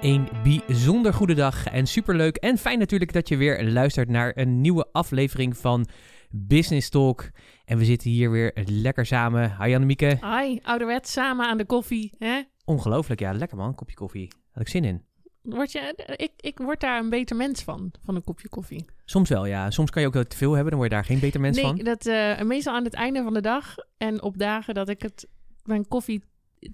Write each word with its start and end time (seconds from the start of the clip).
Een 0.00 0.28
bijzonder 0.42 1.14
goede 1.14 1.34
dag 1.34 1.66
en 1.66 1.86
superleuk 1.86 2.36
en 2.36 2.58
fijn 2.58 2.78
natuurlijk 2.78 3.12
dat 3.12 3.28
je 3.28 3.36
weer 3.36 3.64
luistert 3.64 4.08
naar 4.08 4.32
een 4.36 4.60
nieuwe 4.60 4.88
aflevering 4.92 5.56
van 5.56 5.86
Business 6.30 6.88
Talk. 6.88 7.30
En 7.64 7.78
we 7.78 7.84
zitten 7.84 8.10
hier 8.10 8.30
weer 8.30 8.52
lekker 8.64 9.06
samen. 9.06 9.56
Hi 9.62 9.74
Annemieke. 9.74 10.18
Hi, 10.20 10.58
ouderwet, 10.62 11.08
samen 11.08 11.46
aan 11.46 11.56
de 11.56 11.64
koffie. 11.64 12.14
Hè? 12.18 12.42
Ongelooflijk, 12.64 13.20
ja. 13.20 13.32
Lekker 13.32 13.56
man, 13.56 13.68
een 13.68 13.74
kopje 13.74 13.96
koffie. 13.96 14.32
Had 14.52 14.62
ik 14.62 14.68
zin 14.68 14.84
in. 14.84 15.04
Word 15.42 15.72
je, 15.72 15.94
ik, 16.16 16.32
ik 16.36 16.58
word 16.58 16.80
daar 16.80 16.98
een 16.98 17.10
beter 17.10 17.36
mens 17.36 17.62
van, 17.62 17.92
van 18.04 18.14
een 18.14 18.24
kopje 18.24 18.48
koffie. 18.48 18.84
Soms 19.04 19.28
wel, 19.28 19.46
ja. 19.46 19.70
Soms 19.70 19.90
kan 19.90 20.02
je 20.02 20.08
ook 20.08 20.24
te 20.24 20.36
veel 20.36 20.52
hebben, 20.52 20.70
dan 20.70 20.78
word 20.78 20.90
je 20.90 20.96
daar 20.96 21.06
geen 21.06 21.20
beter 21.20 21.40
mens 21.40 21.56
nee, 21.56 21.66
van. 21.66 21.76
dat 21.78 22.06
eh, 22.06 22.40
meestal 22.40 22.74
aan 22.74 22.84
het 22.84 22.94
einde 22.94 23.22
van 23.22 23.34
de 23.34 23.40
dag 23.40 23.74
en 23.98 24.22
op 24.22 24.38
dagen 24.38 24.74
dat 24.74 24.88
ik 24.88 25.02
het, 25.02 25.28
mijn 25.64 25.88
koffie 25.88 26.22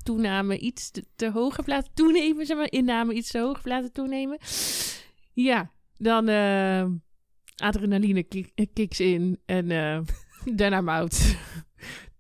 toename 0.03 0.59
iets 0.59 0.91
te, 0.91 1.05
te 1.17 1.31
hoog 1.31 1.57
toenemen, 1.95 2.47
zeg 2.47 2.57
maar, 2.57 2.71
inname 2.71 3.15
iets 3.15 3.31
te 3.31 3.39
hoog 3.39 3.65
laten 3.65 3.93
toenemen. 3.93 4.39
Ja, 5.33 5.71
dan 5.97 6.29
eh, 6.29 6.87
adrenaline 7.57 8.23
kick, 8.23 8.53
kicks 8.73 9.01
in 9.01 9.39
en 9.45 9.71
uh, 9.71 10.01
daarna 10.59 10.81
mout. 10.81 11.37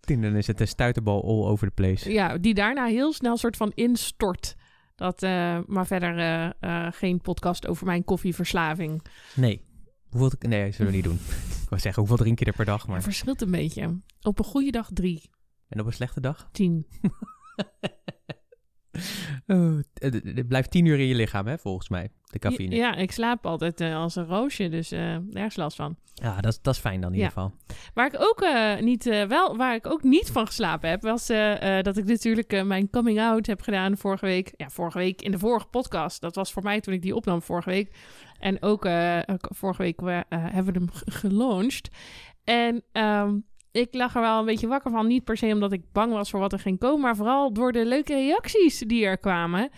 Dan 0.00 0.36
is 0.36 0.46
het 0.46 0.60
een 0.60 0.68
stuiterbal 0.68 1.24
all 1.24 1.50
over 1.50 1.66
the 1.68 1.74
place. 1.74 2.12
Ja, 2.12 2.38
die 2.38 2.54
daarna 2.54 2.84
heel 2.84 3.12
snel 3.12 3.36
soort 3.36 3.56
van 3.56 3.72
instort. 3.74 4.54
Dat, 4.94 5.22
uh, 5.22 5.58
maar 5.66 5.86
verder 5.86 6.54
uh, 6.60 6.86
geen 6.90 7.20
podcast 7.20 7.66
over 7.66 7.86
mijn 7.86 8.04
koffieverslaving. 8.04 9.02
Nee. 9.34 9.64
Hoeveel, 10.10 10.48
nee, 10.48 10.72
zullen 10.72 10.90
we 10.90 10.96
niet 10.96 11.04
doen. 11.04 11.18
ik 11.62 11.68
wou 11.68 11.80
zeggen, 11.80 12.02
hoeveel 12.02 12.16
drink 12.16 12.38
je 12.38 12.44
er 12.44 12.52
per 12.52 12.64
dag? 12.64 12.86
Maar... 12.86 12.96
Het 12.96 13.04
verschilt 13.04 13.42
een 13.42 13.50
beetje. 13.50 14.00
Op 14.22 14.38
een 14.38 14.44
goede 14.44 14.70
dag 14.70 14.90
drie. 14.92 15.30
En 15.68 15.80
op 15.80 15.86
een 15.86 15.92
slechte 15.92 16.20
dag? 16.20 16.48
Tien. 16.52 16.86
oh, 19.46 19.78
het 19.94 20.48
blijft 20.48 20.70
tien 20.70 20.84
uur 20.84 20.98
in 20.98 21.06
je 21.06 21.14
lichaam, 21.14 21.46
hè, 21.46 21.58
volgens 21.58 21.88
mij, 21.88 22.08
de 22.24 22.38
cafeïne. 22.38 22.74
Ja, 22.74 22.94
ik 22.94 23.12
slaap 23.12 23.46
altijd 23.46 23.80
uh, 23.80 23.96
als 23.96 24.16
een 24.16 24.26
roosje, 24.26 24.68
dus 24.68 24.92
uh, 24.92 25.14
ergens 25.14 25.56
last 25.56 25.76
van. 25.76 25.96
Ja, 26.14 26.40
dat, 26.40 26.58
dat 26.62 26.74
is 26.74 26.80
fijn 26.80 27.00
dan 27.00 27.10
in 27.10 27.16
ieder 27.16 27.32
geval. 27.32 27.52
Waar 27.94 28.06
ik 28.06 28.20
ook 28.20 28.42
uh, 28.42 28.78
niet, 28.78 29.04
wel, 29.04 29.56
waar 29.56 29.74
ik 29.74 29.86
ook 29.86 30.02
niet 30.02 30.30
van 30.30 30.46
geslapen 30.46 30.88
heb, 30.90 31.02
was 31.02 31.26
dat 31.82 31.96
ik 31.96 32.04
natuurlijk 32.04 32.64
mijn 32.64 32.90
coming 32.90 33.20
out 33.20 33.46
heb 33.46 33.60
gedaan 33.60 33.96
vorige 33.96 34.26
week. 34.26 34.52
Ja, 34.56 34.70
vorige 34.70 34.98
week 34.98 35.22
in 35.22 35.30
de 35.30 35.38
vorige 35.38 35.66
podcast. 35.66 36.20
Dat 36.20 36.34
was 36.34 36.52
voor 36.52 36.62
mij 36.62 36.80
toen 36.80 36.94
ik 36.94 37.02
die 37.02 37.14
opnam 37.14 37.42
vorige 37.42 37.70
week. 37.70 37.96
En 38.38 38.62
ook 38.62 38.88
vorige 39.38 39.82
week 39.82 40.00
hebben 40.28 40.72
we 40.72 40.78
hem 40.78 40.88
gelaunched. 40.92 41.90
En 42.44 42.82
um, 42.92 43.44
ik 43.76 43.94
lag 43.94 44.14
er 44.14 44.20
wel 44.20 44.38
een 44.38 44.44
beetje 44.44 44.66
wakker 44.66 44.90
van. 44.90 45.06
Niet 45.06 45.24
per 45.24 45.36
se 45.36 45.46
omdat 45.46 45.72
ik 45.72 45.92
bang 45.92 46.12
was 46.12 46.30
voor 46.30 46.40
wat 46.40 46.52
er 46.52 46.58
ging 46.58 46.78
komen, 46.78 47.00
maar 47.00 47.16
vooral 47.16 47.52
door 47.52 47.72
de 47.72 47.86
leuke 47.86 48.14
reacties 48.14 48.78
die 48.78 49.04
er 49.04 49.18
kwamen. 49.18 49.70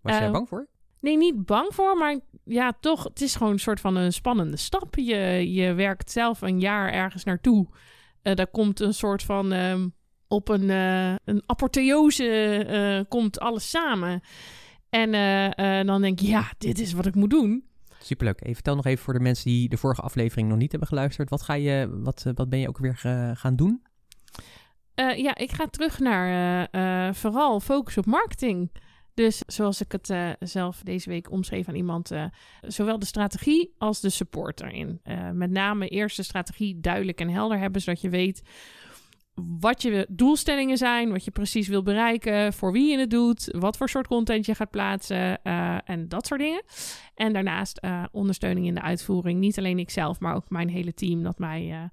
Was 0.00 0.16
jij 0.16 0.26
uh, 0.26 0.32
bang 0.32 0.48
voor? 0.48 0.66
Nee, 1.00 1.16
niet 1.16 1.46
bang 1.46 1.74
voor, 1.74 1.96
maar 1.96 2.20
ja, 2.44 2.72
toch. 2.80 3.04
Het 3.04 3.20
is 3.20 3.36
gewoon 3.36 3.52
een 3.52 3.58
soort 3.58 3.80
van 3.80 3.96
een 3.96 4.12
spannende 4.12 4.56
stap. 4.56 4.94
Je, 4.94 5.52
je 5.52 5.74
werkt 5.74 6.10
zelf 6.10 6.40
een 6.40 6.60
jaar 6.60 6.92
ergens 6.92 7.24
naartoe. 7.24 7.66
Uh, 8.22 8.34
daar 8.34 8.50
komt 8.50 8.80
een 8.80 8.94
soort 8.94 9.22
van. 9.22 9.52
Um, 9.52 9.94
op 10.28 10.48
een, 10.48 10.68
uh, 10.68 11.14
een 11.24 11.42
apotheose 11.46 13.06
komt 13.08 13.40
alles 13.40 13.70
samen. 13.70 14.20
En 14.90 15.86
dan 15.86 16.02
denk 16.02 16.20
je, 16.20 16.26
ja, 16.26 16.52
dit 16.58 16.78
is 16.78 16.92
wat 16.92 17.06
ik 17.06 17.14
moet 17.14 17.30
doen. 17.30 17.65
Superleuk. 18.06 18.40
Even 18.40 18.54
vertel 18.54 18.76
nog 18.76 18.86
even 18.86 19.04
voor 19.04 19.14
de 19.14 19.20
mensen 19.20 19.50
die 19.50 19.68
de 19.68 19.76
vorige 19.76 20.00
aflevering 20.00 20.48
nog 20.48 20.58
niet 20.58 20.70
hebben 20.70 20.88
geluisterd. 20.88 21.30
Wat, 21.30 21.42
ga 21.42 21.54
je, 21.54 21.88
wat, 22.02 22.26
wat 22.34 22.48
ben 22.48 22.58
je 22.58 22.68
ook 22.68 22.78
weer 22.78 22.96
gaan 23.36 23.56
doen? 23.56 23.82
Uh, 24.94 25.16
ja, 25.16 25.34
ik 25.34 25.52
ga 25.52 25.66
terug 25.66 25.98
naar 25.98 26.68
vooral 27.14 27.60
focus 27.60 27.98
op 27.98 28.06
marketing. 28.06 28.70
Dus 29.14 29.42
zoals 29.46 29.80
ik 29.80 29.92
het 29.92 30.14
zelf 30.38 30.80
deze 30.82 31.08
week 31.08 31.30
omschreef 31.30 31.68
aan 31.68 31.74
iemand, 31.74 32.10
zowel 32.60 32.98
de 32.98 33.06
strategie 33.06 33.74
als 33.78 34.00
de 34.00 34.10
support 34.10 34.60
erin. 34.60 35.00
met 35.32 35.50
name 35.50 35.88
eerst 35.88 36.16
de 36.16 36.22
strategie 36.22 36.80
duidelijk 36.80 37.20
en 37.20 37.28
helder 37.28 37.58
hebben, 37.58 37.80
zodat 37.80 38.00
je 38.00 38.08
weet 38.08 38.42
wat 39.58 39.82
je 39.82 40.06
doelstellingen 40.08 40.76
zijn, 40.76 41.10
wat 41.10 41.24
je 41.24 41.30
precies 41.30 41.68
wil 41.68 41.82
bereiken, 41.82 42.52
voor 42.52 42.72
wie 42.72 42.90
je 42.90 42.98
het 42.98 43.10
doet, 43.10 43.48
wat 43.58 43.76
voor 43.76 43.88
soort 43.88 44.06
content 44.06 44.46
je 44.46 44.54
gaat 44.54 44.70
plaatsen 44.70 45.40
uh, 45.44 45.78
en 45.84 46.08
dat 46.08 46.26
soort 46.26 46.40
dingen. 46.40 46.62
En 47.14 47.32
daarnaast 47.32 47.78
uh, 47.84 48.04
ondersteuning 48.12 48.66
in 48.66 48.74
de 48.74 48.82
uitvoering. 48.82 49.40
Niet 49.40 49.58
alleen 49.58 49.78
ikzelf, 49.78 50.20
maar 50.20 50.34
ook 50.34 50.50
mijn 50.50 50.68
hele 50.68 50.94
team 50.94 51.22
dat 51.22 51.38
mij, 51.38 51.90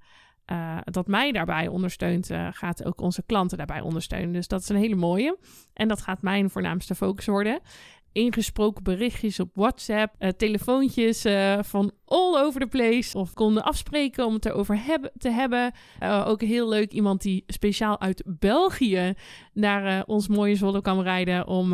uh, 0.51 0.77
dat 0.83 1.07
mij 1.07 1.31
daarbij 1.31 1.67
ondersteunt, 1.67 2.29
gaat 2.51 2.85
ook 2.85 3.01
onze 3.01 3.23
klanten 3.25 3.57
daarbij 3.57 3.81
ondersteunen. 3.81 4.33
Dus 4.33 4.47
dat 4.47 4.61
is 4.61 4.69
een 4.69 4.75
hele 4.75 4.95
mooie. 4.95 5.37
En 5.73 5.87
dat 5.87 6.01
gaat 6.01 6.21
mijn 6.21 6.49
voornaamste 6.49 6.95
focus 6.95 7.25
worden 7.25 7.59
ingesproken 8.13 8.83
berichtjes 8.83 9.39
op 9.39 9.49
WhatsApp, 9.53 10.15
uh, 10.19 10.29
telefoontjes 10.29 11.25
uh, 11.25 11.59
van 11.61 11.91
all 12.05 12.37
over 12.37 12.61
the 12.61 12.67
place. 12.67 13.17
Of 13.17 13.33
konden 13.33 13.63
afspreken 13.63 14.25
om 14.25 14.33
het 14.33 14.45
erover 14.45 14.85
hebben, 14.85 15.11
te 15.17 15.29
hebben. 15.29 15.73
Uh, 16.03 16.25
ook 16.27 16.41
heel 16.41 16.69
leuk 16.69 16.91
iemand 16.91 17.21
die 17.21 17.43
speciaal 17.47 17.99
uit 17.99 18.23
België 18.25 19.13
naar 19.53 20.03
ons 20.05 20.27
mooie 20.27 20.55
Zwolle 20.55 20.81
kwam 20.81 21.01
rijden 21.01 21.47
om, 21.47 21.73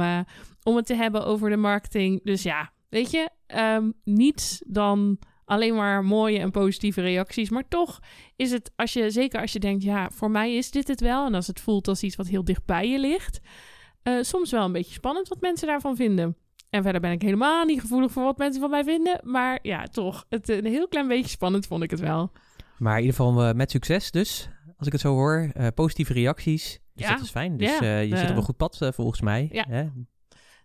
om 0.63 0.75
het 0.75 0.85
te 0.85 0.95
hebben 0.95 1.25
over 1.25 1.49
de 1.49 1.57
marketing. 1.57 2.23
Dus 2.23 2.43
ja, 2.43 2.71
weet 2.89 3.11
je, 3.11 3.29
um, 3.55 3.93
niets 4.03 4.61
dan 4.67 5.19
alleen 5.49 5.75
maar 5.75 6.03
mooie 6.03 6.39
en 6.39 6.51
positieve 6.51 7.01
reacties. 7.01 7.49
Maar 7.49 7.67
toch 7.67 7.99
is 8.35 8.51
het, 8.51 8.71
als 8.75 8.93
je, 8.93 9.09
zeker 9.09 9.41
als 9.41 9.53
je 9.53 9.59
denkt, 9.59 9.83
ja, 9.83 10.09
voor 10.09 10.31
mij 10.31 10.55
is 10.55 10.71
dit 10.71 10.87
het 10.87 10.99
wel. 10.99 11.25
En 11.25 11.33
als 11.33 11.47
het 11.47 11.59
voelt 11.59 11.87
als 11.87 12.03
iets 12.03 12.15
wat 12.15 12.27
heel 12.27 12.43
dicht 12.43 12.65
bij 12.65 12.89
je 12.89 12.99
ligt. 12.99 13.39
Uh, 14.03 14.23
soms 14.23 14.51
wel 14.51 14.65
een 14.65 14.71
beetje 14.71 14.93
spannend 14.93 15.27
wat 15.27 15.41
mensen 15.41 15.67
daarvan 15.67 15.95
vinden. 15.95 16.37
En 16.69 16.83
verder 16.83 17.01
ben 17.01 17.11
ik 17.11 17.21
helemaal 17.21 17.65
niet 17.65 17.81
gevoelig 17.81 18.11
voor 18.11 18.23
wat 18.23 18.37
mensen 18.37 18.61
van 18.61 18.69
mij 18.69 18.83
vinden. 18.83 19.19
Maar 19.23 19.59
ja, 19.61 19.83
toch, 19.83 20.25
het, 20.29 20.49
een 20.49 20.65
heel 20.65 20.87
klein 20.87 21.07
beetje 21.07 21.29
spannend 21.29 21.67
vond 21.67 21.83
ik 21.83 21.91
het 21.91 21.99
wel. 21.99 22.31
Maar 22.77 22.97
in 22.97 23.03
ieder 23.03 23.15
geval 23.15 23.47
uh, 23.47 23.53
met 23.53 23.71
succes 23.71 24.11
dus, 24.11 24.49
als 24.77 24.87
ik 24.87 24.93
het 24.93 25.01
zo 25.01 25.13
hoor. 25.13 25.51
Uh, 25.57 25.67
positieve 25.75 26.13
reacties, 26.13 26.79
dus 26.93 27.05
ja. 27.05 27.13
dat 27.13 27.23
is 27.23 27.29
fijn. 27.29 27.57
Dus 27.57 27.79
ja, 27.79 27.99
je 27.99 28.17
zit 28.17 28.29
op 28.29 28.35
een 28.35 28.43
goed 28.43 28.57
pad 28.57 28.89
volgens 28.93 29.21
mij. 29.21 29.49
Ja. 29.51 29.65
Hè? 29.67 29.89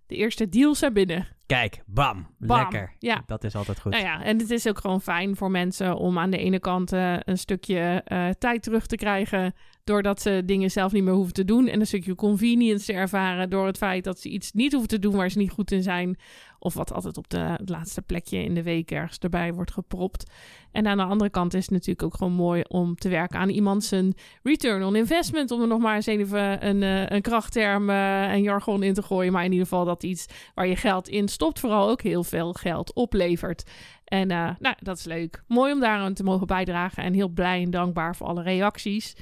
De 0.06 0.16
eerste 0.16 0.49
deals 0.49 0.78
zijn 0.78 0.93
binnen. 0.93 1.34
Kijk, 1.47 1.82
bam, 1.87 2.27
bam. 2.38 2.59
lekker. 2.59 2.94
Ja. 2.99 3.22
Dat 3.27 3.45
is 3.45 3.54
altijd 3.54 3.80
goed. 3.80 3.92
Nou 3.92 4.04
ja, 4.04 4.22
en 4.22 4.39
het 4.39 4.51
is 4.51 4.69
ook 4.69 4.78
gewoon 4.78 5.01
fijn 5.01 5.36
voor 5.36 5.51
mensen 5.51 5.97
om 5.97 6.19
aan 6.19 6.30
de 6.30 6.39
ene 6.39 6.59
kant 6.59 6.92
een 6.92 7.39
stukje 7.39 8.04
tijd 8.39 8.63
terug 8.63 8.86
te 8.86 8.97
krijgen 8.97 9.54
doordat 9.84 10.21
ze 10.21 10.42
dingen 10.45 10.71
zelf 10.71 10.92
niet 10.92 11.04
meer 11.04 11.13
hoeven 11.13 11.34
te 11.34 11.45
doen. 11.45 11.69
En 11.69 11.80
een 11.80 11.86
stukje 11.86 12.15
convenience 12.15 12.84
te 12.84 12.92
ervaren 12.92 13.51
door 13.51 13.66
het 13.66 13.77
feit 13.77 14.04
dat 14.04 14.21
ze 14.21 14.28
iets 14.28 14.53
niet 14.53 14.72
hoeven 14.72 14.91
te 14.91 14.98
doen 14.98 15.16
waar 15.16 15.30
ze 15.30 15.39
niet 15.39 15.51
goed 15.51 15.71
in 15.71 15.83
zijn. 15.83 16.19
Of 16.59 16.74
wat 16.74 16.92
altijd 16.92 17.16
op 17.16 17.28
de, 17.28 17.39
het 17.39 17.69
laatste 17.69 18.03
plekje 18.03 18.45
in 18.45 18.54
de 18.54 18.63
week 18.63 18.91
ergens 18.91 19.19
erbij 19.19 19.53
wordt 19.53 19.72
gepropt. 19.72 20.30
En 20.72 20.86
aan 20.86 20.97
de 20.97 21.03
andere 21.03 21.30
kant 21.30 21.54
is 21.54 21.63
het 21.63 21.71
natuurlijk 21.71 22.03
ook 22.03 22.15
gewoon 22.15 22.33
mooi 22.33 22.63
om 22.69 22.95
te 22.95 23.09
werken 23.09 23.39
aan 23.39 23.48
iemand 23.48 23.84
zijn 23.84 24.15
return 24.42 24.84
on 24.84 24.97
investment. 24.97 25.51
Om 25.51 25.60
er 25.60 25.66
nog 25.66 25.80
maar 25.80 25.95
eens 25.95 26.07
even 26.07 26.66
een, 26.66 26.83
een 27.15 27.22
krachtterm 27.22 27.91
en 27.91 28.42
jargon 28.42 28.83
in 28.83 28.95
te 28.95 29.03
gooien. 29.03 29.33
Maar 29.33 29.45
in 29.45 29.53
ieder 29.53 29.66
geval 29.66 29.84
dat 29.84 30.03
iets 30.03 30.27
waar 30.54 30.66
je 30.66 30.77
geld 30.77 31.09
in 31.09 31.28
stopt, 31.34 31.60
vooral 31.60 31.89
ook 31.89 32.03
heel 32.03 32.25
veel 32.25 32.53
geld 32.53 32.92
oplevert. 32.92 33.65
En 34.04 34.31
uh, 34.31 34.51
nou, 34.59 34.75
dat 34.78 34.98
is 34.98 35.04
leuk. 35.04 35.42
Mooi 35.47 35.72
om 35.72 35.81
daar 35.81 35.98
aan 35.98 36.15
te 36.15 36.22
mogen 36.22 36.47
bijdragen. 36.47 37.03
En 37.03 37.13
heel 37.13 37.28
blij 37.28 37.63
en 37.63 37.71
dankbaar 37.71 38.16
voor 38.16 38.27
alle 38.27 38.42
reacties. 38.42 39.16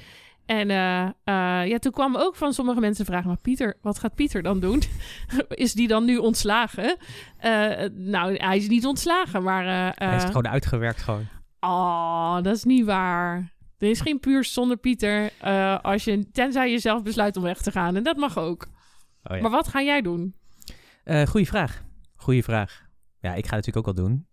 En 0.45 0.69
uh, 0.69 1.09
ja, 1.69 1.79
toen 1.79 1.91
kwam 1.91 2.15
ook 2.15 2.35
van 2.35 2.53
sommige 2.53 2.79
mensen 2.79 3.05
vragen, 3.05 3.27
maar 3.27 3.37
Pieter, 3.37 3.77
wat 3.81 3.99
gaat 3.99 4.15
Pieter 4.15 4.41
dan 4.41 4.59
doen? 4.59 4.81
is 5.49 5.73
die 5.73 5.87
dan 5.87 6.05
nu 6.05 6.17
ontslagen? 6.17 6.97
nou, 7.93 8.35
hij 8.35 8.57
is 8.57 8.67
niet 8.67 8.85
ontslagen, 8.85 9.43
maar... 9.43 9.93
hij 9.95 10.15
is 10.15 10.21
het 10.21 10.31
gewoon 10.31 10.47
uitgewerkt 10.47 11.01
gewoon. 11.01 11.27
Oh, 11.59 12.35
dat 12.35 12.55
is 12.55 12.63
niet 12.63 12.85
waar. 12.85 13.51
Er 13.77 13.89
is 13.89 14.01
geen 14.01 14.19
puur 14.19 14.43
zonder 14.43 14.77
Pieter, 14.77 15.31
als 15.81 16.03
je, 16.03 16.31
tenzij 16.31 16.71
je 16.71 16.79
zelf 16.79 17.03
besluit 17.03 17.37
om 17.37 17.43
weg 17.43 17.61
te 17.61 17.71
gaan. 17.71 17.95
En 17.95 18.03
dat 18.03 18.17
mag 18.17 18.37
ook. 18.37 18.67
Oh, 19.23 19.35
ja. 19.35 19.41
Maar 19.41 19.51
wat 19.51 19.67
ga 19.67 19.81
jij 19.81 20.01
doen? 20.01 20.35
goeie 21.25 21.47
vraag. 21.47 21.83
Goeie 22.23 22.43
vraag. 22.43 22.87
Ja, 23.19 23.33
ik 23.33 23.47
ga 23.47 23.55
natuurlijk 23.55 23.87
ook 23.87 23.97
al 23.97 24.03
doen. 24.03 24.27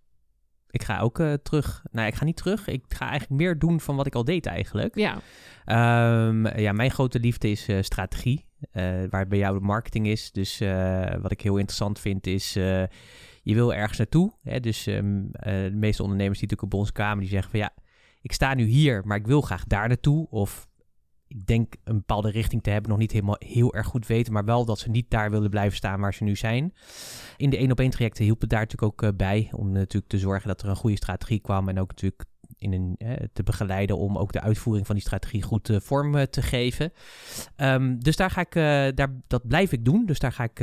Ik 0.71 0.83
ga 0.83 1.01
ook 1.01 1.19
uh, 1.19 1.33
terug. 1.33 1.85
Nou, 1.91 2.07
ik 2.07 2.15
ga 2.15 2.25
niet 2.25 2.37
terug. 2.37 2.67
Ik 2.67 2.85
ga 2.89 3.09
eigenlijk 3.09 3.41
meer 3.41 3.59
doen 3.59 3.81
van 3.81 3.97
wat 3.97 4.07
ik 4.07 4.15
al 4.15 4.25
deed 4.25 4.47
eigenlijk. 4.47 4.95
Ja. 4.95 5.15
Um, 6.27 6.59
ja, 6.59 6.73
mijn 6.73 6.91
grote 6.91 7.21
liefde 7.21 7.51
is 7.51 7.69
uh, 7.69 7.83
strategie. 7.83 8.47
Uh, 8.73 8.83
waar 9.11 9.21
het 9.21 9.29
bij 9.29 9.39
jou 9.39 9.59
de 9.59 9.65
marketing 9.65 10.07
is. 10.07 10.33
Dus 10.33 10.59
wat 11.21 11.31
ik 11.31 11.41
heel 11.41 11.57
interessant 11.57 11.99
vind 11.99 12.27
is... 12.27 12.53
je 12.53 12.89
wil 13.43 13.75
ergens 13.75 13.99
naartoe. 13.99 14.33
Hè? 14.43 14.61
Dus 14.61 14.87
um, 14.87 15.29
de 15.33 15.71
meeste 15.75 16.03
ondernemers 16.03 16.39
die 16.39 16.49
natuurlijk 16.49 16.75
op 16.75 16.81
onze 16.81 16.93
kamer... 16.93 17.21
die 17.21 17.31
zeggen 17.31 17.51
van 17.51 17.61
ja, 17.61 17.71
ik 18.23 18.33
sta 18.33 18.55
nu 18.55 18.65
hier... 18.65 19.07
maar 19.07 19.17
ik 19.17 19.27
wil 19.27 19.41
graag 19.41 19.65
daar 19.65 19.89
naartoe. 19.89 20.29
Of 20.29 20.69
ik 21.31 21.47
denk 21.47 21.75
een 21.85 21.97
bepaalde 21.97 22.31
richting 22.31 22.62
te 22.62 22.71
hebben, 22.71 22.91
nog 22.91 22.99
niet 22.99 23.12
helemaal 23.12 23.37
heel 23.38 23.75
erg 23.75 23.87
goed 23.87 24.06
weten, 24.06 24.32
maar 24.32 24.44
wel 24.44 24.65
dat 24.65 24.79
ze 24.79 24.91
niet 24.91 25.11
daar 25.11 25.31
willen 25.31 25.50
blijven 25.50 25.77
staan 25.77 26.00
waar 26.00 26.15
ze 26.15 26.25
nu 26.25 26.37
zijn. 26.37 26.75
In 27.37 27.50
de 27.50 27.56
één 27.56 27.71
op 27.71 27.81
één 27.81 27.91
trajecten 27.91 28.25
hielp 28.25 28.41
het 28.41 28.50
daar 28.50 28.61
natuurlijk 28.61 28.93
ook 28.93 29.03
eh, 29.03 29.17
bij 29.17 29.49
om 29.53 29.73
natuurlijk 29.73 30.12
te 30.12 30.19
zorgen 30.19 30.49
dat 30.49 30.62
er 30.62 30.69
een 30.69 30.77
goede 30.77 30.97
strategie 30.97 31.41
kwam 31.41 31.69
en 31.69 31.81
ook 31.81 31.88
natuurlijk 31.88 32.25
in 32.59 32.73
een, 32.73 32.99
te 33.32 33.43
begeleiden 33.43 33.99
om 33.99 34.19
ook 34.19 34.32
de 34.32 34.41
uitvoering 34.41 34.87
van 34.87 34.94
die 34.94 35.05
strategie 35.05 35.43
goed 35.43 35.69
uh, 35.69 35.81
vorm 35.81 36.27
te 36.31 36.43
geven. 36.43 36.93
Um, 37.56 38.03
dus 38.03 38.17
daar 38.17 38.31
ga 38.31 38.41
ik, 38.41 38.53
daar, 38.97 39.21
dat 39.27 39.47
blijf 39.49 39.73
ik 39.73 39.85
doen. 39.85 40.06
Dus 40.06 40.19
daar 40.19 40.32
ga 40.32 40.44
ik 40.44 40.61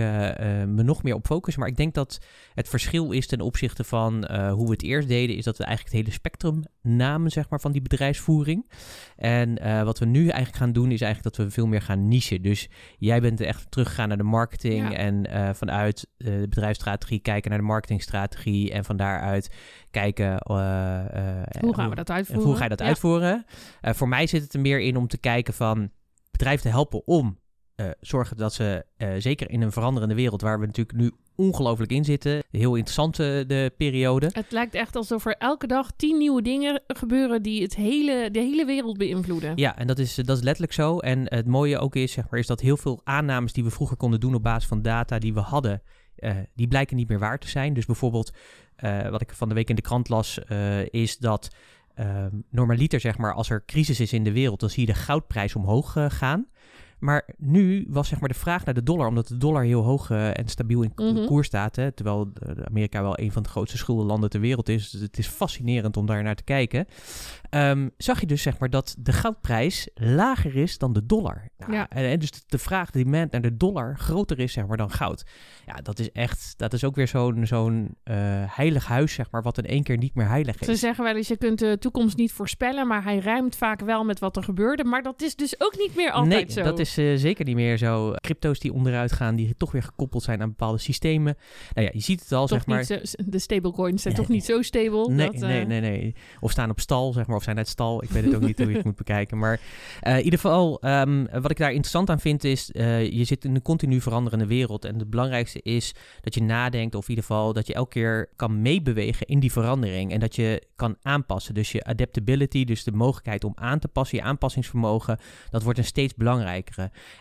me 0.67 0.83
nog 0.83 1.03
meer 1.03 1.13
op 1.13 1.25
focussen. 1.25 1.61
Maar 1.61 1.71
ik 1.71 1.77
denk 1.77 1.93
dat 1.93 2.19
het 2.53 2.69
verschil 2.69 3.11
is 3.11 3.27
ten 3.27 3.41
opzichte 3.41 3.83
van 3.83 4.31
hoe 4.31 4.65
we 4.65 4.71
het 4.71 4.83
eerst 4.83 5.07
deden, 5.07 5.35
is 5.35 5.43
dat 5.43 5.57
we 5.57 5.63
eigenlijk 5.63 5.95
het 5.95 6.05
hele 6.05 6.17
spectrum 6.17 6.63
namen, 6.81 7.31
zeg 7.31 7.49
maar, 7.49 7.59
van 7.59 7.71
die 7.71 7.81
bedrijfsvoering. 7.81 8.65
En 9.17 9.83
wat 9.85 9.99
we 9.99 10.05
nu 10.05 10.19
eigenlijk 10.19 10.55
gaan 10.55 10.71
doen, 10.71 10.91
is 10.91 11.01
eigenlijk 11.01 11.35
dat 11.35 11.45
we 11.45 11.51
veel 11.51 11.67
meer 11.67 11.81
gaan 11.81 12.07
nichen. 12.07 12.41
Dus 12.41 12.69
jij 12.97 13.21
bent 13.21 13.41
echt 13.41 13.71
teruggegaan 13.71 14.07
naar 14.07 14.17
de 14.17 14.23
marketing 14.23 14.95
en 14.95 15.25
vanuit 15.55 16.07
de 16.17 16.45
bedrijfsstrategie 16.49 17.19
kijken 17.19 17.49
naar 17.49 17.59
de 17.59 17.65
marketingstrategie 17.65 18.71
en 18.71 18.85
van 18.85 18.97
daaruit 18.97 19.51
kijken 19.91 20.39
hoe 20.43 21.73
gaan 21.75 21.89
we 21.89 21.95
dat 21.95 22.11
uitvoeren. 22.11 22.45
Hoe 22.45 22.55
ga 22.55 22.63
je 22.63 22.69
dat 22.69 22.81
uitvoeren? 22.81 23.45
Voor 23.81 24.07
mij 24.07 24.27
zit 24.27 24.41
het 24.41 24.53
er 24.53 24.59
meer 24.59 24.79
in 24.79 24.97
om 24.97 25.07
te 25.07 25.17
kijken 25.17 25.53
van 25.53 25.91
bedrijven 26.31 26.63
te 26.63 26.69
helpen 26.69 27.07
om 27.07 27.39
uh, 27.75 27.89
zorgen 27.99 28.37
dat 28.37 28.53
ze, 28.53 28.85
uh, 28.97 29.09
zeker 29.17 29.49
in 29.49 29.61
een 29.61 29.71
veranderende 29.71 30.15
wereld 30.15 30.41
waar 30.41 30.59
we 30.59 30.65
natuurlijk 30.65 30.97
nu 30.97 31.11
ongelooflijk 31.37 31.91
in 31.91 32.05
zitten, 32.05 32.43
heel 32.51 32.75
interessante 32.75 33.43
de 33.47 33.71
periode. 33.77 34.29
Het 34.31 34.51
lijkt 34.51 34.73
echt 34.73 34.95
alsof 34.95 35.25
er 35.25 35.35
elke 35.37 35.67
dag 35.67 35.91
tien 35.95 36.17
nieuwe 36.17 36.41
dingen 36.41 36.81
gebeuren 36.87 37.41
die 37.41 37.61
het 37.61 37.75
hele, 37.75 38.29
de 38.31 38.39
hele 38.39 38.65
wereld 38.65 38.97
beïnvloeden. 38.97 39.51
Ja, 39.55 39.77
en 39.77 39.87
dat 39.87 39.99
is, 39.99 40.15
dat 40.15 40.37
is 40.37 40.43
letterlijk 40.43 40.73
zo. 40.73 40.97
En 40.97 41.33
het 41.33 41.47
mooie 41.47 41.79
ook 41.79 41.95
is, 41.95 42.11
zeg 42.11 42.29
maar, 42.29 42.39
is 42.39 42.47
dat 42.47 42.61
heel 42.61 42.77
veel 42.77 43.01
aannames 43.03 43.53
die 43.53 43.63
we 43.63 43.69
vroeger 43.69 43.97
konden 43.97 44.19
doen 44.19 44.35
op 44.35 44.43
basis 44.43 44.67
van 44.67 44.81
data 44.81 45.19
die 45.19 45.33
we 45.33 45.39
hadden, 45.39 45.81
uh, 46.19 46.31
die 46.55 46.67
blijken 46.67 46.95
niet 46.95 47.09
meer 47.09 47.19
waar 47.19 47.39
te 47.39 47.49
zijn. 47.49 47.73
Dus 47.73 47.85
bijvoorbeeld, 47.85 48.31
uh, 48.83 49.09
wat 49.09 49.21
ik 49.21 49.33
van 49.33 49.49
de 49.49 49.55
week 49.55 49.69
in 49.69 49.75
de 49.75 49.81
krant 49.81 50.09
las, 50.09 50.39
uh, 50.49 50.85
is 50.85 51.17
dat 51.17 51.49
Ehm, 51.97 52.35
normaliter, 52.49 52.99
zeg 52.99 53.17
maar, 53.17 53.33
als 53.33 53.49
er 53.49 53.63
crisis 53.65 53.99
is 53.99 54.13
in 54.13 54.23
de 54.23 54.31
wereld, 54.31 54.59
dan 54.59 54.69
zie 54.69 54.85
je 54.85 54.93
de 54.93 54.99
goudprijs 54.99 55.55
omhoog 55.55 55.95
gaan. 56.07 56.47
Maar 56.99 57.29
nu 57.37 57.85
was 57.89 58.07
zeg 58.07 58.19
maar 58.19 58.29
de 58.29 58.35
vraag 58.35 58.65
naar 58.65 58.73
de 58.73 58.83
dollar, 58.83 59.07
omdat 59.07 59.27
de 59.27 59.37
dollar 59.37 59.63
heel 59.63 59.83
hoog 59.83 60.09
uh, 60.09 60.37
en 60.37 60.47
stabiel 60.47 60.81
in 60.81 60.91
mm 60.95 61.25
koers 61.25 61.47
staat. 61.47 61.75
Hè, 61.75 61.91
terwijl 61.91 62.31
Amerika 62.65 63.01
wel 63.01 63.19
een 63.19 63.31
van 63.31 63.43
de 63.43 63.49
grootste 63.49 63.77
schuldenlanden 63.77 64.29
ter 64.29 64.39
wereld 64.39 64.69
is. 64.69 64.89
Dus 64.89 65.01
het 65.01 65.17
is 65.17 65.27
fascinerend 65.27 65.97
om 65.97 66.05
daar 66.05 66.23
naar 66.23 66.35
te 66.35 66.43
kijken. 66.43 66.85
Um, 67.49 67.91
zag 67.97 68.19
je 68.19 68.25
dus 68.25 68.41
zeg 68.41 68.59
maar 68.59 68.69
dat 68.69 68.95
de 68.99 69.13
goudprijs 69.13 69.89
lager 69.93 70.55
is 70.55 70.77
dan 70.77 70.93
de 70.93 71.05
dollar. 71.05 71.49
Nou, 71.57 71.73
ja. 71.73 71.89
en, 71.89 72.05
en, 72.05 72.19
dus 72.19 72.31
de, 72.47 72.57
vraag, 72.57 72.91
de 72.91 73.03
demand 73.03 73.31
naar 73.31 73.41
de 73.41 73.57
dollar 73.57 73.97
groter 73.97 74.39
is 74.39 74.53
zeg 74.53 74.67
maar 74.67 74.77
dan 74.77 74.91
goud. 74.91 75.25
Ja, 75.65 75.73
dat 75.73 75.99
is 75.99 76.11
echt, 76.11 76.53
dat 76.57 76.73
is 76.73 76.83
ook 76.83 76.95
weer 76.95 77.07
zo'n 77.07 77.45
zo'n 77.45 77.97
uh, 78.03 78.15
heilig 78.47 78.87
huis 78.87 79.13
zeg 79.13 79.31
maar, 79.31 79.41
wat 79.41 79.57
in 79.57 79.65
één 79.65 79.83
keer 79.83 79.97
niet 79.97 80.15
meer 80.15 80.27
heilig 80.27 80.59
is. 80.59 80.67
Ze 80.67 80.75
zeggen 80.75 81.03
wel 81.03 81.15
eens, 81.15 81.27
je 81.27 81.37
kunt 81.37 81.59
de 81.59 81.77
toekomst 81.79 82.17
niet 82.17 82.31
voorspellen, 82.31 82.87
maar 82.87 83.03
hij 83.03 83.19
ruimt 83.19 83.55
vaak 83.55 83.79
wel 83.79 84.03
met 84.03 84.19
wat 84.19 84.37
er 84.37 84.43
gebeurde. 84.43 84.83
Maar 84.83 85.03
dat 85.03 85.21
is 85.21 85.35
dus 85.35 85.59
ook 85.59 85.77
niet 85.77 85.95
meer 85.95 86.11
altijd 86.11 86.45
nee, 86.45 86.55
zo. 86.55 86.63
dat 86.63 86.79
is 86.79 86.86
uh, 86.97 87.17
zeker 87.17 87.45
niet 87.45 87.55
meer 87.55 87.77
zo. 87.77 88.13
Crypto's 88.13 88.59
die 88.59 88.73
onderuit 88.73 89.11
gaan, 89.11 89.35
die 89.35 89.55
toch 89.57 89.71
weer 89.71 89.83
gekoppeld 89.83 90.23
zijn 90.23 90.41
aan 90.41 90.49
bepaalde 90.49 90.77
systemen. 90.77 91.37
Nou 91.73 91.87
ja, 91.87 91.93
je 91.93 92.01
ziet 92.01 92.19
het 92.19 92.31
al, 92.31 92.47
toch 92.47 92.57
zeg 92.57 92.67
maar. 92.67 92.83
Zo, 92.83 92.97
de 93.25 93.39
stablecoins 93.39 94.01
zijn 94.01 94.13
toch 94.13 94.27
niet 94.27 94.45
zo 94.45 94.61
stable? 94.61 95.09
Nee, 95.09 95.31
dat, 95.31 95.35
nee, 95.39 95.61
uh... 95.61 95.67
nee, 95.67 95.81
nee. 95.81 96.15
Of 96.39 96.51
staan 96.51 96.69
op 96.69 96.79
stal, 96.79 97.13
zeg 97.13 97.27
maar, 97.27 97.35
of 97.35 97.43
zijn 97.43 97.57
uit 97.57 97.67
stal. 97.67 98.03
Ik 98.03 98.09
weet 98.09 98.23
het 98.23 98.35
ook 98.35 98.41
niet 98.41 98.57
hoe 98.57 98.69
je 98.69 98.75
het 98.75 98.85
moet 98.91 98.95
bekijken. 98.95 99.37
Maar 99.37 99.59
uh, 100.03 100.17
in 100.17 100.23
ieder 100.23 100.39
geval, 100.39 100.85
um, 100.85 101.27
wat 101.41 101.51
ik 101.51 101.57
daar 101.57 101.69
interessant 101.69 102.09
aan 102.09 102.19
vind 102.19 102.43
is, 102.43 102.69
je 102.73 103.23
zit 103.23 103.45
in 103.45 103.55
een 103.55 103.61
continu 103.61 104.01
veranderende 104.01 104.45
wereld. 104.47 104.85
En 104.85 104.99
het 104.99 105.09
belangrijkste 105.09 105.61
is 105.61 105.95
dat 106.21 106.33
je 106.33 106.41
nadenkt, 106.41 106.95
of 106.95 107.03
in 107.03 107.09
ieder 107.09 107.25
geval 107.25 107.53
dat 107.53 107.67
je 107.67 107.73
elke 107.73 107.89
keer 107.89 108.29
kan 108.35 108.61
meebewegen 108.61 109.27
in 109.27 109.39
die 109.39 109.51
verandering. 109.51 110.11
En 110.11 110.19
dat 110.19 110.35
je 110.35 110.67
kan 110.75 110.97
aanpassen. 111.01 111.53
Dus 111.53 111.71
je 111.71 111.83
adaptability, 111.83 112.63
dus 112.63 112.83
de 112.83 112.91
mogelijkheid 112.91 113.43
om 113.43 113.51
aan 113.55 113.79
te 113.79 113.87
passen, 113.87 114.17
je 114.17 114.23
aanpassingsvermogen, 114.23 115.19
dat 115.49 115.63
wordt 115.63 115.79
een 115.79 115.85
steeds 115.85 116.13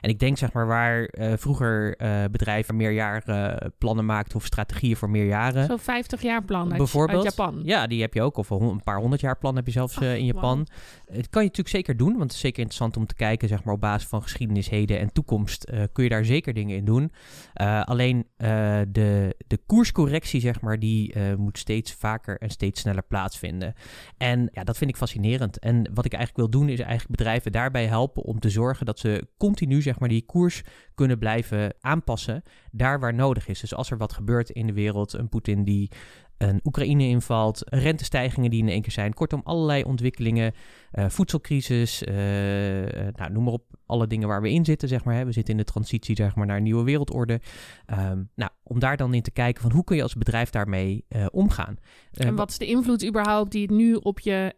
En 0.00 0.10
ik 0.10 0.18
denk 0.18 0.38
zeg 0.38 0.52
maar 0.52 0.66
waar 0.66 1.08
uh, 1.12 1.32
vroeger 1.36 1.96
bedrijven 2.30 2.76
meerjaren 2.76 3.72
plannen 3.78 4.04
maakten 4.04 4.36
of 4.36 4.44
strategieën 4.44 4.96
voor 4.96 5.10
meerjaren. 5.10 5.66
Zo'n 5.66 5.78
50 5.78 6.22
jaar 6.22 6.44
plan 6.44 6.68
uit, 6.68 6.76
bijvoorbeeld. 6.76 7.24
uit 7.24 7.36
Japan. 7.36 7.60
Ja, 7.64 7.86
die 7.86 8.00
heb 8.00 8.14
je 8.14 8.22
ook. 8.22 8.36
Of 8.36 8.50
een 8.50 8.82
paar 8.82 8.98
honderd 8.98 9.20
jaar 9.20 9.38
plan 9.38 9.56
heb 9.56 9.66
je 9.66 9.72
zelfs 9.72 9.98
in 9.98 10.24
Japan. 10.24 10.56
Wow. 10.58 10.66
Het 11.16 11.28
kan 11.30 11.42
je 11.42 11.48
natuurlijk 11.48 11.76
zeker 11.76 11.96
doen, 11.96 12.12
want 12.12 12.22
het 12.22 12.32
is 12.32 12.40
zeker 12.40 12.58
interessant 12.58 12.96
om 12.96 13.06
te 13.06 13.14
kijken, 13.14 13.48
zeg 13.48 13.64
maar, 13.64 13.74
op 13.74 13.80
basis 13.80 14.08
van 14.08 14.22
geschiedenis, 14.22 14.68
heden 14.68 14.98
en 14.98 15.12
toekomst, 15.12 15.70
uh, 15.70 15.82
kun 15.92 16.04
je 16.04 16.10
daar 16.10 16.24
zeker 16.24 16.54
dingen 16.54 16.76
in 16.76 16.84
doen. 16.84 17.12
Uh, 17.54 17.82
alleen 17.82 18.16
uh, 18.16 18.48
de, 18.88 19.36
de 19.46 19.58
koerscorrectie, 19.66 20.40
zeg 20.40 20.60
maar, 20.60 20.78
die 20.78 21.14
moet 21.36 21.58
steeds 21.58 21.92
vaker 21.92 22.38
en 22.38 22.50
steeds 22.50 22.80
sneller 22.80 23.02
plaatsvinden. 23.02 23.74
En 24.16 24.48
ja, 24.52 24.64
dat 24.64 24.76
vind 24.76 24.90
ik 24.90 24.96
fascinerend. 24.96 25.58
En 25.58 25.90
wat 25.94 26.04
ik 26.04 26.12
eigenlijk 26.12 26.50
wil 26.50 26.60
doen, 26.60 26.68
is 26.68 26.78
eigenlijk 26.78 27.10
bedrijven 27.10 27.52
daarbij 27.52 27.86
helpen 27.86 28.22
om 28.22 28.38
te 28.38 28.50
zorgen 28.50 28.86
dat 28.86 28.98
ze 28.98 29.26
continu, 29.46 29.82
zeg 29.82 29.98
maar, 29.98 30.08
die 30.08 30.24
koers 30.26 30.62
kunnen 30.94 31.18
blijven 31.18 31.74
aanpassen, 31.80 32.42
daar 32.70 33.00
waar 33.00 33.14
nodig 33.14 33.48
is. 33.48 33.60
Dus 33.60 33.74
als 33.74 33.90
er 33.90 33.96
wat 33.96 34.12
gebeurt 34.12 34.50
in 34.50 34.66
de 34.66 34.72
wereld, 34.72 35.12
een 35.12 35.28
Poetin 35.28 35.64
die 35.64 35.90
een 36.38 36.60
Oekraïne 36.64 37.02
invalt, 37.02 37.62
rentestijgingen 37.64 38.50
die 38.50 38.62
in 38.62 38.68
één 38.68 38.82
keer 38.82 38.92
zijn. 38.92 39.14
Kortom, 39.14 39.40
allerlei 39.44 39.82
ontwikkelingen, 39.82 40.52
uh, 40.92 41.08
voedselcrisis, 41.08 42.02
uh, 42.02 42.14
nou, 43.12 43.32
noem 43.32 43.44
maar 43.44 43.52
op, 43.52 43.64
alle 43.86 44.06
dingen 44.06 44.28
waar 44.28 44.42
we 44.42 44.50
in 44.50 44.64
zitten, 44.64 44.88
zeg 44.88 45.04
maar. 45.04 45.14
Hè. 45.14 45.24
We 45.24 45.32
zitten 45.32 45.52
in 45.52 45.60
de 45.60 45.72
transitie, 45.72 46.16
zeg 46.16 46.34
maar, 46.34 46.46
naar 46.46 46.56
een 46.56 46.62
nieuwe 46.62 46.84
wereldorde. 46.84 47.40
Um, 47.86 48.30
nou, 48.34 48.50
om 48.62 48.78
daar 48.78 48.96
dan 48.96 49.14
in 49.14 49.22
te 49.22 49.30
kijken 49.30 49.62
van 49.62 49.72
hoe 49.72 49.84
kun 49.84 49.96
je 49.96 50.02
als 50.02 50.14
bedrijf 50.14 50.50
daarmee 50.50 51.04
uh, 51.08 51.26
omgaan. 51.30 51.76
en 52.12 52.34
wat 52.34 52.50
is 52.50 52.58
de 52.58 52.66
invloed 52.66 53.06
überhaupt 53.06 53.50
die 53.50 53.62
het 53.62 53.70
nu 53.70 53.94
op 53.94 54.20
je 54.20 54.54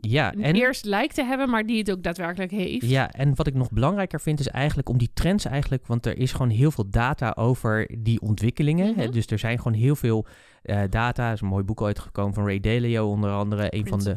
ja, 0.00 0.32
en 0.32 0.54
eerst 0.54 0.84
lijkt 0.84 1.14
te 1.14 1.24
hebben, 1.24 1.50
maar 1.50 1.66
die 1.66 1.78
het 1.78 1.90
ook 1.90 2.02
daadwerkelijk 2.02 2.50
heeft. 2.50 2.86
Ja, 2.86 3.10
en 3.10 3.34
wat 3.34 3.46
ik 3.46 3.54
nog 3.54 3.70
belangrijker 3.70 4.20
vind 4.20 4.40
is 4.40 4.48
eigenlijk 4.48 4.88
om 4.88 4.98
die 4.98 5.10
trends 5.14 5.44
eigenlijk, 5.44 5.86
want 5.86 6.06
er 6.06 6.18
is 6.18 6.32
gewoon 6.32 6.50
heel 6.50 6.70
veel 6.70 6.90
data 6.90 7.32
over 7.38 7.90
die 7.98 8.20
ontwikkelingen. 8.20 8.86
Mm 8.86 8.98
-hmm. 8.98 9.10
Dus 9.10 9.26
er 9.26 9.38
zijn 9.38 9.58
gewoon 9.58 9.78
heel 9.78 9.96
veel 9.96 10.26
uh, 10.62 10.82
data. 10.90 11.26
Er 11.26 11.32
is 11.32 11.40
een 11.40 11.46
mooi 11.46 11.64
boek 11.64 11.82
uitgekomen 11.82 12.34
van 12.34 12.44
Ray 12.44 12.60
Dalio, 12.60 13.08
onder 13.08 13.30
andere 13.30 13.66
een 13.74 13.86
van 13.86 13.98
de 13.98 14.14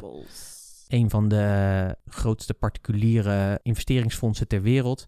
een 0.87 1.09
van 1.09 1.27
de 1.27 1.95
grootste 2.07 2.53
particuliere 2.53 3.59
investeringsfondsen 3.63 4.47
ter 4.47 4.61
wereld. 4.61 5.05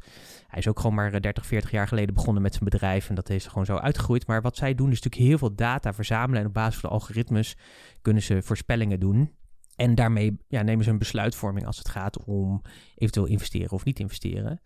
Hij 0.47 0.59
is 0.59 0.67
ook 0.67 0.79
gewoon 0.79 0.95
maar 0.95 1.21
30, 1.21 1.45
40 1.45 1.71
jaar 1.71 1.87
geleden 1.87 2.13
begonnen 2.13 2.41
met 2.41 2.53
zijn 2.53 2.69
bedrijf 2.69 3.09
en 3.09 3.15
dat 3.15 3.29
is 3.29 3.47
gewoon 3.47 3.65
zo 3.65 3.75
uitgegroeid. 3.75 4.27
Maar 4.27 4.41
wat 4.41 4.57
zij 4.57 4.75
doen 4.75 4.91
is 4.91 5.01
natuurlijk 5.01 5.29
heel 5.29 5.37
veel 5.37 5.55
data 5.55 5.93
verzamelen 5.93 6.41
en 6.41 6.47
op 6.47 6.53
basis 6.53 6.79
van 6.79 6.89
de 6.89 6.95
algoritmes 6.95 7.55
kunnen 8.01 8.23
ze 8.23 8.41
voorspellingen 8.41 8.99
doen. 8.99 9.31
En 9.75 9.95
daarmee 9.95 10.37
ja, 10.47 10.61
nemen 10.61 10.83
ze 10.83 10.89
een 10.89 10.97
besluitvorming 10.97 11.65
als 11.65 11.77
het 11.77 11.89
gaat 11.89 12.23
om 12.23 12.61
eventueel 12.95 13.25
investeren 13.25 13.71
of 13.71 13.85
niet 13.85 13.99
investeren. 13.99 14.61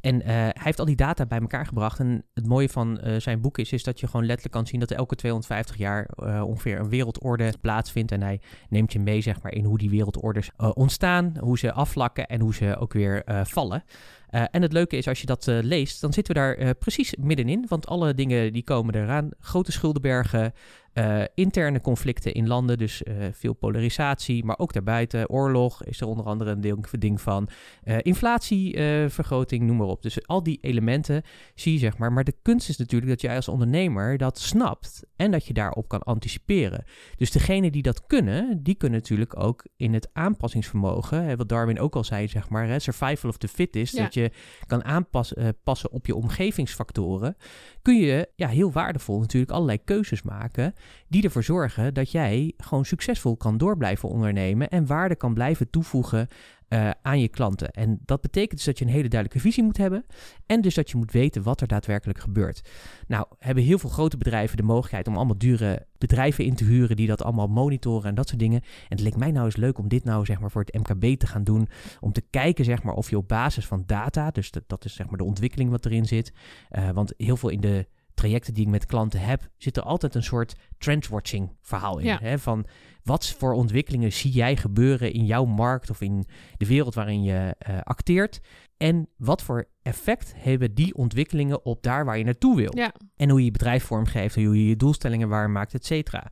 En 0.00 0.14
uh, 0.20 0.26
hij 0.26 0.52
heeft 0.54 0.78
al 0.78 0.84
die 0.84 0.96
data 0.96 1.26
bij 1.26 1.40
elkaar 1.40 1.66
gebracht. 1.66 1.98
En 1.98 2.24
het 2.34 2.46
mooie 2.46 2.68
van 2.68 3.00
uh, 3.04 3.20
zijn 3.20 3.40
boek 3.40 3.58
is, 3.58 3.72
is 3.72 3.82
dat 3.82 4.00
je 4.00 4.06
gewoon 4.06 4.26
letterlijk 4.26 4.54
kan 4.54 4.66
zien 4.66 4.80
dat 4.80 4.90
er 4.90 4.96
elke 4.96 5.14
250 5.14 5.76
jaar 5.76 6.10
uh, 6.16 6.42
ongeveer 6.46 6.78
een 6.78 6.88
wereldorde 6.88 7.54
plaatsvindt. 7.60 8.12
En 8.12 8.22
hij 8.22 8.40
neemt 8.68 8.92
je 8.92 9.00
mee 9.00 9.20
zeg 9.20 9.42
maar, 9.42 9.52
in 9.52 9.64
hoe 9.64 9.78
die 9.78 9.90
wereldorders 9.90 10.50
ontstaan, 10.56 11.36
hoe 11.40 11.58
ze 11.58 11.72
afvlakken 11.72 12.26
en 12.26 12.40
hoe 12.40 12.54
ze 12.54 12.76
ook 12.76 12.92
weer 12.92 13.24
vallen. 13.44 13.84
En 14.28 14.62
het 14.62 14.72
leuke 14.72 14.96
is, 14.96 15.08
als 15.08 15.20
je 15.20 15.26
dat 15.26 15.46
leest, 15.46 16.00
dan 16.00 16.12
zitten 16.12 16.34
we 16.34 16.40
daar 16.40 16.74
precies 16.74 17.14
middenin. 17.18 17.64
Want 17.68 17.86
alle 17.86 18.14
dingen 18.14 18.52
die 18.52 18.62
komen 18.62 18.94
eraan. 18.94 19.30
Grote 19.38 19.72
schuldenbergen, 19.72 20.52
uh, 20.94 21.22
interne 21.34 21.80
conflicten 21.80 22.34
in 22.34 22.46
landen, 22.46 22.78
dus 22.78 23.02
uh, 23.02 23.14
veel 23.32 23.52
polarisatie, 23.52 24.44
maar 24.44 24.58
ook 24.58 24.72
daarbuiten. 24.72 25.28
Oorlog 25.28 25.84
is 25.84 26.00
er 26.00 26.06
onder 26.06 26.24
andere 26.24 26.50
een 26.50 26.84
ding 26.98 27.20
van. 27.20 27.48
Uh, 27.84 27.96
inflatievergroting, 28.02 29.62
noem 29.62 29.76
maar 29.76 29.86
op. 29.86 30.02
Dus 30.02 30.26
al 30.26 30.42
die 30.42 30.58
elementen 30.60 31.22
zie 31.54 31.72
je, 31.72 31.78
zeg 31.78 31.98
maar. 31.98 32.12
Maar 32.12 32.24
de 32.24 32.34
kunst 32.42 32.68
is 32.68 32.76
natuurlijk 32.76 33.10
dat 33.10 33.20
jij 33.20 33.36
als 33.36 33.48
ondernemer 33.48 34.18
dat 34.18 34.38
snapt 34.38 35.02
en 35.16 35.30
dat 35.30 35.46
je 35.46 35.52
daarop 35.52 35.88
kan 35.88 36.02
anticiperen. 36.02 36.84
Dus 37.16 37.30
degenen 37.30 37.72
die 37.72 37.82
dat 37.82 38.06
kunnen, 38.06 38.62
die 38.62 38.74
kunnen 38.74 38.98
natuurlijk 38.98 39.38
ook 39.38 39.66
in 39.76 39.94
het 39.94 40.08
aanpassingsvermogen, 40.12 41.24
hè, 41.24 41.36
wat 41.36 41.48
Darwin 41.48 41.80
ook 41.80 41.96
al 41.96 42.04
zei, 42.04 42.28
zeg 42.28 42.48
maar, 42.48 42.68
hè, 42.68 42.78
survival 42.78 43.30
of 43.30 43.36
the 43.36 43.48
fittest, 43.48 43.96
ja. 43.96 44.02
dat 44.02 44.14
je 44.14 44.30
kan 44.66 44.84
aanpassen 44.84 45.90
op 45.90 46.06
je 46.06 46.14
omgevingsfactoren, 46.14 47.36
kun 47.82 47.96
je 47.96 48.28
ja, 48.36 48.48
heel 48.48 48.72
waardevol 48.72 49.20
natuurlijk 49.20 49.52
allerlei 49.52 49.84
keuzes 49.84 50.22
maken 50.22 50.74
die 51.08 51.22
ervoor 51.22 51.44
zorgen 51.44 51.94
dat 51.94 52.10
jij 52.10 52.52
gewoon 52.56 52.84
succesvol 52.84 53.36
kan 53.36 53.58
door 53.58 53.76
blijven 53.76 54.08
ondernemen 54.08 54.68
en 54.68 54.86
waarde 54.86 55.16
kan 55.16 55.34
blijven 55.34 55.70
toevoegen 55.70 56.28
uh, 56.72 56.90
aan 57.02 57.20
je 57.20 57.28
klanten. 57.28 57.70
En 57.70 57.98
dat 58.04 58.20
betekent 58.20 58.56
dus 58.56 58.64
dat 58.64 58.78
je 58.78 58.84
een 58.84 58.90
hele 58.90 59.08
duidelijke 59.08 59.48
visie 59.48 59.64
moet 59.64 59.76
hebben 59.76 60.04
en 60.46 60.60
dus 60.60 60.74
dat 60.74 60.90
je 60.90 60.96
moet 60.96 61.12
weten 61.12 61.42
wat 61.42 61.60
er 61.60 61.66
daadwerkelijk 61.66 62.18
gebeurt. 62.18 62.70
Nou, 63.06 63.26
hebben 63.38 63.64
heel 63.64 63.78
veel 63.78 63.90
grote 63.90 64.16
bedrijven 64.16 64.56
de 64.56 64.62
mogelijkheid 64.62 65.08
om 65.08 65.16
allemaal 65.16 65.38
dure 65.38 65.86
bedrijven 65.98 66.44
in 66.44 66.54
te 66.54 66.64
huren 66.64 66.96
die 66.96 67.06
dat 67.06 67.22
allemaal 67.22 67.46
monitoren 67.46 68.08
en 68.08 68.14
dat 68.14 68.28
soort 68.28 68.40
dingen. 68.40 68.60
En 68.60 68.88
het 68.88 69.00
leek 69.00 69.16
mij 69.16 69.30
nou 69.30 69.44
eens 69.44 69.56
leuk 69.56 69.78
om 69.78 69.88
dit 69.88 70.04
nou 70.04 70.24
zeg 70.24 70.40
maar 70.40 70.50
voor 70.50 70.64
het 70.64 70.88
MKB 70.88 71.18
te 71.18 71.26
gaan 71.26 71.44
doen, 71.44 71.68
om 72.00 72.12
te 72.12 72.22
kijken 72.30 72.64
zeg 72.64 72.82
maar 72.82 72.94
of 72.94 73.10
je 73.10 73.16
op 73.16 73.28
basis 73.28 73.66
van 73.66 73.82
data, 73.86 74.30
dus 74.30 74.50
dat, 74.50 74.62
dat 74.66 74.84
is 74.84 74.94
zeg 74.94 75.08
maar 75.08 75.18
de 75.18 75.24
ontwikkeling 75.24 75.70
wat 75.70 75.86
erin 75.86 76.06
zit, 76.06 76.32
uh, 76.70 76.90
want 76.90 77.14
heel 77.16 77.36
veel 77.36 77.48
in 77.48 77.60
de 77.60 77.86
trajecten 78.14 78.54
die 78.54 78.64
ik 78.64 78.70
met 78.70 78.86
klanten 78.86 79.20
heb, 79.20 79.48
zit 79.56 79.76
er 79.76 79.82
altijd 79.82 80.14
een 80.14 80.22
soort 80.22 80.54
trendwatching 80.78 81.56
verhaal 81.60 81.98
in. 81.98 82.16
Hè? 82.20 82.38
Van 82.38 82.66
wat 83.02 83.28
voor 83.28 83.52
ontwikkelingen 83.52 84.12
zie 84.12 84.30
jij 84.30 84.56
gebeuren 84.56 85.12
in 85.12 85.24
jouw 85.24 85.44
markt 85.44 85.90
of 85.90 86.00
in 86.00 86.24
de 86.56 86.66
wereld 86.66 86.94
waarin 86.94 87.22
je 87.22 87.56
uh, 87.68 87.80
acteert? 87.80 88.40
En 88.76 89.08
wat 89.16 89.42
voor 89.42 89.68
effect 89.82 90.32
hebben 90.36 90.74
die 90.74 90.94
ontwikkelingen 90.94 91.64
op 91.64 91.82
daar 91.82 92.04
waar 92.04 92.18
je 92.18 92.24
naartoe 92.24 92.56
wil? 92.56 92.76
Ja. 92.76 92.92
En 93.16 93.30
hoe 93.30 93.38
je 93.38 93.44
je 93.44 93.50
bedrijf 93.50 93.84
vormgeeft, 93.84 94.34
hoe 94.34 94.58
je 94.58 94.68
je 94.68 94.76
doelstellingen 94.76 95.28
waarmaakt, 95.28 95.74
et 95.74 95.86
cetera. 95.86 96.30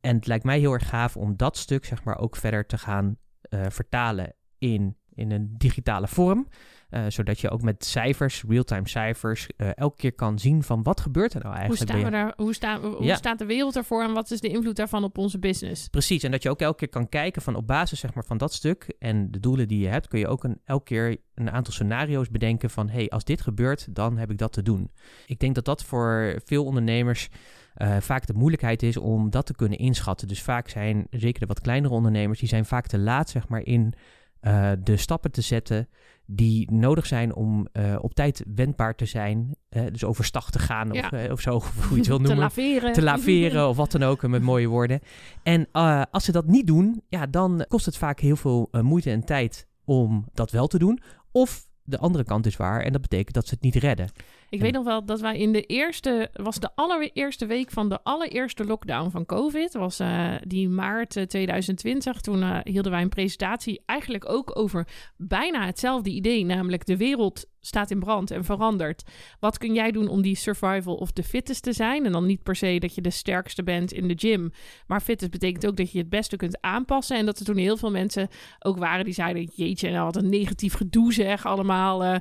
En 0.00 0.16
het 0.16 0.26
lijkt 0.26 0.44
mij 0.44 0.58
heel 0.58 0.72
erg 0.72 0.88
gaaf 0.88 1.16
om 1.16 1.36
dat 1.36 1.56
stuk 1.56 1.84
zeg 1.84 2.04
maar 2.04 2.18
ook 2.18 2.36
verder 2.36 2.66
te 2.66 2.78
gaan 2.78 3.16
uh, 3.50 3.64
vertalen 3.68 4.34
in, 4.58 4.96
in 5.14 5.30
een 5.30 5.54
digitale 5.56 6.08
vorm. 6.08 6.48
Uh, 6.90 7.04
zodat 7.08 7.40
je 7.40 7.50
ook 7.50 7.62
met 7.62 7.84
cijfers, 7.84 8.44
real-time 8.48 8.88
cijfers, 8.88 9.48
uh, 9.56 9.68
elke 9.74 9.96
keer 9.96 10.12
kan 10.12 10.38
zien 10.38 10.62
van 10.62 10.82
wat 10.82 11.00
gebeurt 11.00 11.34
er 11.34 11.42
nou 11.42 11.54
eigenlijk. 11.54 11.90
Hoe, 11.90 11.98
staan 11.98 12.10
we 12.10 12.16
daar, 12.16 12.32
hoe, 12.36 12.54
staan, 12.54 12.80
hoe 12.84 13.04
ja. 13.04 13.16
staat 13.16 13.38
de 13.38 13.46
wereld 13.46 13.76
ervoor 13.76 14.02
en 14.02 14.12
wat 14.12 14.30
is 14.30 14.40
de 14.40 14.48
invloed 14.48 14.76
daarvan 14.76 15.04
op 15.04 15.18
onze 15.18 15.38
business? 15.38 15.88
Precies, 15.88 16.22
en 16.22 16.30
dat 16.30 16.42
je 16.42 16.50
ook 16.50 16.60
elke 16.60 16.78
keer 16.78 16.88
kan 16.88 17.08
kijken 17.08 17.42
van 17.42 17.56
op 17.56 17.66
basis 17.66 18.00
zeg 18.00 18.14
maar, 18.14 18.24
van 18.24 18.38
dat 18.38 18.52
stuk 18.52 18.94
en 18.98 19.30
de 19.30 19.40
doelen 19.40 19.68
die 19.68 19.78
je 19.78 19.88
hebt, 19.88 20.08
kun 20.08 20.18
je 20.18 20.28
ook 20.28 20.44
een, 20.44 20.60
elke 20.64 20.84
keer 20.84 21.16
een 21.34 21.50
aantal 21.50 21.72
scenario's 21.72 22.30
bedenken 22.30 22.70
van 22.70 22.88
hey, 22.88 23.08
als 23.08 23.24
dit 23.24 23.40
gebeurt, 23.40 23.94
dan 23.94 24.16
heb 24.16 24.30
ik 24.30 24.38
dat 24.38 24.52
te 24.52 24.62
doen. 24.62 24.90
Ik 25.26 25.38
denk 25.38 25.54
dat 25.54 25.64
dat 25.64 25.84
voor 25.84 26.40
veel 26.44 26.64
ondernemers 26.64 27.28
uh, 27.76 27.96
vaak 28.00 28.26
de 28.26 28.34
moeilijkheid 28.34 28.82
is 28.82 28.96
om 28.96 29.30
dat 29.30 29.46
te 29.46 29.54
kunnen 29.54 29.78
inschatten. 29.78 30.28
Dus 30.28 30.42
vaak 30.42 30.68
zijn, 30.68 31.06
zeker 31.10 31.40
de 31.40 31.46
wat 31.46 31.60
kleinere 31.60 31.94
ondernemers, 31.94 32.38
die 32.38 32.48
zijn 32.48 32.64
vaak 32.64 32.86
te 32.86 32.98
laat 32.98 33.30
zeg 33.30 33.48
maar 33.48 33.62
in 33.62 33.94
uh, 34.42 34.72
de 34.82 34.96
stappen 34.96 35.30
te 35.30 35.40
zetten 35.40 35.88
die 36.26 36.72
nodig 36.72 37.06
zijn 37.06 37.34
om 37.34 37.66
uh, 37.72 37.96
op 38.00 38.14
tijd 38.14 38.44
wendbaar 38.54 38.94
te 38.94 39.06
zijn. 39.06 39.56
Uh, 39.70 39.82
dus 39.92 40.04
overstag 40.04 40.50
te 40.50 40.58
gaan 40.58 40.90
of, 40.90 41.10
ja. 41.10 41.32
of 41.32 41.40
zo, 41.40 41.54
of 41.54 41.86
hoe 41.88 41.90
je 41.90 41.96
het 41.96 42.06
wil 42.06 42.18
noemen. 42.26 42.36
te 42.36 42.42
laveren. 42.42 42.92
Te 42.92 43.02
laveren 43.02 43.68
of 43.68 43.76
wat 43.76 43.92
dan 43.92 44.02
ook, 44.02 44.26
met 44.26 44.42
mooie 44.42 44.68
woorden. 44.68 45.00
En 45.42 45.68
als 46.10 46.24
ze 46.24 46.32
dat 46.32 46.46
niet 46.46 46.66
doen, 46.66 47.02
ja, 47.08 47.26
dan 47.26 47.64
kost 47.68 47.86
het 47.86 47.96
vaak 47.96 48.20
heel 48.20 48.36
veel 48.36 48.68
moeite 48.82 49.10
en 49.10 49.24
tijd 49.24 49.66
om 49.84 50.24
dat 50.34 50.50
wel 50.50 50.66
te 50.66 50.78
doen. 50.78 51.00
Of 51.32 51.66
de 51.86 51.98
andere 51.98 52.24
kant 52.24 52.46
is 52.46 52.56
waar 52.56 52.80
en 52.80 52.92
dat 52.92 53.00
betekent 53.00 53.34
dat 53.34 53.46
ze 53.46 53.54
het 53.54 53.62
niet 53.62 53.74
redden. 53.74 54.08
Ik 54.48 54.60
weet 54.60 54.72
nog 54.72 54.84
wel 54.84 55.04
dat 55.04 55.20
wij 55.20 55.38
in 55.38 55.52
de 55.52 55.62
eerste, 55.62 56.30
was 56.32 56.60
de 56.60 56.70
allereerste 56.74 57.46
week 57.46 57.70
van 57.70 57.88
de 57.88 58.02
allereerste 58.02 58.64
lockdown 58.64 59.10
van 59.10 59.26
COVID, 59.26 59.72
was 59.72 60.00
uh, 60.00 60.34
die 60.46 60.68
maart 60.68 61.10
2020. 61.28 62.20
Toen 62.20 62.42
uh, 62.42 62.58
hielden 62.62 62.92
wij 62.92 63.02
een 63.02 63.08
presentatie 63.08 63.82
eigenlijk 63.86 64.28
ook 64.28 64.58
over 64.58 64.88
bijna 65.16 65.66
hetzelfde 65.66 66.10
idee, 66.10 66.44
namelijk 66.44 66.86
de 66.86 66.96
wereld 66.96 67.46
staat 67.66 67.90
in 67.90 67.98
brand 67.98 68.30
en 68.30 68.44
verandert. 68.44 69.02
Wat 69.40 69.58
kun 69.58 69.74
jij 69.74 69.90
doen 69.90 70.08
om 70.08 70.22
die 70.22 70.36
survival 70.36 70.94
of 70.94 71.10
the 71.10 71.22
fittest 71.22 71.62
te 71.62 71.72
zijn? 71.72 72.04
En 72.04 72.12
dan 72.12 72.26
niet 72.26 72.42
per 72.42 72.56
se 72.56 72.78
dat 72.78 72.94
je 72.94 73.00
de 73.00 73.10
sterkste 73.10 73.62
bent 73.62 73.92
in 73.92 74.08
de 74.08 74.14
gym. 74.16 74.52
Maar 74.86 75.00
fittest 75.00 75.30
betekent 75.30 75.66
ook 75.66 75.76
dat 75.76 75.92
je 75.92 75.98
het 75.98 76.08
beste 76.08 76.36
kunt 76.36 76.60
aanpassen. 76.60 77.16
En 77.16 77.26
dat 77.26 77.38
er 77.38 77.44
toen 77.44 77.56
heel 77.56 77.76
veel 77.76 77.90
mensen 77.90 78.28
ook 78.58 78.78
waren 78.78 79.04
die 79.04 79.14
zeiden... 79.14 79.50
jeetje, 79.54 79.90
nou 79.90 80.04
wat 80.04 80.16
een 80.16 80.28
negatief 80.28 80.74
gedoe 80.74 81.12
zeg 81.12 81.46
allemaal. 81.46 82.04
Uh, 82.04 82.16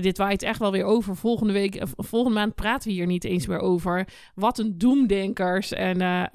dit 0.00 0.18
waait 0.18 0.42
echt 0.42 0.58
wel 0.58 0.72
weer 0.72 0.84
over. 0.84 1.16
Volgende 1.16 1.52
week, 1.52 1.69
uh, 1.74 1.82
volgende 1.96 2.38
maand 2.38 2.54
praten 2.54 2.88
we 2.88 2.94
hier 2.94 3.06
niet 3.06 3.24
eens 3.24 3.46
meer 3.46 3.58
over. 3.58 4.08
Wat 4.34 4.58
een 4.58 4.78
doemdenkers. 4.78 5.72
En 5.72 6.30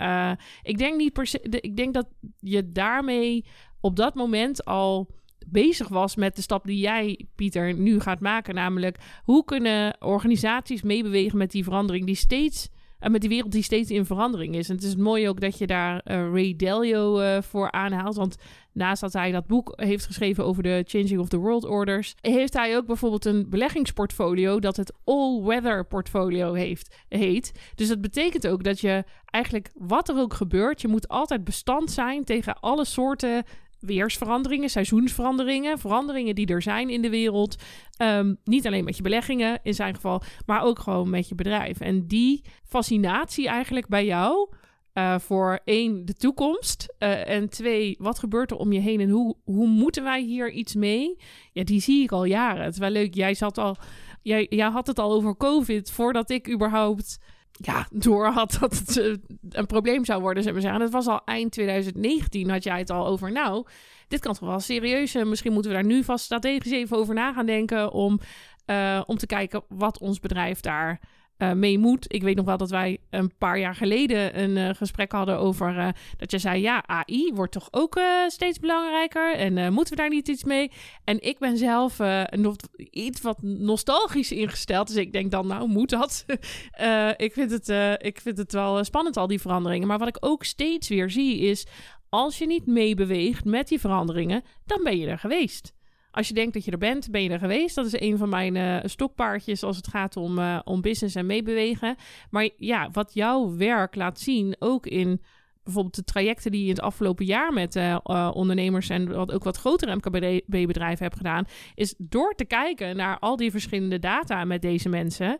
ik 0.63 0.77
denk 0.77 0.97
niet 0.97 1.13
per 1.13 1.29
ik 1.41 1.75
denk 1.75 1.93
dat 1.93 2.07
je 2.39 2.71
daarmee 2.71 3.45
op 3.81 3.95
dat 3.95 4.15
moment 4.15 4.65
al 4.65 5.09
bezig 5.47 5.87
was 5.87 6.15
met 6.15 6.35
de 6.35 6.41
stap 6.41 6.65
die 6.65 6.79
jij, 6.79 7.27
Pieter, 7.35 7.73
nu 7.73 7.99
gaat 7.99 8.19
maken. 8.19 8.55
Namelijk, 8.55 8.97
hoe 9.23 9.43
kunnen 9.43 9.95
organisaties 9.99 10.81
meebewegen 10.81 11.37
met 11.37 11.51
die 11.51 11.63
verandering 11.63 12.05
die 12.05 12.15
steeds... 12.15 12.69
Uh, 13.05 13.12
met 13.12 13.21
die 13.21 13.29
wereld 13.29 13.51
die 13.51 13.63
steeds 13.63 13.91
in 13.91 14.05
verandering 14.05 14.55
is. 14.55 14.69
En 14.69 14.75
het 14.75 14.83
is 14.83 14.95
mooi 14.95 15.29
ook 15.29 15.41
dat 15.41 15.57
je 15.57 15.67
daar 15.67 15.93
uh, 15.93 16.15
Ray 16.15 16.55
Dalio 16.55 17.21
uh, 17.21 17.41
voor 17.41 17.71
aanhaalt. 17.71 18.15
Want 18.15 18.35
naast 18.71 19.01
dat 19.01 19.13
hij 19.13 19.31
dat 19.31 19.47
boek 19.47 19.74
heeft 19.75 20.05
geschreven 20.05 20.45
over 20.45 20.63
de 20.63 20.83
Changing 20.88 21.19
of 21.19 21.27
the 21.27 21.38
World 21.38 21.65
Orders, 21.65 22.15
heeft 22.21 22.53
hij 22.53 22.77
ook 22.77 22.85
bijvoorbeeld 22.85 23.25
een 23.25 23.50
beleggingsportfolio 23.50 24.59
dat 24.59 24.75
het 24.75 24.93
all-weather 25.03 25.85
portfolio 25.85 26.53
heeft, 26.53 26.95
heet. 27.07 27.51
Dus 27.75 27.88
dat 27.88 28.01
betekent 28.01 28.47
ook 28.47 28.63
dat 28.63 28.79
je 28.79 29.03
eigenlijk 29.25 29.71
wat 29.74 30.09
er 30.09 30.17
ook 30.17 30.33
gebeurt, 30.33 30.81
je 30.81 30.88
moet 30.88 31.07
altijd 31.07 31.43
bestand 31.43 31.91
zijn 31.91 32.24
tegen 32.24 32.59
alle 32.59 32.85
soorten 32.85 33.43
weersveranderingen, 33.85 34.69
seizoensveranderingen, 34.69 35.79
veranderingen 35.79 36.35
die 36.35 36.47
er 36.47 36.61
zijn 36.61 36.89
in 36.89 37.01
de 37.01 37.09
wereld. 37.09 37.55
Um, 38.01 38.37
niet 38.43 38.67
alleen 38.67 38.83
met 38.83 38.97
je 38.97 39.03
beleggingen 39.03 39.59
in 39.63 39.73
zijn 39.73 39.95
geval, 39.95 40.21
maar 40.45 40.61
ook 40.61 40.79
gewoon 40.79 41.09
met 41.09 41.29
je 41.29 41.35
bedrijf. 41.35 41.79
En 41.79 42.07
die 42.07 42.43
fascinatie 42.63 43.47
eigenlijk 43.47 43.87
bij 43.87 44.05
jou. 44.05 44.49
Uh, 44.93 45.19
voor 45.19 45.59
één, 45.63 46.05
de 46.05 46.13
toekomst. 46.13 46.93
Uh, 46.99 47.29
en 47.29 47.49
twee, 47.49 47.95
wat 47.99 48.19
gebeurt 48.19 48.51
er 48.51 48.57
om 48.57 48.71
je 48.71 48.79
heen 48.79 48.99
en 48.99 49.09
hoe, 49.09 49.35
hoe 49.43 49.67
moeten 49.67 50.03
wij 50.03 50.21
hier 50.21 50.51
iets 50.51 50.75
mee? 50.75 51.17
Ja, 51.51 51.63
die 51.63 51.81
zie 51.81 52.03
ik 52.03 52.11
al 52.11 52.23
jaren. 52.23 52.63
Het 52.63 52.73
is 52.73 52.79
wel 52.79 52.89
leuk. 52.89 53.13
Jij 53.13 53.33
zat 53.33 53.57
al, 53.57 53.75
jij, 54.21 54.45
jij 54.49 54.69
had 54.69 54.87
het 54.87 54.99
al 54.99 55.11
over 55.11 55.37
COVID 55.37 55.91
voordat 55.91 56.29
ik 56.29 56.51
überhaupt 56.51 57.19
ja, 57.57 57.88
door 57.91 58.27
had 58.27 58.57
dat 58.59 58.77
het 58.77 58.97
uh, 58.97 59.15
een 59.50 59.65
probleem 59.65 60.05
zou 60.05 60.21
worden, 60.21 60.43
zeg 60.43 60.53
maar 60.53 60.62
zeggen. 60.62 60.81
Het 60.81 60.91
was 60.91 61.07
al 61.07 61.21
eind 61.25 61.51
2019, 61.51 62.50
had 62.50 62.63
jij 62.63 62.79
het 62.79 62.89
al 62.89 63.07
over. 63.07 63.31
Nou, 63.31 63.65
dit 64.07 64.19
kan 64.19 64.33
toch 64.33 64.50
wel 64.50 64.59
serieus. 64.59 65.15
Uh, 65.15 65.24
misschien 65.25 65.53
moeten 65.53 65.71
we 65.71 65.77
daar 65.77 65.85
nu 65.85 66.03
vast 66.03 66.25
strategisch 66.25 66.71
even 66.71 66.97
over 66.97 67.13
na 67.13 67.33
gaan 67.33 67.45
denken. 67.45 67.91
Om, 67.91 68.19
uh, 68.65 69.01
om 69.05 69.17
te 69.17 69.25
kijken 69.25 69.63
wat 69.67 70.00
ons 70.00 70.19
bedrijf 70.19 70.59
daar 70.59 71.00
uh, 71.37 71.51
mee 71.51 71.79
moet. 71.79 72.13
Ik 72.13 72.23
weet 72.23 72.35
nog 72.35 72.45
wel 72.45 72.57
dat 72.57 72.69
wij 72.69 72.97
een 73.09 73.31
paar 73.37 73.59
jaar 73.59 73.75
geleden 73.75 74.39
een 74.39 74.57
uh, 74.57 74.69
gesprek 74.69 75.11
hadden 75.11 75.39
over 75.39 75.77
uh, 75.77 75.87
dat 76.17 76.31
je 76.31 76.37
zei: 76.37 76.61
ja, 76.61 76.87
AI 76.87 77.31
wordt 77.33 77.51
toch 77.51 77.67
ook 77.71 77.99
steeds 78.27 78.59
belangrijker 78.59 79.35
en 79.35 79.73
moeten 79.73 79.95
we 79.95 80.01
daar 80.01 80.09
niet 80.09 80.27
iets 80.27 80.43
mee? 80.43 80.71
En 81.03 81.21
ik 81.21 81.39
ben 81.39 81.57
zelf 81.57 81.97
nog 82.29 82.55
iets 82.77 83.21
wat 83.21 83.41
nostalgisch 83.41 84.31
ingesteld, 84.31 84.87
dus 84.87 84.95
ik 84.95 85.11
denk 85.11 85.31
dan, 85.31 85.47
nou 85.47 85.67
moet 85.67 85.89
dat. 85.89 86.25
ik, 87.17 87.33
vind 87.33 87.51
het, 87.51 87.69
ik 88.05 88.21
vind 88.21 88.37
het 88.37 88.51
wel 88.51 88.83
spannend, 88.83 89.17
al 89.17 89.27
die 89.27 89.41
veranderingen. 89.41 89.87
Maar 89.87 89.97
wat 89.97 90.07
ik 90.07 90.17
ook 90.19 90.43
steeds 90.43 90.87
weer 90.87 91.09
zie 91.09 91.39
is: 91.39 91.65
als 92.09 92.37
je 92.37 92.47
niet 92.47 92.65
meebeweegt 92.65 93.45
met 93.45 93.67
die 93.67 93.79
veranderingen, 93.79 94.43
dan 94.65 94.83
ben 94.83 94.97
je 94.97 95.07
er 95.07 95.19
geweest. 95.19 95.75
Als 96.15 96.27
je 96.27 96.34
denkt 96.34 96.53
dat 96.53 96.65
je 96.65 96.72
er 96.72 96.77
bent, 96.77 97.12
ben 97.12 97.24
je 97.24 97.29
er 97.29 97.39
geweest. 97.39 97.75
Dat 97.75 97.86
is 97.86 98.00
een 98.00 98.17
van 98.17 98.29
mijn 98.29 98.55
uh, 98.55 98.77
stokpaardjes 98.84 99.63
als 99.63 99.77
het 99.77 99.88
gaat 99.88 100.17
om, 100.17 100.38
uh, 100.38 100.60
om 100.63 100.81
business 100.81 101.15
en 101.15 101.25
meebewegen. 101.25 101.95
Maar 102.29 102.50
ja, 102.57 102.89
wat 102.91 103.13
jouw 103.13 103.55
werk 103.55 103.95
laat 103.95 104.19
zien, 104.19 104.55
ook 104.60 104.86
in 104.86 105.22
bijvoorbeeld 105.63 105.95
de 105.95 106.03
trajecten 106.03 106.51
die 106.51 106.60
je 106.60 106.67
in 106.67 106.74
het 106.74 106.81
afgelopen 106.84 107.25
jaar 107.25 107.53
met 107.53 107.75
uh, 107.75 107.98
ondernemers 108.34 108.89
en 108.89 109.13
wat, 109.13 109.31
ook 109.31 109.43
wat 109.43 109.57
grotere 109.57 109.95
MKB-bedrijven 109.95 111.03
hebt 111.03 111.17
gedaan, 111.17 111.45
is 111.74 111.95
door 111.98 112.34
te 112.34 112.45
kijken 112.45 112.95
naar 112.95 113.19
al 113.19 113.36
die 113.36 113.51
verschillende 113.51 114.00
data 114.00 114.45
met 114.45 114.62
deze 114.62 114.89
mensen, 114.89 115.38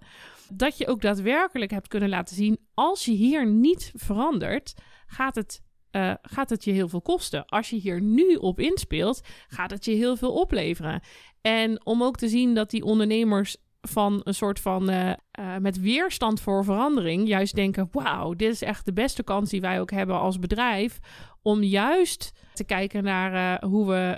dat 0.50 0.78
je 0.78 0.88
ook 0.88 1.02
daadwerkelijk 1.02 1.72
hebt 1.72 1.88
kunnen 1.88 2.10
laten 2.10 2.36
zien, 2.36 2.58
als 2.74 3.06
je 3.06 3.12
hier 3.12 3.48
niet 3.48 3.92
verandert, 3.96 4.74
gaat 5.08 5.36
het 5.36 5.62
eh, 5.96 6.14
gaat 6.22 6.50
het 6.50 6.64
je 6.64 6.72
heel 6.72 6.88
veel 6.88 7.02
kosten. 7.02 7.46
Als 7.46 7.70
je 7.70 7.76
hier 7.76 8.02
nu 8.02 8.36
op 8.36 8.60
inspeelt, 8.60 9.22
gaat 9.48 9.72
het 9.72 9.86
je 9.86 9.92
heel 9.92 10.16
veel 10.16 10.34
opleveren. 10.34 11.02
En 11.42 11.86
om 11.86 12.04
ook 12.04 12.18
te 12.18 12.28
zien 12.28 12.54
dat 12.54 12.70
die 12.70 12.84
ondernemers 12.84 13.58
van 13.82 14.22
een 14.24 14.34
soort 14.34 14.60
van 14.60 14.90
uh, 14.90 15.10
uh, 15.10 15.58
met 15.58 15.80
weerstand 15.80 16.42
voor 16.42 16.64
verandering 16.64 17.28
juist 17.28 17.56
denken: 17.56 17.88
wauw, 17.92 18.34
dit 18.34 18.52
is 18.52 18.62
echt 18.62 18.86
de 18.86 18.94
beste 18.94 19.24
kans 19.24 19.50
die 19.50 19.62
wij 19.62 19.80
ook 19.80 19.92
hebben 19.92 20.20
als 20.20 20.40
bedrijf 20.40 21.00
om 21.42 21.64
juist 21.64 22.32
te 22.54 22.64
kijken 22.64 23.04
naar 23.04 23.66
hoe 23.66 23.88
we 23.88 24.18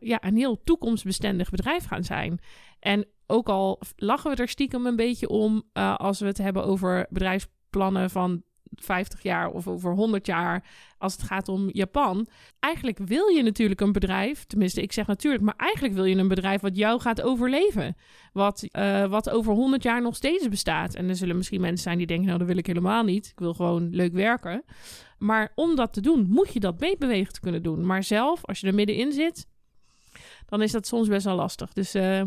ja, 0.00 0.24
een 0.24 0.36
heel 0.36 0.62
toekomstbestendig 0.64 1.50
bedrijf 1.50 1.84
gaan 1.84 2.04
zijn. 2.04 2.38
En 2.80 3.06
ook 3.26 3.48
al 3.48 3.80
lachen 3.96 4.30
we 4.30 4.36
er 4.36 4.48
stiekem 4.48 4.86
een 4.86 4.96
beetje 4.96 5.28
om 5.28 5.62
als 5.96 6.20
we 6.20 6.26
het 6.26 6.38
hebben 6.38 6.64
over 6.64 7.06
bedrijfsplannen 7.10 8.10
van 8.10 8.42
50 8.74 9.22
jaar 9.22 9.50
of 9.50 9.68
over 9.68 9.94
100 9.94 10.26
jaar 10.26 10.64
als 10.98 11.12
het 11.12 11.22
gaat 11.22 11.48
om 11.48 11.68
Japan. 11.72 12.26
Eigenlijk 12.60 12.98
wil 12.98 13.28
je 13.28 13.42
natuurlijk 13.42 13.80
een 13.80 13.92
bedrijf, 13.92 14.44
tenminste 14.44 14.82
ik 14.82 14.92
zeg 14.92 15.06
natuurlijk, 15.06 15.44
maar 15.44 15.54
eigenlijk 15.56 15.94
wil 15.94 16.04
je 16.04 16.16
een 16.16 16.28
bedrijf 16.28 16.60
wat 16.60 16.76
jou 16.76 17.00
gaat 17.00 17.22
overleven. 17.22 17.96
Wat, 18.32 18.66
uh, 18.72 19.06
wat 19.06 19.30
over 19.30 19.52
100 19.52 19.82
jaar 19.82 20.02
nog 20.02 20.16
steeds 20.16 20.48
bestaat. 20.48 20.94
En 20.94 21.08
er 21.08 21.16
zullen 21.16 21.36
misschien 21.36 21.60
mensen 21.60 21.82
zijn 21.82 21.98
die 21.98 22.06
denken, 22.06 22.26
nou 22.26 22.38
dat 22.38 22.48
wil 22.48 22.56
ik 22.56 22.66
helemaal 22.66 23.02
niet. 23.02 23.26
Ik 23.26 23.38
wil 23.38 23.54
gewoon 23.54 23.90
leuk 23.90 24.12
werken. 24.12 24.64
Maar 25.18 25.52
om 25.54 25.76
dat 25.76 25.92
te 25.92 26.00
doen, 26.00 26.26
moet 26.28 26.52
je 26.52 26.60
dat 26.60 26.80
meebewegen 26.80 27.32
te 27.32 27.40
kunnen 27.40 27.62
doen. 27.62 27.86
Maar 27.86 28.02
zelf, 28.02 28.44
als 28.44 28.60
je 28.60 28.66
er 28.66 28.74
middenin 28.74 29.12
zit, 29.12 29.46
dan 30.46 30.62
is 30.62 30.72
dat 30.72 30.86
soms 30.86 31.08
best 31.08 31.24
wel 31.24 31.36
lastig. 31.36 31.72
Dus 31.72 31.94
uh, 31.94 32.22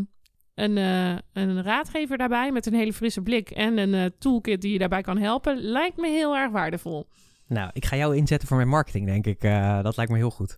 een, 0.55 0.77
uh, 0.77 1.17
een 1.33 1.63
raadgever 1.63 2.17
daarbij 2.17 2.51
met 2.51 2.65
een 2.65 2.73
hele 2.73 2.93
frisse 2.93 3.21
blik 3.21 3.49
en 3.49 3.77
een 3.77 3.93
uh, 3.93 4.05
toolkit 4.19 4.61
die 4.61 4.71
je 4.71 4.79
daarbij 4.79 5.01
kan 5.01 5.17
helpen, 5.17 5.57
lijkt 5.57 5.97
me 5.97 6.07
heel 6.07 6.37
erg 6.37 6.51
waardevol. 6.51 7.07
Nou, 7.47 7.69
ik 7.73 7.85
ga 7.85 7.95
jou 7.95 8.15
inzetten 8.15 8.47
voor 8.47 8.57
mijn 8.57 8.69
marketing, 8.69 9.05
denk 9.05 9.25
ik. 9.25 9.43
Uh, 9.43 9.83
dat 9.83 9.97
lijkt 9.97 10.11
me 10.11 10.17
heel 10.17 10.31
goed. 10.31 10.57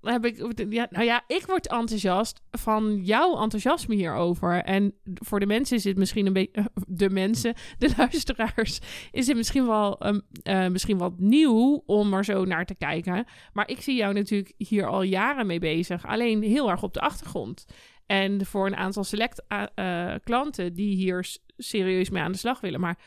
Heb 0.00 0.24
ik, 0.24 0.64
ja, 0.70 0.86
nou 0.90 1.04
ja, 1.04 1.24
ik 1.26 1.46
word 1.46 1.68
enthousiast 1.68 2.40
van 2.50 3.00
jouw 3.02 3.42
enthousiasme 3.42 3.94
hierover. 3.94 4.62
En 4.64 4.94
voor 5.04 5.40
de 5.40 5.46
mensen 5.46 5.76
is 5.76 5.84
het 5.84 5.96
misschien 5.96 6.26
een 6.26 6.32
beetje. 6.32 6.70
De 6.86 7.10
mensen, 7.10 7.54
de 7.78 7.92
luisteraars, 7.96 8.80
is 9.10 9.26
het 9.26 9.36
misschien 9.36 9.66
wel, 9.66 10.06
um, 10.06 10.22
uh, 10.44 10.66
misschien 10.66 10.98
wat 10.98 11.18
nieuw 11.18 11.82
om 11.86 12.14
er 12.14 12.24
zo 12.24 12.44
naar 12.44 12.64
te 12.64 12.74
kijken. 12.74 13.24
Maar 13.52 13.68
ik 13.68 13.80
zie 13.80 13.96
jou 13.96 14.14
natuurlijk 14.14 14.52
hier 14.56 14.86
al 14.86 15.02
jaren 15.02 15.46
mee 15.46 15.58
bezig. 15.58 16.06
Alleen 16.06 16.42
heel 16.42 16.70
erg 16.70 16.82
op 16.82 16.94
de 16.94 17.00
achtergrond. 17.00 17.66
En 18.10 18.46
voor 18.46 18.66
een 18.66 18.76
aantal 18.76 19.04
select 19.04 19.42
uh, 19.48 20.14
klanten 20.24 20.74
die 20.74 20.96
hier 20.96 21.36
serieus 21.56 22.10
mee 22.10 22.22
aan 22.22 22.32
de 22.32 22.38
slag 22.38 22.60
willen. 22.60 22.80
Maar 22.80 22.98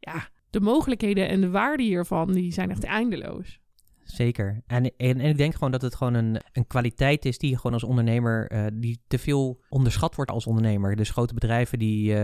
ja, 0.00 0.28
de 0.50 0.60
mogelijkheden 0.60 1.28
en 1.28 1.40
de 1.40 1.50
waarde 1.50 1.82
hiervan, 1.82 2.32
die 2.32 2.52
zijn 2.52 2.70
echt 2.70 2.84
eindeloos. 2.84 3.60
Zeker. 4.04 4.62
En, 4.66 4.92
en, 4.96 5.20
ik 5.20 5.36
denk 5.36 5.52
gewoon 5.52 5.70
dat 5.70 5.82
het 5.82 5.94
gewoon 5.94 6.14
een, 6.14 6.40
een 6.52 6.66
kwaliteit 6.66 7.24
is 7.24 7.38
die 7.38 7.50
je 7.50 7.56
gewoon 7.56 7.72
als 7.72 7.84
ondernemer, 7.84 8.52
uh, 8.52 8.66
die 8.72 9.00
te 9.06 9.18
veel 9.18 9.60
onderschat 9.68 10.14
wordt 10.14 10.30
als 10.30 10.46
ondernemer. 10.46 10.96
Dus 10.96 11.10
grote 11.10 11.34
bedrijven, 11.34 11.78
die, 11.78 12.14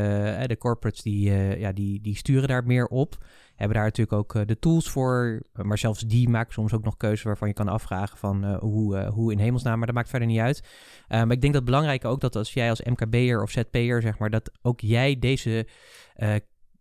de 0.47 0.57
corporates, 0.59 1.03
die, 1.03 1.33
ja, 1.59 1.73
die, 1.73 2.01
die 2.01 2.17
sturen 2.17 2.49
daar 2.49 2.67
meer 2.67 2.87
op. 2.87 3.25
Hebben 3.57 3.77
daar 3.77 3.87
natuurlijk 3.87 4.19
ook 4.19 4.47
de 4.47 4.59
tools 4.59 4.91
voor. 4.91 5.43
Maar 5.53 5.79
zelfs 5.79 6.01
die 6.01 6.29
maken 6.29 6.53
soms 6.53 6.73
ook 6.73 6.85
nog 6.85 6.97
keuzes 6.97 7.23
waarvan 7.23 7.49
je 7.49 7.55
kan 7.55 7.69
afvragen 7.69 8.19
van 8.19 8.55
hoe, 8.55 9.07
hoe 9.07 9.33
in 9.33 9.39
hemelsnaam. 9.39 9.77
Maar 9.77 9.87
dat 9.87 9.97
maakt 9.97 10.09
verder 10.09 10.29
niet 10.29 10.39
uit. 10.39 10.63
maar 11.09 11.23
ik 11.23 11.41
denk 11.41 11.43
dat 11.43 11.55
het 11.55 11.65
belangrijk 11.65 12.05
ook 12.05 12.21
dat 12.21 12.37
als 12.37 12.53
jij 12.53 12.71
als 12.71 12.83
MKB'er 12.83 13.43
of 13.43 13.51
ZP'er, 13.51 14.03
zeg 14.03 14.19
maar, 14.19 14.31
dat 14.31 14.51
ook 14.63 14.81
jij 14.81 15.19
deze 15.19 15.67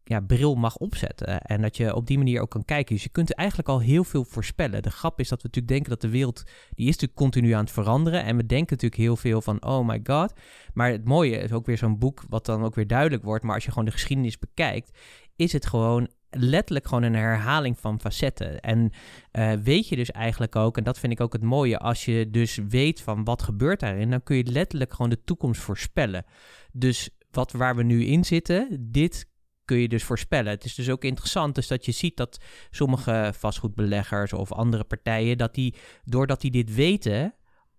ja, 0.04 0.20
bril 0.20 0.56
mag 0.56 0.78
opzetten. 0.78 1.42
En 1.42 1.62
dat 1.62 1.78
je 1.78 1.96
op 1.96 2.08
die 2.08 2.18
manier 2.18 2.42
ook 2.42 2.50
kan 2.50 2.66
kijken. 2.66 2.94
Dus 2.94 3.04
je 3.04 3.10
kunt 3.10 3.34
eigenlijk 3.34 3.70
al 3.70 3.80
heel 3.80 4.04
veel 4.04 4.24
voorspellen. 4.24 4.84
De 4.84 4.92
grap 4.92 5.20
is 5.20 5.30
dat 5.30 5.42
we 5.42 5.48
natuurlijk 5.48 5.74
denken 5.74 5.90
dat 5.90 6.02
de 6.02 6.18
wereld... 6.18 6.44
die 6.70 6.88
is 6.88 6.92
natuurlijk 6.92 7.20
continu 7.20 7.52
aan 7.52 7.64
het 7.64 7.72
veranderen. 7.72 8.24
En 8.24 8.38
we 8.38 8.46
denken 8.46 8.76
natuurlijk 8.76 9.02
heel 9.02 9.16
veel 9.16 9.42
van... 9.42 9.66
oh 9.66 9.88
my 9.88 10.00
god. 10.04 10.34
Maar 10.74 10.92
het 10.92 11.06
mooie 11.06 11.38
is 11.38 11.52
ook 11.52 11.66
weer 11.66 11.78
zo'n 11.78 12.00
boek... 12.00 12.24
wat 12.30 12.46
dan 12.46 12.64
ook 12.64 12.76
weer 12.76 12.88
duidelijk 12.88 13.24
wordt. 13.24 13.44
Maar 13.44 13.56
als 13.56 13.64
je 13.64 13.70
gewoon 13.70 13.86
de 13.86 13.92
geschiedenis 13.92 14.40
bekijkt... 14.40 14.98
is 15.36 15.54
het 15.54 15.66
gewoon 15.66 16.10
letterlijk 16.36 16.88
gewoon 16.88 17.04
een 17.04 17.16
herhaling 17.16 17.80
van 17.80 18.00
facetten. 18.00 18.60
En 18.60 18.92
uh, 19.32 19.54
weet 19.54 19.88
je 19.88 19.96
dus 19.96 20.12
eigenlijk 20.12 20.56
ook, 20.56 20.78
en 20.78 20.84
dat 20.84 21.00
vind 21.00 21.14
ik 21.14 21.22
ook 21.22 21.34
het 21.34 21.44
mooie, 21.44 21.80
als 21.80 22.06
je 22.06 22.30
dus 22.30 22.60
weet 22.70 23.02
van 23.02 23.24
wat 23.24 23.42
gebeurt 23.42 23.80
daarin, 23.80 24.10
dan 24.10 24.24
kun 24.24 24.36
je 24.36 24.44
letterlijk 24.44 24.94
gewoon 24.94 25.10
de 25.10 25.24
toekomst 25.24 25.62
voorspellen. 25.62 26.26
Dus 26.72 27.10
wat 27.32 27.52
waar 27.52 27.76
we 27.76 27.84
nu 27.84 28.06
in 28.06 28.26
zitten, 28.26 28.88
dit 28.92 29.32
kun 29.66 29.78
je 29.78 29.88
dus 29.88 30.04
voorspellen. 30.04 30.52
Het 30.52 30.66
is 30.66 30.76
dus 30.76 30.90
ook 30.90 31.04
interessant 31.04 31.56
dus 31.56 31.68
dat 31.68 31.86
je 31.86 31.92
ziet 31.92 32.18
dat 32.18 32.44
sommige 32.70 33.34
vastgoedbeleggers 33.38 34.34
of 34.34 34.52
andere 34.52 34.84
partijen, 34.84 35.38
dat 35.38 35.54
die, 35.54 35.76
doordat 36.04 36.42
die 36.42 36.52
dit 36.52 36.76
weten, 36.76 37.34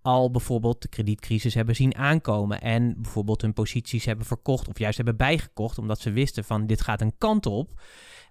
al 0.05 0.31
bijvoorbeeld 0.31 0.83
de 0.83 0.89
kredietcrisis 0.89 1.55
hebben 1.55 1.77
zien 1.77 1.97
aankomen 1.97 2.61
en 2.61 2.95
bijvoorbeeld 3.03 3.41
hun 3.41 3.53
posities 3.53 4.05
hebben 4.05 4.27
verkocht 4.27 4.69
of 4.69 4.79
juist 4.79 4.97
hebben 4.97 5.17
bijgekocht 5.17 5.79
omdat 5.79 6.01
ze 6.01 6.11
wisten 6.11 6.45
van 6.45 6.67
dit 6.67 6.81
gaat 6.81 7.01
een 7.01 7.19
kant 7.19 7.47
op. 7.47 7.81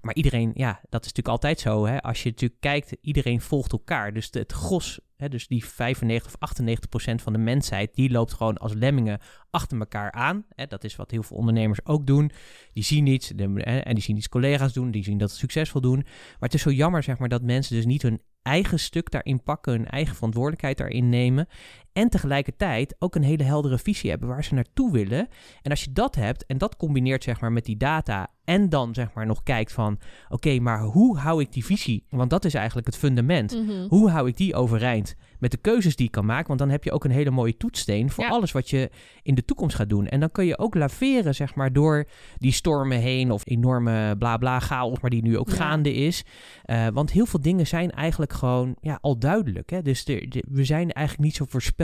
Maar 0.02 0.16
iedereen, 0.16 0.52
ja, 0.54 0.72
dat 0.72 1.06
is 1.06 1.14
natuurlijk 1.14 1.28
altijd 1.28 1.60
zo. 1.60 1.86
Hè? 1.86 2.02
Als 2.02 2.24
je 2.24 2.30
natuurlijk 2.30 2.62
kijkt, 2.62 2.96
iedereen 3.02 3.42
volgt 3.42 3.72
elkaar. 3.72 4.14
Dus 4.14 4.28
het 4.32 4.52
gros, 4.52 5.00
hè, 5.18 5.30
dus 5.30 5.48
die 5.48 5.66
95 5.66 6.34
of 6.34 6.40
98 6.40 6.90
procent 6.90 7.22
van 7.22 7.34
de 7.34 7.40
mensheid, 7.40 7.96
die 7.96 8.12
loopt 8.12 8.34
gewoon 8.34 8.58
als 8.58 8.74
lemmingen 8.74 9.20
achter 9.50 9.80
elkaar 9.80 10.12
aan. 10.12 10.46
Hè? 10.50 10.68
Dat 10.68 10.84
is 10.84 10.96
wat 10.96 11.12
heel 11.12 11.24
veel 11.24 11.38
ondernemers 11.38 11.86
ook 11.86 12.08
doen. 12.08 12.32
Die 12.74 12.84
zien 12.84 13.08
iets 13.08 13.36
en 13.36 13.94
die 13.94 14.04
zien 14.04 14.18
iets 14.18 14.30
collega's 14.30 14.74
doen, 14.74 14.92
die 14.92 15.04
zien 15.04 15.18
dat 15.18 15.32
succesvol 15.32 15.82
doen. 15.82 16.00
Maar 16.04 16.38
het 16.40 16.54
is 16.54 16.62
zo 16.62 16.72
jammer, 16.72 17.04
zeg 17.04 17.18
maar, 17.18 17.30
dat 17.30 17.42
mensen 17.42 17.76
dus 17.76 17.86
niet 17.86 18.02
hun 18.02 18.22
eigen 18.44 18.80
stuk 18.80 19.12
daarin 19.12 19.44
pakken, 19.44 19.74
hun 19.74 19.88
eigen 19.88 20.16
verantwoordelijkheid 20.16 20.78
daarin 20.78 21.10
nemen. 21.10 21.48
En 21.94 22.10
tegelijkertijd 22.10 22.96
ook 23.00 23.16
een 23.16 23.24
hele 23.24 23.44
heldere 23.44 23.78
visie 23.78 24.10
hebben 24.10 24.28
waar 24.30 24.44
ze 24.44 24.54
naartoe 24.54 24.92
willen. 24.92 25.28
En 25.62 25.72
als 25.72 25.84
je 25.84 25.92
dat 25.94 26.16
hebt 26.16 26.46
en 26.46 26.58
dat 26.58 26.76
combineert 26.78 27.24
zeg 27.24 27.42
maar 27.42 27.52
met 27.52 27.66
die 27.66 27.78
data 27.78 28.28
en 28.44 28.70
dan 28.70 28.94
zeg 28.94 29.14
maar 29.14 29.26
nog 29.26 29.44
kijkt 29.44 29.72
van 29.72 30.00
oké, 30.30 30.60
maar 30.60 30.82
hoe 30.82 31.18
hou 31.18 31.42
ik 31.42 31.54
die 31.54 31.66
visie? 31.66 32.06
Want 32.10 32.30
dat 32.30 32.46
is 32.46 32.54
eigenlijk 32.54 32.88
het 32.88 32.98
fundament. 32.98 33.56
Mhm. 33.66 33.88
Hoe 33.88 34.10
hou 34.10 34.28
ik 34.28 34.38
die 34.38 34.56
overeind 34.56 35.16
met 35.40 35.52
de 35.52 35.58
keuzes 35.58 35.96
die 35.96 36.06
ik 36.06 36.12
kan 36.12 36.26
maken? 36.26 36.48
Want 36.48 36.60
dan 36.60 36.70
heb 36.70 36.84
je 36.84 36.92
ook 36.92 37.04
een 37.04 37.12
hele 37.12 37.32
mooie 37.32 37.58
toetssteen 37.58 38.10
voor 38.10 38.24
Ja. 38.24 38.30
alles 38.30 38.52
wat 38.52 38.70
je 38.70 38.90
in 39.22 39.36
de 39.36 39.46
toekomst 39.46 39.76
gaat 39.76 39.90
doen. 39.90 40.08
En 40.08 40.20
dan 40.20 40.32
kun 40.32 40.46
je 40.46 40.58
ook 40.58 40.76
laveren 40.76 41.36
zeg 41.36 41.56
maar 41.56 41.74
door 41.74 42.08
die 42.38 42.52
stormen 42.52 42.98
heen 43.00 43.32
of 43.32 43.42
enorme 43.46 44.16
bla 44.18 44.38
bla 44.38 44.60
chaos, 44.60 45.00
maar 45.00 45.10
die 45.10 45.22
nu 45.24 45.38
ook 45.38 45.50
Ja. 45.50 45.56
gaande 45.56 45.94
is. 45.94 46.24
Eh, 46.64 46.88
want 46.94 47.12
heel 47.12 47.26
veel 47.26 47.42
dingen 47.42 47.68
zijn 47.68 47.92
eigenlijk 47.92 48.34
gewoon 48.34 48.76
ja, 48.82 48.98
al 49.02 49.18
duidelijk. 49.20 49.70
Hè? 49.70 49.82
Dus 49.82 50.06
de, 50.06 50.26
de- 50.30 50.44
we 50.50 50.64
zijn 50.64 50.92
eigenlijk 50.92 51.28
niet 51.28 51.36
zo 51.36 51.46
voorspelbaar 51.50 51.82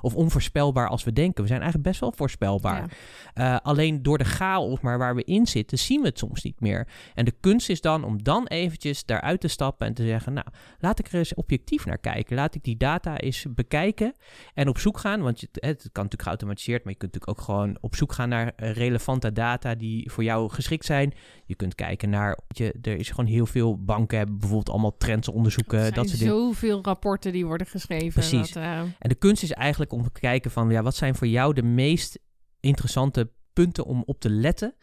of 0.00 0.14
onvoorspelbaar 0.14 0.88
als 0.88 1.04
we 1.04 1.12
denken. 1.12 1.42
We 1.42 1.48
zijn 1.48 1.60
eigenlijk 1.60 1.88
best 1.88 2.00
wel 2.00 2.12
voorspelbaar. 2.16 2.96
Ja. 3.34 3.56
Eh, 3.56 3.66
alleen 3.66 4.02
door 4.02 4.18
de 4.18 4.24
chaos 4.24 4.80
maar 4.80 4.98
waar 4.98 5.14
we 5.14 5.24
in 5.24 5.46
zitten, 5.46 5.78
zien 5.78 6.00
we 6.00 6.06
het 6.06 6.18
soms 6.18 6.42
niet 6.42 6.60
meer. 6.60 6.88
En 7.14 7.24
de 7.24 7.34
kunst 7.40 7.68
is 7.68 7.80
dan 7.80 8.04
om 8.04 8.22
dan 8.22 8.46
eventjes 8.46 9.04
daaruit 9.04 9.40
te 9.40 9.48
stappen 9.48 9.86
en 9.86 9.94
te 9.94 10.06
zeggen, 10.06 10.32
nou, 10.32 10.46
laat 10.78 10.98
ik 10.98 11.08
er 11.08 11.18
eens 11.18 11.34
objectief 11.34 11.86
naar 11.86 11.98
kijken. 11.98 12.36
Laat 12.36 12.54
ik 12.54 12.64
die 12.64 12.76
data 12.76 13.18
eens 13.18 13.46
bekijken 13.54 14.14
en 14.54 14.68
op 14.68 14.78
zoek 14.78 14.98
gaan. 14.98 15.22
Want 15.22 15.40
je, 15.40 15.48
het 15.52 15.78
kan 15.80 15.88
natuurlijk 15.92 16.22
geautomatiseerd, 16.22 16.84
maar 16.84 16.92
je 16.92 16.98
kunt 16.98 17.12
natuurlijk 17.12 17.40
ook 17.40 17.46
gewoon 17.46 17.78
op 17.80 17.96
zoek 17.96 18.12
gaan 18.12 18.28
naar 18.28 18.52
eh, 18.56 18.72
relevante 18.72 19.32
data 19.32 19.74
die 19.74 20.10
voor 20.10 20.24
jou 20.24 20.50
geschikt 20.50 20.84
zijn. 20.84 21.12
Je 21.46 21.54
kunt 21.54 21.74
kijken 21.74 22.10
naar, 22.10 22.38
je, 22.48 22.74
er 22.82 22.98
is 22.98 23.08
gewoon 23.10 23.26
heel 23.26 23.46
veel 23.46 23.84
banken 23.84 24.18
hebben 24.18 24.38
bijvoorbeeld 24.38 24.70
allemaal 24.70 24.96
trends 24.96 25.28
onderzoeken, 25.28 25.78
er 25.78 25.92
dat 25.92 26.08
zijn 26.08 26.18
dingen. 26.18 26.34
zoveel 26.34 26.78
rapporten 26.82 27.32
die 27.32 27.46
worden 27.46 27.66
geschreven. 27.66 28.12
Precies. 28.12 28.52
Dat, 28.52 28.62
eh, 28.62 28.78
En 28.78 29.08
de 29.08 29.14
kunst 29.20 29.42
is 29.42 29.52
eigenlijk 29.52 29.92
om 29.92 30.02
te 30.02 30.20
kijken 30.20 30.50
van, 30.50 30.70
ja, 30.70 30.82
wat 30.82 30.94
zijn 30.94 31.14
voor 31.14 31.26
jou 31.26 31.54
de 31.54 31.62
meest 31.62 32.18
interessante 32.60 33.30
punten 33.52 33.84
om 33.84 34.02
op 34.06 34.20
te 34.20 34.30
letten? 34.30 34.74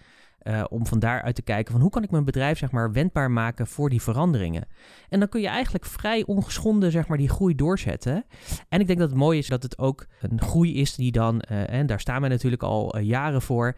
Eh, 0.47 0.63
om 0.69 0.86
van 0.86 1.00
daaruit 1.00 1.36
te 1.36 1.41
kijken 1.41 1.71
van 1.71 1.82
hoe 1.82 1.89
kan 1.89 2.04
ik 2.04 2.12
mijn 2.12 2.26
bedrijf 2.26 2.58
zeg 2.58 2.71
maar 2.71 2.91
wendbaar 2.91 3.32
maken 3.32 3.67
voor 3.67 3.89
die 3.89 4.02
veranderingen. 4.02 4.67
En 5.10 5.19
dan 5.19 5.30
kun 5.30 5.41
je 5.41 5.47
eigenlijk 5.47 5.86
vrij 5.86 6.26
ongeschonden 6.26 6.91
zeg 6.91 7.08
maar 7.08 7.17
die 7.17 7.30
groei 7.30 7.56
doorzetten. 7.56 8.26
En 8.69 8.80
ik 8.80 8.88
denk 8.88 9.00
dat 9.00 9.10
het 9.10 9.17
mooi 9.17 9.38
is 9.38 9.47
dat 9.47 9.63
het 9.63 9.78
ook 9.78 10.08
een 10.21 10.41
groei 10.41 10.76
is 10.76 10.95
die 10.95 11.12
dan, 11.12 11.41
eh, 11.41 11.69
en 11.69 11.86
daar 11.86 12.00
staan 12.00 12.21
we 12.21 12.28
natuurlijk 12.28 12.63
al 12.63 12.93
eh, 12.93 13.04
jaren 13.04 13.41
voor, 13.41 13.78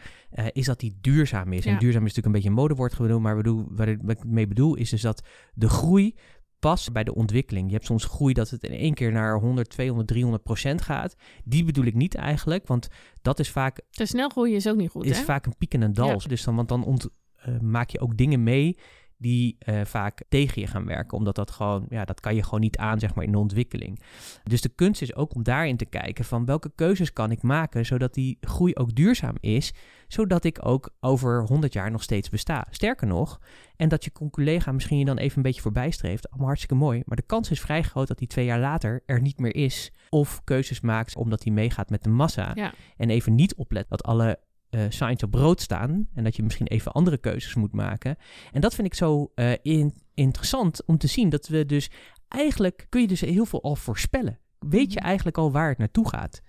is 0.52 0.65
dat 0.65 0.80
die 0.80 0.98
duurzaam 1.02 1.54
is. 1.54 1.63
Ja. 1.63 1.72
En 1.72 1.80
duurzaam 1.80 2.06
is 2.06 2.08
natuurlijk 2.08 2.26
een 2.26 2.32
beetje 2.32 2.50
een 2.50 2.63
modewoord 2.63 2.93
geworden, 2.93 3.22
maar 3.22 3.36
bedoel, 3.36 3.65
wat 3.69 3.88
ik 3.88 4.00
wat 4.02 4.17
ik 4.17 4.24
mee 4.24 4.48
bedoel 4.48 4.76
is 4.76 4.89
dus 4.89 5.02
dat 5.02 5.24
de 5.54 5.69
groei 5.69 6.15
past 6.60 6.91
bij 6.91 7.04
de 7.04 7.15
ontwikkeling. 7.15 7.67
Je 7.67 7.74
hebt 7.74 7.86
soms 7.86 8.06
groei 8.06 8.34
dat 8.34 8.50
het 8.50 8.63
in 8.63 8.72
één 8.72 8.93
keer 8.93 9.12
naar 9.12 9.39
100, 9.39 9.69
200, 9.69 10.08
300 10.08 10.43
procent 10.43 10.82
gaat. 10.82 11.15
Die 11.43 11.63
bedoel 11.63 11.86
ik 11.86 11.95
niet 11.95 12.15
eigenlijk, 12.15 12.67
want 12.67 12.88
dat 13.22 13.39
is 13.39 13.50
vaak, 13.50 13.82
te 13.89 14.06
snel 14.06 14.30
groeien 14.30 14.56
is 14.56 14.67
ook 14.67 14.78
niet 14.78 14.89
goed, 14.89 15.06
is 15.06 15.17
hè? 15.17 15.24
vaak 15.24 15.45
een 15.45 15.58
piek 15.58 15.74
en 15.74 15.82
een 15.82 15.93
dal. 15.93 16.08
Ja. 16.08 16.28
Dus 16.28 16.43
dan, 16.43 16.56
want 16.56 16.67
dan 16.67 16.86
ont, 16.86 17.10
eh, 17.36 17.60
maak 17.60 17.89
je 17.89 18.00
ook 18.00 18.17
dingen 18.17 18.43
mee 18.43 18.78
die 19.19 19.58
uh, 19.65 19.82
vaak 19.86 20.23
tegen 20.29 20.62
je 20.62 20.67
gaan 20.67 20.86
werken. 20.86 21.17
Omdat 21.17 21.36
dat 21.36 21.51
gewoon, 21.51 21.86
ja, 21.89 22.05
dat 22.05 22.19
kan 22.19 22.36
je 22.36 22.43
gewoon 22.43 22.60
niet 22.60 22.77
aan, 22.77 22.99
zeg 22.99 23.15
maar, 23.15 23.25
in 23.25 23.32
de 23.32 23.38
ontwikkeling. 23.38 23.99
Dus 24.43 24.62
de 24.62 24.69
kunst 24.69 25.01
is 25.01 25.15
ook 25.15 25.36
om 25.36 25.43
daarin 25.43 25.77
te 25.77 25.86
kijken 25.86 26.25
van 26.25 26.45
welke 26.45 26.71
keuzes 26.75 27.13
kan 27.13 27.32
ik 27.32 27.41
maken, 27.41 27.86
zodat 27.86 28.13
die 28.13 28.38
groei 28.41 28.75
ook 28.75 28.95
duurzaam 28.95 29.36
is, 29.39 29.73
zodat 30.08 30.43
ik 30.43 30.65
ook 30.65 30.95
over 30.99 31.43
100 31.43 31.73
jaar 31.73 31.91
nog 31.91 32.03
steeds 32.03 32.29
besta. 32.29 32.67
Sterker 32.69 33.08
nog, 33.08 33.39
en 33.75 33.89
dat 33.89 34.03
je 34.03 34.12
collega 34.32 34.71
misschien 34.71 34.97
je 34.97 35.05
dan 35.05 35.17
even 35.17 35.38
een 35.38 35.43
beetje 35.43 35.62
voorbij 35.62 35.91
streeft, 35.91 36.29
allemaal 36.29 36.47
hartstikke 36.47 36.75
mooi, 36.75 37.01
maar 37.05 37.17
de 37.17 37.23
kans 37.23 37.51
is 37.51 37.62
vrij 37.62 37.84
groot 37.84 38.08
dat 38.08 38.17
die 38.17 38.27
twee 38.27 38.45
jaar 38.45 38.60
later 38.60 39.03
er 39.05 39.21
niet 39.21 39.39
meer 39.39 39.55
is, 39.55 39.91
of 40.10 40.43
keuzes 40.43 40.82
maakt 40.82 41.15
omdat 41.15 41.43
hij 41.43 41.53
meegaat 41.53 41.89
met 41.89 42.03
de 42.03 42.10
massa. 42.10 42.51
Ja. 42.55 42.73
En 42.97 43.10
even 43.10 43.36
niet 43.36 43.55
oplet 43.55 43.89
dat 43.89 44.03
alle 44.03 44.39
uh, 44.69 44.82
signs 44.89 45.23
op 45.23 45.32
brood 45.32 45.62
staan. 45.62 46.08
En 46.13 46.23
dat 46.23 46.36
je 46.36 46.43
misschien 46.43 46.67
even 46.67 46.91
andere 46.91 47.17
keuzes 47.17 47.55
moet 47.55 47.73
maken. 47.73 48.17
En 48.51 48.62
dat 48.62 48.75
vind 48.75 48.88
ik 48.88 48.93
zo 48.93 49.32
uh, 49.36 49.51
in, 49.62 49.93
interessant 50.13 50.86
om 50.86 50.97
te 50.97 51.08
zien. 51.08 51.29
Dat 51.29 51.47
we 51.47 51.65
dus 51.65 51.89
eigenlijk 52.27 52.86
kun 52.89 53.01
je 53.01 53.08
dus 53.08 53.21
heel 53.21 53.45
veel 53.45 53.63
al 53.63 53.75
voorspellen. 53.75 54.39
Weet 54.60 54.93
je 54.93 54.99
mhm. 54.99 55.08
eigenlijk 55.08 55.38
al 55.38 55.51
waar 55.51 55.69
het 55.69 55.77
naartoe 55.77 56.10
gaat. 56.10 56.41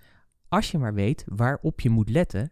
Als 0.47 0.71
je 0.71 0.77
maar 0.77 0.93
weet 0.93 1.23
waarop 1.27 1.79
je 1.79 1.89
moet 1.89 2.09
letten. 2.09 2.51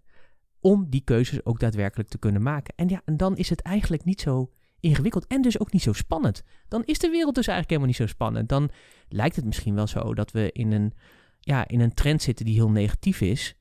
Om 0.62 0.89
die 0.89 1.01
keuzes 1.03 1.45
ook 1.45 1.60
daadwerkelijk 1.60 2.10
te 2.10 2.17
kunnen 2.17 2.41
maken. 2.41 2.73
En 2.75 2.89
ja, 2.89 3.01
en 3.05 3.17
dan 3.17 3.38
is 3.38 3.49
het 3.49 3.62
eigenlijk 3.62 4.03
niet 4.03 4.21
zo 4.21 4.51
ingewikkeld 4.79 5.27
en 5.27 5.41
dus 5.41 5.60
ook 5.60 5.71
niet 5.71 5.82
zo 5.82 5.93
spannend. 5.93 6.43
Dan 6.67 6.84
is 6.86 6.99
de 6.99 7.10
wereld 7.10 7.36
dus 7.36 7.47
eigenlijk 7.47 7.69
helemaal 7.69 7.88
niet 7.88 8.10
zo 8.10 8.15
spannend. 8.15 8.49
Dan 8.49 8.69
lijkt 9.10 9.36
het 9.36 9.45
misschien 9.45 9.75
wel 9.75 9.88
zo 9.88 10.13
dat 10.13 10.32
we 10.32 10.51
in 10.51 10.71
een, 10.71 10.93
ja, 11.39 11.67
in 11.67 11.79
een 11.79 11.93
trend 11.93 12.21
zitten 12.21 12.45
die 12.45 12.53
heel 12.53 12.71
negatief 12.71 13.21
is. 13.21 13.55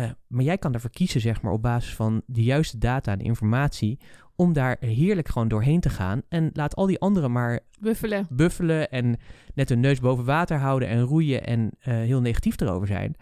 Uh, 0.00 0.10
maar 0.26 0.44
jij 0.44 0.58
kan 0.58 0.74
ervoor 0.74 0.90
kiezen, 0.90 1.20
zeg 1.20 1.42
maar, 1.42 1.52
op 1.52 1.62
basis 1.62 1.94
van 1.94 2.22
de 2.26 2.42
juiste 2.42 2.78
data 2.78 3.12
en 3.12 3.20
informatie, 3.20 3.98
om 4.36 4.52
daar 4.52 4.76
heerlijk 4.80 5.28
gewoon 5.28 5.48
doorheen 5.48 5.80
te 5.80 5.90
gaan. 5.90 6.22
En 6.28 6.50
laat 6.52 6.76
al 6.76 6.86
die 6.86 6.98
anderen 6.98 7.32
maar 7.32 7.60
buffelen, 7.80 8.26
buffelen 8.30 8.90
en 8.90 9.16
net 9.54 9.68
hun 9.68 9.80
neus 9.80 10.00
boven 10.00 10.24
water 10.24 10.58
houden 10.58 10.88
en 10.88 11.00
roeien 11.00 11.46
en 11.46 11.60
uh, 11.60 11.94
heel 11.94 12.20
negatief 12.20 12.60
erover 12.60 12.86
zijn. 12.86 13.14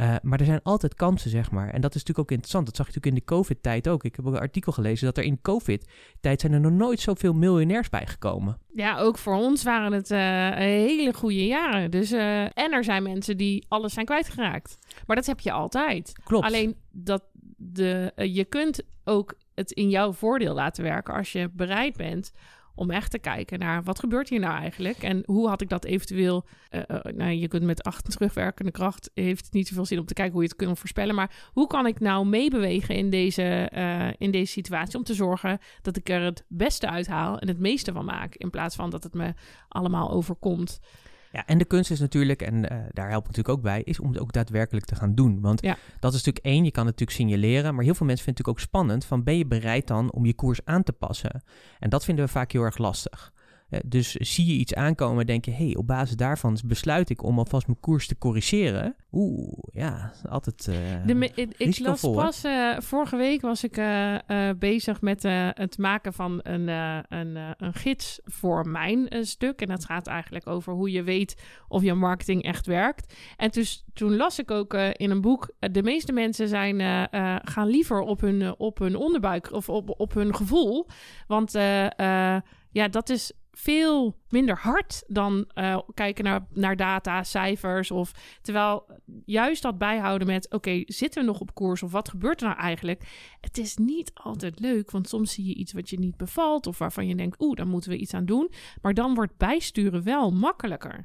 Uh, 0.00 0.14
maar 0.22 0.40
er 0.40 0.46
zijn 0.46 0.62
altijd 0.62 0.94
kansen, 0.94 1.30
zeg 1.30 1.50
maar. 1.50 1.68
En 1.68 1.80
dat 1.80 1.94
is 1.94 2.00
natuurlijk 2.00 2.18
ook 2.18 2.30
interessant. 2.30 2.66
Dat 2.66 2.76
zag 2.76 2.86
je 2.86 2.92
natuurlijk 2.92 3.22
in 3.22 3.26
de 3.26 3.34
COVID-tijd 3.34 3.88
ook. 3.88 4.04
Ik 4.04 4.16
heb 4.16 4.26
ook 4.26 4.34
een 4.34 4.40
artikel 4.40 4.72
gelezen 4.72 5.06
dat 5.06 5.18
er 5.18 5.24
in 5.24 5.40
COVID-tijd 5.40 6.40
zijn 6.40 6.52
er 6.52 6.60
nog 6.60 6.72
nooit 6.72 7.00
zoveel 7.00 7.32
miljonairs 7.32 7.88
bijgekomen. 7.88 8.58
Ja, 8.74 8.98
ook 8.98 9.18
voor 9.18 9.34
ons 9.34 9.62
waren 9.62 9.92
het 9.92 10.10
uh, 10.10 10.50
hele 10.50 11.14
goede 11.14 11.46
jaren. 11.46 11.90
Dus, 11.90 12.12
uh, 12.12 12.42
en 12.42 12.72
er 12.72 12.84
zijn 12.84 13.02
mensen 13.02 13.36
die 13.36 13.64
alles 13.68 13.92
zijn 13.92 14.06
kwijtgeraakt. 14.06 14.78
Maar 15.06 15.16
dat 15.16 15.26
heb 15.26 15.40
je 15.40 15.52
altijd. 15.52 16.12
Klopt. 16.24 16.44
Alleen 16.44 16.76
dat 16.90 17.22
de, 17.56 18.12
je 18.16 18.44
kunt 18.44 18.82
ook 19.04 19.34
het 19.54 19.70
in 19.70 19.88
jouw 19.88 20.12
voordeel 20.12 20.54
laten 20.54 20.84
werken 20.84 21.14
als 21.14 21.32
je 21.32 21.50
bereid 21.52 21.96
bent 21.96 22.32
om 22.78 22.90
echt 22.90 23.10
te 23.10 23.18
kijken 23.18 23.58
naar 23.58 23.82
wat 23.82 23.98
gebeurt 23.98 24.28
hier 24.28 24.40
nou 24.40 24.58
eigenlijk 24.58 25.02
en 25.02 25.22
hoe 25.26 25.48
had 25.48 25.60
ik 25.60 25.68
dat 25.68 25.84
eventueel. 25.84 26.44
Uh, 26.70 26.82
nou, 27.14 27.30
je 27.30 27.48
kunt 27.48 27.62
met 27.62 27.82
acht 27.82 28.10
terugwerkende 28.10 28.70
kracht 28.70 29.10
heeft 29.14 29.44
het 29.44 29.54
niet 29.54 29.68
zoveel 29.68 29.84
zin 29.84 29.98
om 29.98 30.06
te 30.06 30.14
kijken 30.14 30.32
hoe 30.32 30.42
je 30.42 30.48
het 30.48 30.56
kunt 30.56 30.78
voorspellen, 30.78 31.14
maar 31.14 31.48
hoe 31.52 31.66
kan 31.66 31.86
ik 31.86 32.00
nou 32.00 32.26
meebewegen 32.26 32.94
in 32.94 33.10
deze, 33.10 33.70
uh, 33.74 34.08
in 34.18 34.30
deze 34.30 34.52
situatie 34.52 34.98
om 34.98 35.04
te 35.04 35.14
zorgen 35.14 35.58
dat 35.82 35.96
ik 35.96 36.08
er 36.08 36.22
het 36.22 36.44
beste 36.48 36.88
uithaal 36.88 37.38
en 37.38 37.48
het 37.48 37.58
meeste 37.58 37.92
van 37.92 38.04
maak 38.04 38.34
in 38.34 38.50
plaats 38.50 38.76
van 38.76 38.90
dat 38.90 39.02
het 39.02 39.14
me 39.14 39.34
allemaal 39.68 40.10
overkomt. 40.10 40.80
Ja, 41.38 41.46
en 41.46 41.58
de 41.58 41.64
kunst 41.64 41.90
is 41.90 42.00
natuurlijk, 42.00 42.42
en 42.42 42.54
uh, 42.54 42.78
daar 42.92 43.08
help 43.08 43.22
ik 43.22 43.28
natuurlijk 43.28 43.56
ook 43.56 43.62
bij, 43.62 43.82
is 43.84 44.00
om 44.00 44.08
het 44.08 44.18
ook 44.18 44.32
daadwerkelijk 44.32 44.86
te 44.86 44.94
gaan 44.94 45.14
doen. 45.14 45.40
Want 45.40 45.62
ja. 45.62 45.76
dat 46.00 46.14
is 46.14 46.24
natuurlijk 46.24 46.44
één, 46.44 46.64
je 46.64 46.70
kan 46.70 46.86
het 46.86 46.98
natuurlijk 46.98 47.30
signaleren, 47.30 47.74
maar 47.74 47.84
heel 47.84 47.94
veel 47.94 48.06
mensen 48.06 48.24
vinden 48.24 48.44
het 48.44 48.56
natuurlijk 48.56 48.58
ook 48.58 48.60
spannend 48.60 49.04
van 49.04 49.24
ben 49.24 49.36
je 49.36 49.46
bereid 49.46 49.86
dan 49.86 50.12
om 50.12 50.26
je 50.26 50.34
koers 50.34 50.64
aan 50.64 50.82
te 50.82 50.92
passen? 50.92 51.42
En 51.78 51.90
dat 51.90 52.04
vinden 52.04 52.24
we 52.24 52.30
vaak 52.30 52.52
heel 52.52 52.62
erg 52.62 52.78
lastig. 52.78 53.32
Uh, 53.70 53.80
dus 53.86 54.12
zie 54.12 54.46
je 54.46 54.52
iets 54.52 54.74
aankomen 54.74 55.20
en 55.20 55.26
denk 55.26 55.44
je, 55.44 55.50
hey, 55.50 55.76
op 55.76 55.86
basis 55.86 56.16
daarvan 56.16 56.58
besluit 56.64 57.10
ik 57.10 57.22
om 57.22 57.38
alvast 57.38 57.66
mijn 57.66 57.80
koers 57.80 58.06
te 58.06 58.18
corrigeren. 58.18 58.96
Oeh, 59.12 59.58
ja, 59.72 60.12
altijd 60.28 60.66
uh, 60.66 60.76
De, 61.06 61.30
ik, 61.34 61.54
ik 61.56 61.78
las 61.78 62.00
pas, 62.00 62.44
uh, 62.44 62.78
vorige 62.78 63.16
week 63.16 63.40
was 63.40 63.64
ik 63.64 63.76
uh, 63.76 64.16
bezig 64.58 65.00
met 65.00 65.22
het 65.52 65.78
maken 65.78 66.12
van 66.12 66.40
een, 66.42 66.68
een, 66.68 67.36
een 67.58 67.74
gids 67.74 68.20
voor 68.24 68.68
mijn 68.68 69.08
stuk. 69.20 69.60
En 69.60 69.68
dat 69.68 69.84
gaat 69.84 70.06
eigenlijk 70.06 70.46
over 70.46 70.72
hoe 70.72 70.90
je 70.90 71.02
weet 71.02 71.42
of 71.68 71.82
je 71.82 71.94
marketing 71.94 72.42
echt 72.42 72.66
werkt. 72.66 73.14
En 73.36 73.50
dus, 73.50 73.84
toen 73.92 74.16
las 74.16 74.38
ik 74.38 74.50
ook 74.50 74.74
in 74.74 75.10
een 75.10 75.20
boek, 75.20 75.54
de 75.58 75.82
meeste 75.82 76.12
mensen 76.12 76.48
zijn, 76.48 77.08
gaan 77.44 77.68
liever 77.68 78.00
op 78.00 78.20
hun, 78.20 78.58
op 78.58 78.78
hun 78.78 78.96
onderbuik 78.96 79.52
of 79.52 79.68
op, 79.68 79.94
op 80.00 80.14
hun 80.14 80.34
gevoel. 80.34 80.86
Want 81.26 81.52
ja, 82.70 82.88
dat 82.90 83.08
is 83.08 83.32
veel 83.60 84.16
minder 84.28 84.58
hard 84.58 85.04
dan 85.06 85.50
uh, 85.54 85.78
kijken 85.94 86.24
naar, 86.24 86.46
naar 86.50 86.76
data, 86.76 87.22
cijfers. 87.22 87.90
Of 87.90 88.12
terwijl 88.42 88.86
juist 89.24 89.62
dat 89.62 89.78
bijhouden 89.78 90.26
met: 90.26 90.52
oké, 90.52 90.82
zitten 90.86 91.20
we 91.20 91.26
nog 91.26 91.40
op 91.40 91.54
koers 91.54 91.82
of 91.82 91.92
wat 91.92 92.08
gebeurt 92.08 92.40
er 92.40 92.46
nou 92.46 92.60
eigenlijk? 92.60 93.02
Het 93.40 93.58
is 93.58 93.76
niet 93.76 94.10
altijd 94.14 94.60
leuk, 94.60 94.90
want 94.90 95.08
soms 95.08 95.32
zie 95.32 95.44
je 95.44 95.54
iets 95.54 95.72
wat 95.72 95.90
je 95.90 95.98
niet 95.98 96.16
bevalt 96.16 96.66
of 96.66 96.78
waarvan 96.78 97.06
je 97.06 97.14
denkt: 97.14 97.42
oeh, 97.42 97.56
daar 97.56 97.66
moeten 97.66 97.90
we 97.90 97.96
iets 97.96 98.14
aan 98.14 98.24
doen. 98.24 98.50
Maar 98.82 98.94
dan 98.94 99.14
wordt 99.14 99.36
bijsturen 99.36 100.02
wel 100.02 100.30
makkelijker. 100.30 101.04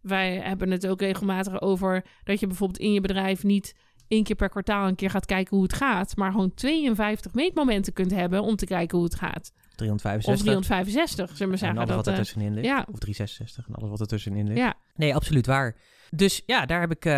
Wij 0.00 0.36
hebben 0.36 0.70
het 0.70 0.86
ook 0.86 1.00
regelmatig 1.00 1.60
over 1.60 2.04
dat 2.24 2.40
je 2.40 2.46
bijvoorbeeld 2.46 2.80
in 2.80 2.92
je 2.92 3.00
bedrijf 3.00 3.42
niet 3.42 3.74
één 4.08 4.24
keer 4.24 4.36
per 4.36 4.48
kwartaal 4.48 4.88
een 4.88 4.94
keer 4.94 5.10
gaat 5.10 5.26
kijken 5.26 5.56
hoe 5.56 5.64
het 5.64 5.74
gaat, 5.74 6.16
maar 6.16 6.30
gewoon 6.30 6.54
52 6.54 7.34
meetmomenten 7.34 7.92
kunt 7.92 8.10
hebben 8.10 8.42
om 8.42 8.56
te 8.56 8.66
kijken 8.66 8.96
hoe 8.98 9.06
het 9.06 9.16
gaat. 9.16 9.52
365. 9.74 10.34
Of 10.34 10.40
365, 10.40 11.36
zullen 11.36 11.52
we 11.52 11.58
zeggen. 11.58 11.78
En 11.78 11.84
alles 11.84 11.96
wat 11.96 12.06
er 12.06 12.12
uh, 12.12 12.18
tussenin 12.18 12.54
ligt. 12.54 12.66
Ja. 12.66 12.78
Of 12.78 12.98
366 12.98 13.66
en 13.68 13.74
alles 13.74 13.90
wat 13.90 14.00
er 14.00 14.06
tussenin 14.06 14.46
ligt. 14.46 14.58
Ja. 14.58 14.74
Nee, 14.94 15.14
absoluut 15.14 15.46
waar. 15.46 15.76
Dus 16.10 16.42
ja, 16.46 16.66
daar 16.66 16.80
heb 16.80 16.90
ik, 16.90 17.04
uh, 17.04 17.12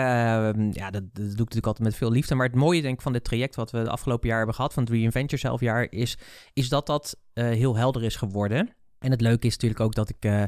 ja, 0.73 0.91
dat, 0.91 0.93
dat, 0.93 1.15
doe 1.15 1.25
ik 1.25 1.39
natuurlijk 1.39 1.67
altijd 1.67 1.89
met 1.89 1.97
veel 1.97 2.11
liefde. 2.11 2.35
Maar 2.35 2.47
het 2.47 2.57
mooie 2.57 2.83
denk 2.83 2.95
ik 2.95 3.03
van 3.03 3.13
dit 3.13 3.25
traject 3.25 3.55
wat 3.55 3.71
we 3.71 3.83
de 3.83 3.91
afgelopen 3.91 4.29
jaar 4.29 4.37
hebben 4.37 4.55
gehad, 4.55 4.73
van 4.73 4.83
het 4.83 4.93
Reinvent 4.93 5.31
Yourself 5.31 5.61
jaar, 5.61 5.87
is, 5.91 6.19
is 6.53 6.69
dat 6.69 6.87
dat 6.87 7.17
uh, 7.35 7.45
heel 7.45 7.77
helder 7.77 8.03
is 8.03 8.17
geworden. 8.17 8.75
En 9.05 9.11
het 9.11 9.21
leuke 9.21 9.47
is 9.47 9.53
natuurlijk 9.53 9.81
ook 9.81 9.95
dat 9.95 10.09
ik, 10.09 10.25
uh, 10.25 10.43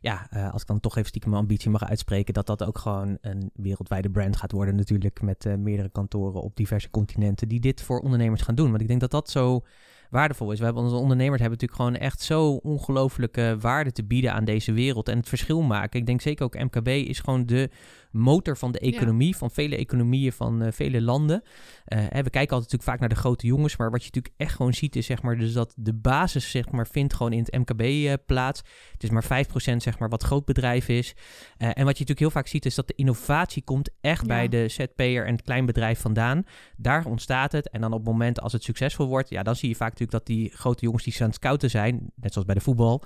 ja, 0.00 0.28
uh, 0.32 0.52
als 0.52 0.62
ik 0.62 0.68
dan 0.68 0.80
toch 0.80 0.96
even 0.96 1.08
stiekem 1.08 1.30
mijn 1.30 1.42
ambitie 1.42 1.70
mag 1.70 1.84
uitspreken, 1.84 2.34
dat 2.34 2.46
dat 2.46 2.64
ook 2.64 2.78
gewoon 2.78 3.18
een 3.20 3.50
wereldwijde 3.54 4.10
brand 4.10 4.36
gaat 4.36 4.52
worden 4.52 4.76
natuurlijk 4.76 5.22
met 5.22 5.44
uh, 5.44 5.54
meerdere 5.54 5.88
kantoren 5.88 6.42
op 6.42 6.56
diverse 6.56 6.90
continenten 6.90 7.48
die 7.48 7.60
dit 7.60 7.82
voor 7.82 8.00
ondernemers 8.00 8.42
gaan 8.42 8.54
doen. 8.54 8.70
Want 8.70 8.80
ik 8.80 8.88
denk 8.88 9.00
dat 9.00 9.10
dat 9.10 9.30
zo 9.30 9.64
waardevol 10.10 10.52
is. 10.52 10.58
We 10.58 10.64
hebben 10.64 10.82
onze 10.82 10.96
ondernemers 10.96 11.40
hebben 11.40 11.58
natuurlijk 11.58 11.88
gewoon 11.88 12.08
echt 12.08 12.20
zo 12.20 12.50
ongelooflijke 12.52 13.56
waarde 13.60 13.92
te 13.92 14.04
bieden 14.04 14.32
aan 14.32 14.44
deze 14.44 14.72
wereld 14.72 15.08
en 15.08 15.18
het 15.18 15.28
verschil 15.28 15.62
maken. 15.62 16.00
Ik 16.00 16.06
denk 16.06 16.20
zeker 16.20 16.44
ook 16.44 16.58
MKB 16.58 16.88
is 16.88 17.18
gewoon 17.18 17.46
de 17.46 17.70
motor 18.10 18.56
van 18.56 18.72
de 18.72 18.78
economie, 18.78 19.36
van 19.36 19.50
vele 19.50 19.76
economieën 19.76 20.32
van 20.32 20.62
uh, 20.62 20.68
vele 20.72 21.02
landen. 21.02 21.42
Uh, 21.42 21.98
we 21.98 22.08
kijken 22.08 22.40
altijd 22.40 22.50
natuurlijk 22.50 22.82
vaak 22.82 23.00
naar 23.00 23.08
de 23.08 23.14
grote 23.14 23.46
jongens, 23.46 23.76
maar 23.76 23.90
wat 23.90 24.00
je 24.00 24.06
natuurlijk 24.06 24.34
echt 24.36 24.54
gewoon 24.54 24.74
ziet 24.74 24.96
is 24.96 25.06
zeg 25.06 25.22
maar 25.22 25.38
dus 25.38 25.52
dat 25.52 25.72
de 25.76 25.94
basis 25.94 26.50
zeg 26.50 26.70
maar 26.70 26.86
vindt 26.86 27.14
gewoon 27.14 27.32
in 27.32 27.38
het 27.38 27.58
MKB 27.58 27.80
uh, 27.82 28.12
plaats. 28.26 28.62
Het 28.92 29.02
is 29.02 29.10
maar 29.10 29.24
5% 29.24 29.76
zeg 29.76 29.98
maar 29.98 30.08
wat 30.08 30.22
groot 30.22 30.44
bedrijf 30.44 30.88
is. 30.88 31.14
en 31.56 31.66
wat 31.66 31.76
je 31.76 31.84
natuurlijk 31.84 32.18
heel 32.18 32.30
vaak 32.30 32.46
ziet 32.46 32.66
is 32.66 32.74
dat 32.74 32.86
de 32.86 32.94
innovatie 32.96 33.62
komt 33.62 33.90
echt 34.00 34.20
ja. 34.20 34.26
bij 34.26 34.48
de 34.48 34.68
ZP'er 34.68 35.26
en 35.26 35.32
het 35.32 35.42
kleinbedrijf 35.42 36.00
vandaan. 36.00 36.44
Daar 36.76 37.04
ontstaat 37.04 37.52
het 37.52 37.70
en 37.70 37.80
dan 37.80 37.92
op 37.92 37.98
het 37.98 38.08
moment 38.08 38.40
als 38.40 38.52
het 38.52 38.62
succesvol 38.62 39.06
wordt, 39.06 39.28
ja 39.28 39.42
dan 39.42 39.56
zie 39.56 39.68
je 39.68 39.74
vaak 39.74 39.94
natuurlijk 40.00 40.26
dat 40.26 40.36
die 40.36 40.50
grote 40.56 40.84
jongens 40.84 41.04
die 41.04 41.16
aan 41.20 41.26
het 41.26 41.34
scouten 41.34 41.70
zijn, 41.70 42.12
net 42.14 42.32
zoals 42.32 42.46
bij 42.46 42.56
de 42.56 42.60
voetbal, 42.60 43.04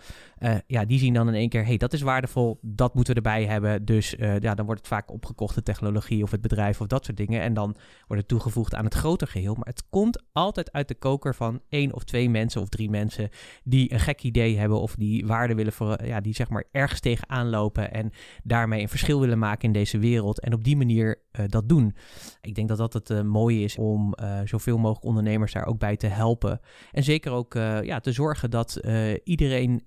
ja 0.66 0.84
die 0.84 0.98
zien 0.98 1.14
dan 1.14 1.28
in 1.28 1.34
één 1.34 1.48
keer, 1.48 1.64
hey 1.64 1.76
dat 1.76 1.92
is 1.92 2.02
waardevol, 2.02 2.58
dat 2.62 2.94
moeten 2.94 3.14
we 3.14 3.20
erbij 3.20 3.44
hebben. 3.44 3.84
Dus 3.84 4.14
ja 4.18 4.54
dan 4.54 4.66
wordt 4.66 4.80
het 4.80 4.90
vaak 4.90 5.10
opgekochte 5.10 5.62
technologie 5.62 6.22
of 6.22 6.30
het 6.30 6.40
bedrijf 6.40 6.80
of 6.80 6.86
dat 6.86 7.04
soort 7.04 7.16
dingen. 7.16 7.40
En 7.40 7.54
dan 7.54 7.76
wordt 8.06 8.22
het 8.22 8.28
toegevoegd 8.28 8.74
aan 8.74 8.84
het 8.84 8.94
groter 8.94 9.28
geheel. 9.28 9.54
Maar 9.54 9.66
het 9.66 9.88
komt 9.88 10.22
altijd 10.32 10.72
uit 10.72 10.88
de 10.88 10.94
koker 10.94 11.34
van 11.34 11.60
één 11.68 11.94
of 11.94 12.04
twee 12.04 12.30
mensen 12.30 12.60
of 12.60 12.68
drie 12.68 12.90
mensen 12.90 13.28
die 13.64 13.92
een 13.92 14.00
gek 14.00 14.22
idee 14.22 14.58
hebben 14.58 14.80
of 14.80 14.94
die 14.94 15.26
waarde 15.26 15.54
willen 15.54 15.72
voor, 15.72 16.04
ja, 16.04 16.20
die 16.20 16.34
zeg 16.34 16.48
maar 16.48 16.64
ergens 16.70 17.00
tegenaan 17.00 17.48
lopen 17.48 17.92
en 17.92 18.10
daarmee 18.42 18.82
een 18.82 18.88
verschil 18.88 19.20
willen 19.20 19.38
maken 19.38 19.66
in 19.66 19.72
deze 19.72 19.98
wereld. 19.98 20.40
En 20.40 20.52
op 20.52 20.64
die 20.64 20.76
manier 20.76 21.22
uh, 21.32 21.44
dat 21.48 21.68
doen. 21.68 21.94
Ik 22.40 22.54
denk 22.54 22.68
dat 22.68 22.78
dat 22.78 22.92
het 22.92 23.24
mooie 23.24 23.60
is 23.60 23.76
om 23.76 24.14
zoveel 24.44 24.78
mogelijk 24.78 25.04
ondernemers 25.04 25.52
daar 25.52 25.66
ook 25.66 25.78
bij 25.78 25.96
te 25.96 26.06
helpen. 26.06 26.60
En 26.92 27.02
zeker 27.02 27.32
ook 27.32 27.54
ja, 27.82 28.00
te 28.00 28.12
zorgen 28.12 28.50
dat 28.50 28.80
iedereen 29.24 29.82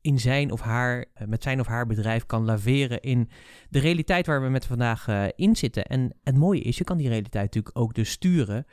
in 0.00 0.18
zijn 0.18 0.50
of 0.52 0.60
haar, 0.60 1.04
eh, 1.14 1.26
met 1.26 1.42
zijn 1.42 1.60
of 1.60 1.66
haar 1.66 1.86
bedrijf 1.86 2.26
kan 2.26 2.44
laveren 2.44 3.00
in 3.00 3.28
de 3.68 3.78
realiteit 3.78 4.26
waar 4.26 4.42
we 4.42 4.48
met 4.48 4.66
vandaag 4.66 5.08
in 5.36 5.56
zitten. 5.56 5.84
En 5.84 6.14
het 6.22 6.36
mooie 6.36 6.60
is, 6.60 6.78
je 6.78 6.84
kan 6.84 6.96
die 6.96 7.08
realiteit 7.08 7.44
natuurlijk 7.44 7.78
ook 7.78 7.94
dus 7.94 8.10
sturen. 8.10 8.66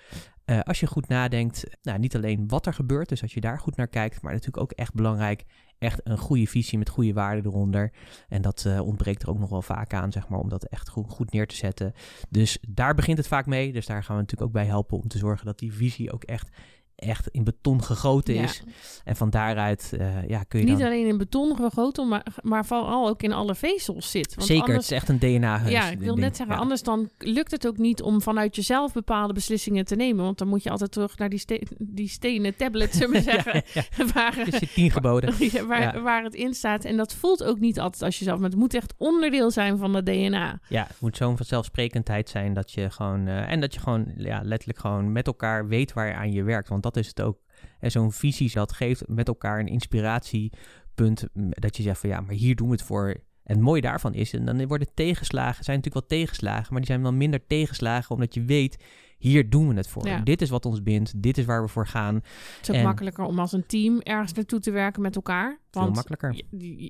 Als 0.63 0.79
je 0.79 0.87
goed 0.87 1.07
nadenkt, 1.07 1.77
nou, 1.81 1.99
niet 1.99 2.15
alleen 2.15 2.47
wat 2.47 2.65
er 2.65 2.73
gebeurt, 2.73 3.09
dus 3.09 3.21
als 3.21 3.33
je 3.33 3.41
daar 3.41 3.59
goed 3.59 3.75
naar 3.75 3.87
kijkt, 3.87 4.21
maar 4.21 4.31
natuurlijk 4.31 4.63
ook 4.63 4.71
echt 4.71 4.93
belangrijk, 4.93 5.43
echt 5.77 5.99
een 6.03 6.17
goede 6.17 6.47
visie 6.47 6.77
met 6.77 6.89
goede 6.89 7.13
waarden 7.13 7.45
eronder. 7.45 7.93
En 8.27 8.41
dat 8.41 8.65
ontbreekt 8.79 9.21
er 9.21 9.29
ook 9.29 9.39
nog 9.39 9.49
wel 9.49 9.61
vaak 9.61 9.93
aan, 9.93 10.11
zeg 10.11 10.27
maar, 10.27 10.39
om 10.39 10.49
dat 10.49 10.63
echt 10.63 10.89
goed, 10.89 11.09
goed 11.09 11.31
neer 11.31 11.47
te 11.47 11.55
zetten. 11.55 11.93
Dus 12.29 12.57
daar 12.69 12.95
begint 12.95 13.17
het 13.17 13.27
vaak 13.27 13.45
mee. 13.45 13.73
Dus 13.73 13.85
daar 13.85 14.03
gaan 14.03 14.15
we 14.15 14.21
natuurlijk 14.21 14.49
ook 14.49 14.55
bij 14.55 14.65
helpen 14.65 14.97
om 14.97 15.07
te 15.07 15.17
zorgen 15.17 15.45
dat 15.45 15.59
die 15.59 15.73
visie 15.73 16.11
ook 16.11 16.23
echt 16.23 16.49
echt 16.97 17.27
in 17.27 17.43
beton 17.43 17.83
gegoten 17.83 18.33
Ja. 18.33 18.43
is. 18.43 18.63
En 19.03 19.15
van 19.15 19.29
daaruit 19.29 19.93
eh, 19.99 20.27
ja, 20.27 20.43
kun 20.43 20.59
je 20.59 20.65
Niet 20.65 20.77
dan... 20.77 20.87
alleen 20.87 21.07
in 21.07 21.17
beton 21.17 21.55
gegoten, 21.55 22.07
maar, 22.07 22.25
maar 22.41 22.65
vooral 22.65 23.07
ook 23.07 23.21
in 23.23 23.33
alle 23.33 23.55
vezels 23.55 24.11
zit. 24.11 24.35
Want 24.35 24.47
Zeker, 24.47 24.63
anders- 24.63 24.89
het 24.89 24.91
is 24.91 24.97
echt 24.97 25.09
een 25.09 25.19
DNA. 25.37 25.61
Ja, 25.67 25.89
ik 25.89 25.99
wil 25.99 26.15
net 26.15 26.35
zeggen, 26.37 26.57
anders 26.57 26.83
dan 26.83 27.09
lukt 27.17 27.51
het 27.51 27.67
ook 27.67 27.77
niet 27.77 28.01
om 28.01 28.21
vanuit 28.21 28.55
jezelf 28.55 28.93
bepaalde 28.93 29.33
beslissingen 29.33 29.85
te 29.85 29.95
nemen. 29.95 30.23
Want 30.25 30.37
dan 30.37 30.47
moet 30.47 30.63
je 30.63 30.69
altijd 30.69 30.91
terug 30.91 31.17
naar 31.17 31.29
die, 31.29 31.39
ste- 31.39 31.61
die 31.77 32.07
stenen 32.09 32.55
tablet, 32.55 32.93
zullen 32.95 33.11
we 33.11 33.21
zeggen, 33.31 33.63
waar, 34.13 34.35
Het 34.35 34.53
is 34.53 34.59
je 34.59 34.67
tien 34.73 34.91
geboden. 34.97 35.33
Waar, 35.67 36.01
waar 36.01 36.23
het 36.23 36.33
in 36.33 36.53
staat. 36.53 36.85
En 36.85 36.97
dat 36.97 37.13
voelt 37.15 37.43
ook 37.43 37.59
niet 37.59 37.79
altijd 37.79 38.03
als 38.03 38.19
jezelf. 38.19 38.39
Maar 38.39 38.49
het 38.49 38.59
moet 38.59 38.73
echt 38.73 38.93
onderdeel 38.97 39.51
zijn 39.51 39.77
van 39.77 39.93
het 39.93 40.05
DNA. 40.05 40.59
Ja, 40.69 40.83
het 40.87 41.01
moet 41.01 41.17
zo'n 41.17 41.37
vanzelfsprekendheid 41.37 42.29
zijn 42.29 42.53
dat 42.53 42.71
je 42.71 42.89
gewoon... 42.89 43.27
eh, 43.27 43.51
en 43.51 43.59
dat 43.61 43.73
je 43.73 43.79
gewoon 43.79 44.11
ja, 44.17 44.41
letterlijk 44.43 44.79
gewoon 44.79 45.11
met 45.11 45.27
elkaar 45.27 45.67
weet 45.67 45.93
waar 45.93 46.07
je 46.07 46.13
aan 46.13 46.31
je 46.31 46.43
werkt. 46.43 46.69
Want 46.69 46.83
dat 46.93 47.03
is 47.03 47.07
het 47.07 47.21
ook. 47.21 47.39
En 47.79 47.91
zo'n 47.91 48.11
visie, 48.11 48.51
dat 48.53 48.71
geeft 48.71 49.07
met 49.07 49.27
elkaar 49.27 49.59
een 49.59 49.67
inspiratiepunt. 49.67 51.27
Dat 51.49 51.77
je 51.77 51.83
zegt 51.83 51.99
van 51.99 52.09
ja, 52.09 52.21
maar 52.21 52.33
hier 52.35 52.55
doen 52.55 52.67
we 52.67 52.73
het 52.73 52.83
voor. 52.83 53.07
En 53.43 53.53
het 53.55 53.63
mooie 53.63 53.81
daarvan 53.81 54.13
is, 54.13 54.33
en 54.33 54.45
dan 54.45 54.67
worden 54.67 54.87
tegenslagen, 54.93 55.63
zijn 55.63 55.77
natuurlijk 55.77 56.09
wel 56.09 56.19
tegenslagen, 56.19 56.67
maar 56.69 56.81
die 56.81 56.89
zijn 56.91 57.03
dan 57.03 57.17
minder 57.17 57.47
tegenslagen 57.47 58.15
omdat 58.15 58.33
je 58.33 58.43
weet, 58.43 58.83
hier 59.17 59.49
doen 59.49 59.67
we 59.67 59.73
het 59.73 59.87
voor. 59.87 60.07
Ja. 60.07 60.19
Dit 60.19 60.41
is 60.41 60.49
wat 60.49 60.65
ons 60.65 60.83
bindt, 60.83 61.21
dit 61.21 61.37
is 61.37 61.45
waar 61.45 61.61
we 61.61 61.67
voor 61.67 61.87
gaan. 61.87 62.15
Het 62.15 62.23
is 62.61 62.69
ook 62.69 62.75
En- 62.75 62.83
makkelijker 62.83 63.23
om 63.25 63.39
als 63.39 63.51
een 63.51 63.65
team 63.65 63.99
ergens 64.01 64.33
naartoe 64.33 64.59
te 64.59 64.71
werken 64.71 65.01
met 65.01 65.15
elkaar. 65.15 65.59
Veel 65.71 65.81
Want 65.81 65.95
makkelijker. 65.95 66.41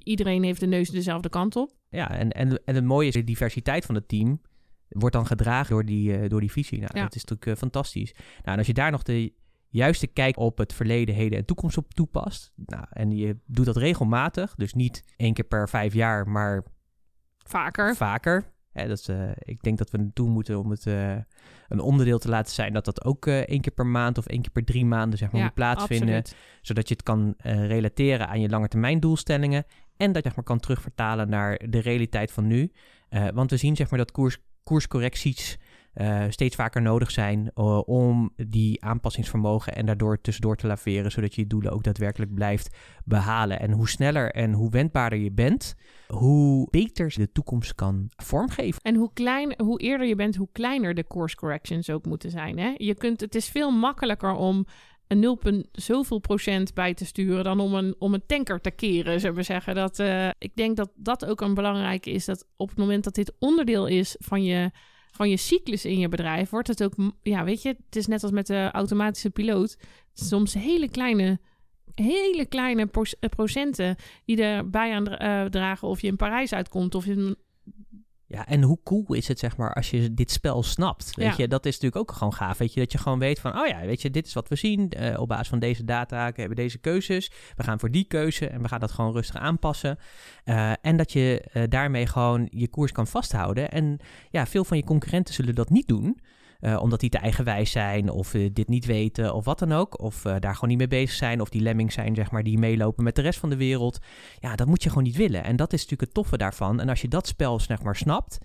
iedereen 0.04 0.44
heeft 0.44 0.60
de 0.60 0.68
neus 0.68 0.90
dezelfde 0.90 1.30
kant 1.30 1.56
op. 1.56 1.72
Ja, 1.90 2.12
en, 2.12 2.32
en, 2.32 2.62
en 2.66 2.76
het 2.76 2.84
mooie 2.86 3.08
is, 3.08 3.14
de 3.14 3.24
diversiteit 3.24 3.86
van 3.86 3.96
het 3.96 4.08
team 4.08 4.42
wordt 4.90 5.16
dan 5.16 5.26
gedragen 5.26 5.72
door 5.74 5.86
die, 5.86 6.18
eh, 6.18 6.30
door 6.30 6.40
die 6.40 6.52
visie. 6.52 6.80
Nou, 6.80 6.92
Ja. 6.94 7.04
dat 7.04 7.16
is 7.16 7.22
natuurlijk 7.24 7.52
eh, 7.52 7.56
fantastisch. 7.58 8.12
Nou, 8.14 8.26
en 8.44 8.58
als 8.58 8.68
je 8.68 8.74
daar 8.74 8.92
nog 8.92 9.04
de 9.04 9.34
juiste 9.78 10.08
kijk 10.08 10.38
op 10.38 10.58
het 10.58 10.74
verleden, 10.74 11.16
heden 11.16 11.38
en 11.38 11.46
toekomst 11.46 11.78
op 11.78 11.94
toepast, 11.94 12.52
nou, 12.56 12.86
en 12.90 13.12
je 13.12 13.38
doet 13.46 13.66
dat 13.66 13.78
regelmatig, 13.78 14.56
dus 14.56 14.74
niet 14.74 15.04
één 15.16 15.34
keer 15.34 15.46
per 15.46 15.70
vijf 15.70 15.94
jaar, 15.94 16.28
maar 16.28 16.64
Vaker. 17.38 17.96
vaker. 17.96 18.56
Hè, 18.72 18.88
dat 18.88 18.98
is, 18.98 19.08
eh, 19.08 19.30
ik 19.38 19.62
denk 19.62 19.78
dat 19.78 19.90
we 19.90 19.98
naartoe 19.98 20.30
moeten 20.30 20.60
om 20.60 20.70
het 20.70 20.86
eh, 20.86 21.16
een 21.68 21.80
onderdeel 21.80 22.20
te 22.20 22.30
laten 22.30 22.54
zijn 22.54 22.74
dat 22.74 22.86
dat 22.86 23.06
ook 23.06 23.26
eh, 23.26 23.40
één 23.40 23.62
keer 23.62 23.74
per 23.74 23.86
maand 23.86 24.18
of 24.18 24.26
één 24.26 24.42
keer 24.42 24.52
per 24.52 24.64
drie 24.64 24.86
maanden 24.86 25.20
zeg 25.20 25.32
maar, 25.32 25.40
ja, 25.40 25.46
moet 25.46 25.56
plaatsvinden 25.56 26.18
absoluut. 26.18 26.44
zodat 26.62 26.88
je 26.88 26.94
het 26.94 27.04
kan 27.04 27.34
relateren 27.44 28.28
aan 28.28 28.42
je 28.42 28.50
langetermijn 28.50 29.00
doelstellingen 29.00 29.66
en 29.98 30.12
dat 30.12 30.16
je 30.16 30.22
zeg 30.22 30.36
maar, 30.36 30.46
kan 30.46 30.60
terugvertalen 30.60 31.30
naar 31.30 31.62
de 31.70 31.80
realiteit 31.80 32.32
van 32.32 32.48
nu. 32.48 32.72
Want 33.34 33.50
we 33.50 33.58
zien 33.58 33.76
zeg 33.76 33.90
maar, 33.90 34.00
dat 34.00 34.12
koers, 34.12 34.38
koerscorrecties 34.64 35.58
eh, 35.98 36.24
steeds 36.30 36.56
vaker 36.56 36.82
nodig 36.82 37.12
zijn 37.12 37.52
eh, 37.54 37.82
om 37.86 38.34
die 38.36 38.84
aanpassingsvermogen 38.84 39.76
en 39.76 39.86
daardoor 39.86 40.22
tussendoor 40.22 40.56
te 40.56 40.68
laveren, 40.68 41.12
zodat 41.12 41.36
je 41.36 41.42
je 41.42 41.48
doelen 41.48 41.72
ook 41.72 41.84
daadwerkelijk 41.84 42.34
blijft 42.34 42.78
behalen. 43.06 43.60
En 43.60 43.72
hoe 43.72 43.90
sneller 43.90 44.32
en 44.32 44.54
hoe 44.54 44.70
wendbaarder 44.70 45.20
je 45.20 45.32
bent, 45.32 45.76
hoe 46.08 46.68
beter 46.70 47.14
de 47.16 47.32
toekomst 47.32 47.76
kan 47.76 48.10
vormgeven. 48.16 48.82
En 48.82 48.96
hoe, 48.96 49.10
klein, 49.14 49.54
hoe 49.58 49.80
eerder 49.80 50.08
je 50.08 50.16
bent, 50.16 50.36
hoe 50.36 50.50
kleiner 50.52 50.94
de 50.94 51.08
course 51.08 51.36
corrections 51.36 51.90
ook 51.90 52.06
moeten 52.06 52.32
zijn. 52.32 52.60
Hè? 52.60 52.74
Je 52.78 52.96
kunt, 52.96 53.22
het 53.22 53.36
is 53.36 53.50
veel 53.50 53.72
makkelijker 53.72 54.34
om 54.34 54.66
een 55.08 55.20
0, 55.20 55.36
punt 55.36 55.68
zoveel 55.72 56.20
procent 56.20 56.74
bij 56.74 56.94
te 56.94 57.06
sturen 57.06 57.44
dan 57.44 57.60
om 57.60 57.74
een, 57.74 57.96
om 58.00 58.14
een 58.14 58.26
tanker 58.26 58.62
te 58.62 58.72
keren, 58.72 59.20
zullen 59.20 59.36
we 59.36 59.44
zeggen. 59.44 59.76
Dat, 59.76 60.00
eh, 60.00 60.30
ik 60.38 60.56
denk 60.56 60.78
dat 60.78 60.90
dat 60.96 61.26
ook 61.26 61.42
een 61.42 61.54
belangrijke 61.54 62.12
is, 62.12 62.26
dat 62.26 62.48
op 62.56 62.70
het 62.70 62.78
moment 62.78 63.04
dat 63.04 63.16
dit 63.16 63.34
onderdeel 63.40 63.88
is 63.88 64.16
van 64.20 64.44
je, 64.44 64.72
van 65.12 65.30
je 65.30 65.38
cyclus 65.38 65.86
in 65.86 66.00
je 66.00 66.10
bedrijf, 66.10 66.50
wordt 66.50 66.68
het 66.68 66.84
ook, 66.84 66.94
ja, 67.22 67.44
weet 67.44 67.62
je, 67.62 67.68
het 67.86 67.96
is 67.96 68.08
net 68.08 68.24
als 68.24 68.32
met 68.32 68.48
de 68.48 68.70
automatische 68.72 69.30
piloot, 69.30 69.78
soms 70.14 70.54
hele 70.54 70.90
kleine, 70.90 71.40
hele 71.96 72.46
kleine 72.46 72.90
eh, 72.92 73.30
procenten 73.30 73.96
die 74.26 74.44
erbij 74.44 74.94
aan 74.94 75.08
eh, 75.08 75.46
dragen 75.46 75.88
of 75.88 76.02
je 76.02 76.08
in 76.08 76.16
Parijs 76.16 76.54
uitkomt 76.54 76.96
of 76.96 77.06
in 77.06 77.36
Ja, 78.30 78.46
en 78.48 78.62
hoe 78.62 78.80
cool 78.84 79.14
is 79.14 79.28
het, 79.28 79.40
zeg 79.40 79.58
maar, 79.58 79.74
als 79.74 79.90
je 79.90 80.14
dit 80.14 80.32
spel 80.32 80.64
snapt? 80.64 81.16
Weet 81.16 81.28
Ja. 81.28 81.34
je, 81.38 81.48
dat 81.48 81.66
is 81.66 81.74
natuurlijk 81.80 82.02
ook 82.02 82.12
gewoon 82.18 82.34
gaaf. 82.34 82.58
Weet 82.58 82.74
je, 82.74 82.80
dat 82.80 82.92
je 82.92 82.98
gewoon 82.98 83.20
weet 83.20 83.40
van, 83.40 83.60
oh 83.60 83.68
ja, 83.68 83.80
weet 83.86 84.02
je, 84.02 84.10
dit 84.12 84.26
is 84.28 84.34
wat 84.34 84.48
we 84.50 84.56
zien. 84.56 84.90
eh, 84.90 85.20
op 85.20 85.28
basis 85.28 85.48
van 85.48 85.60
deze 85.60 85.84
data 85.86 86.24
hebben 86.26 86.50
we 86.50 86.56
deze 86.56 86.78
keuzes. 86.78 87.32
We 87.56 87.64
gaan 87.64 87.80
voor 87.80 87.92
die 87.92 88.04
keuze 88.04 88.48
en 88.48 88.62
we 88.62 88.68
gaan 88.68 88.80
dat 88.80 88.92
gewoon 88.92 89.12
rustig 89.12 89.36
aanpassen. 89.36 89.98
Eh, 90.44 90.72
en 90.82 90.98
dat 90.98 91.12
je 91.12 91.42
eh, 91.52 91.64
daarmee 91.70 92.06
gewoon 92.08 92.48
je 92.52 92.68
koers 92.68 92.92
kan 92.92 93.08
vasthouden. 93.08 93.72
En 93.72 93.98
ja, 94.30 94.46
veel 94.46 94.64
van 94.64 94.78
je 94.78 94.84
concurrenten 94.84 95.34
zullen 95.34 95.56
dat 95.56 95.70
niet 95.70 95.88
doen. 95.88 96.20
Eh, 96.60 96.82
omdat 96.82 97.00
die 97.00 97.10
te 97.10 97.18
eigenwijs 97.18 97.72
zijn 97.72 98.10
of 98.10 98.34
eh, 98.34 98.50
dit 98.54 98.68
niet 98.68 98.86
weten 98.86 99.34
of 99.34 99.46
wat 99.46 99.60
dan 99.60 99.72
ook. 99.72 100.02
Of 100.02 100.26
eh, 100.26 100.36
daar 100.40 100.54
gewoon 100.54 100.70
niet 100.70 100.78
mee 100.78 100.88
bezig 100.88 101.16
zijn. 101.16 101.42
Of 101.42 101.50
die 101.50 101.62
lemmings 101.62 101.94
zijn, 101.94 102.16
zeg 102.16 102.32
maar, 102.32 102.44
die 102.44 102.58
meelopen 102.58 103.04
met 103.04 103.16
de 103.16 103.22
rest 103.22 103.40
van 103.40 103.50
de 103.50 103.58
wereld. 103.58 104.00
Ja, 104.40 104.56
dat 104.56 104.68
moet 104.68 104.84
je 104.84 104.90
gewoon 104.90 105.04
niet 105.04 105.16
willen. 105.16 105.44
En 105.44 105.56
dat 105.56 105.74
is 105.74 105.82
natuurlijk 105.82 106.02
het 106.02 106.14
toffe 106.14 106.38
daarvan. 106.38 106.80
En 106.80 106.90
als 106.90 107.02
je 107.02 107.08
dat 107.08 107.28
spel, 107.28 107.60
zeg 107.60 107.82
maar, 107.82 107.96
snapt, 107.96 108.38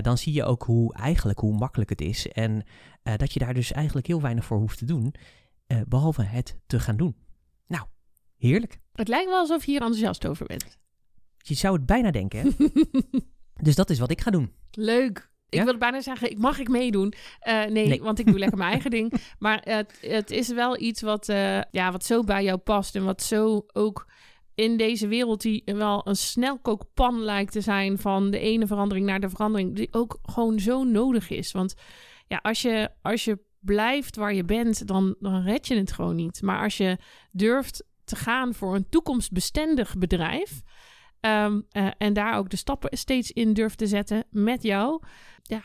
dan 0.00 0.18
zie 0.18 0.32
je 0.32 0.44
ook 0.44 0.62
hoe 0.62 0.94
eigenlijk 0.94 1.38
hoe 1.38 1.58
makkelijk 1.58 1.90
het 1.90 2.00
is. 2.00 2.28
En 2.28 2.64
dat 3.02 3.32
je 3.32 3.38
daar 3.38 3.54
dus 3.54 3.72
eigenlijk 3.72 4.06
heel 4.06 4.20
weinig 4.20 4.44
voor 4.44 4.58
hoeft 4.58 4.78
te 4.78 4.84
doen. 4.84 5.14
eh, 5.66 5.80
behalve 5.88 6.22
het 6.22 6.58
te 6.66 6.80
gaan 6.80 6.96
doen. 6.96 7.16
Nou, 7.66 7.84
heerlijk. 8.36 8.80
Het 8.92 9.08
lijkt 9.08 9.28
wel 9.28 9.38
alsof 9.38 9.64
je 9.64 9.70
hier 9.70 9.80
enthousiast 9.80 10.26
over 10.26 10.46
bent. 10.46 10.78
Je 11.38 11.54
zou 11.54 11.76
het 11.76 11.86
bijna 11.86 12.10
denken, 12.10 12.38
hè? 12.40 12.68
dus 13.66 13.74
dat 13.74 13.90
is 13.90 13.98
wat 13.98 14.10
ik 14.10 14.20
ga 14.20 14.30
doen. 14.30 14.52
Leuk. 14.70 15.32
Ik 15.54 15.60
Ja? 15.60 15.64
wilde 15.64 15.78
bijna 15.78 16.00
zeggen, 16.00 16.30
ik 16.30 16.38
mag 16.38 16.58
ik 16.58 16.68
meedoen? 16.68 17.14
Eh, 17.40 17.64
nee, 17.64 17.86
Nee. 17.86 18.02
want 18.02 18.18
ik 18.18 18.26
doe 18.26 18.38
lekker 18.38 18.58
mijn 18.64 18.70
eigen 18.70 18.90
ding. 18.90 19.12
Maar 19.38 19.60
het, 19.64 19.98
het 20.00 20.30
is 20.30 20.48
wel 20.48 20.80
iets 20.80 21.02
wat, 21.02 21.28
eh, 21.28 21.60
ja, 21.70 21.92
wat 21.92 22.04
zo 22.04 22.22
bij 22.22 22.44
jou 22.44 22.58
past. 22.58 22.94
En 22.94 23.04
wat 23.04 23.22
zo 23.22 23.64
ook 23.72 24.06
in 24.54 24.76
deze 24.76 25.06
wereld 25.08 25.40
die 25.42 25.62
wel 25.64 26.00
een 26.08 26.16
snelkookpan 26.16 27.20
lijkt 27.20 27.52
te 27.52 27.60
zijn... 27.60 27.98
van 27.98 28.30
de 28.30 28.38
ene 28.38 28.66
verandering 28.66 29.06
naar 29.06 29.20
de 29.20 29.28
verandering... 29.28 29.76
die 29.76 29.88
ook 29.90 30.18
gewoon 30.22 30.58
zo 30.60 30.84
nodig 30.84 31.30
is. 31.30 31.52
Want 31.52 31.74
ja, 32.28 32.38
als 32.42 32.62
je, 32.62 32.90
als 33.02 33.24
je 33.24 33.38
blijft 33.60 34.16
waar 34.16 34.34
je 34.34 34.44
bent, 34.44 34.86
dan, 34.86 35.14
dan 35.20 35.42
red 35.42 35.66
je 35.66 35.76
het 35.76 35.92
gewoon 35.92 36.16
niet. 36.16 36.42
Maar 36.42 36.62
als 36.62 36.76
je 36.76 36.98
durft 37.32 37.84
te 38.04 38.16
gaan 38.16 38.54
voor 38.54 38.74
een 38.74 38.88
toekomstbestendig 38.88 39.96
bedrijf... 39.98 40.62
Ehm, 41.24 41.60
eh, 41.70 41.86
en 41.98 42.12
daar 42.12 42.36
ook 42.36 42.50
de 42.50 42.56
stappen 42.56 42.98
steeds 42.98 43.32
in 43.32 43.52
durft 43.52 43.78
te 43.78 43.86
zetten 43.86 44.24
met 44.30 44.62
jou. 44.62 45.02
Ja, 45.42 45.62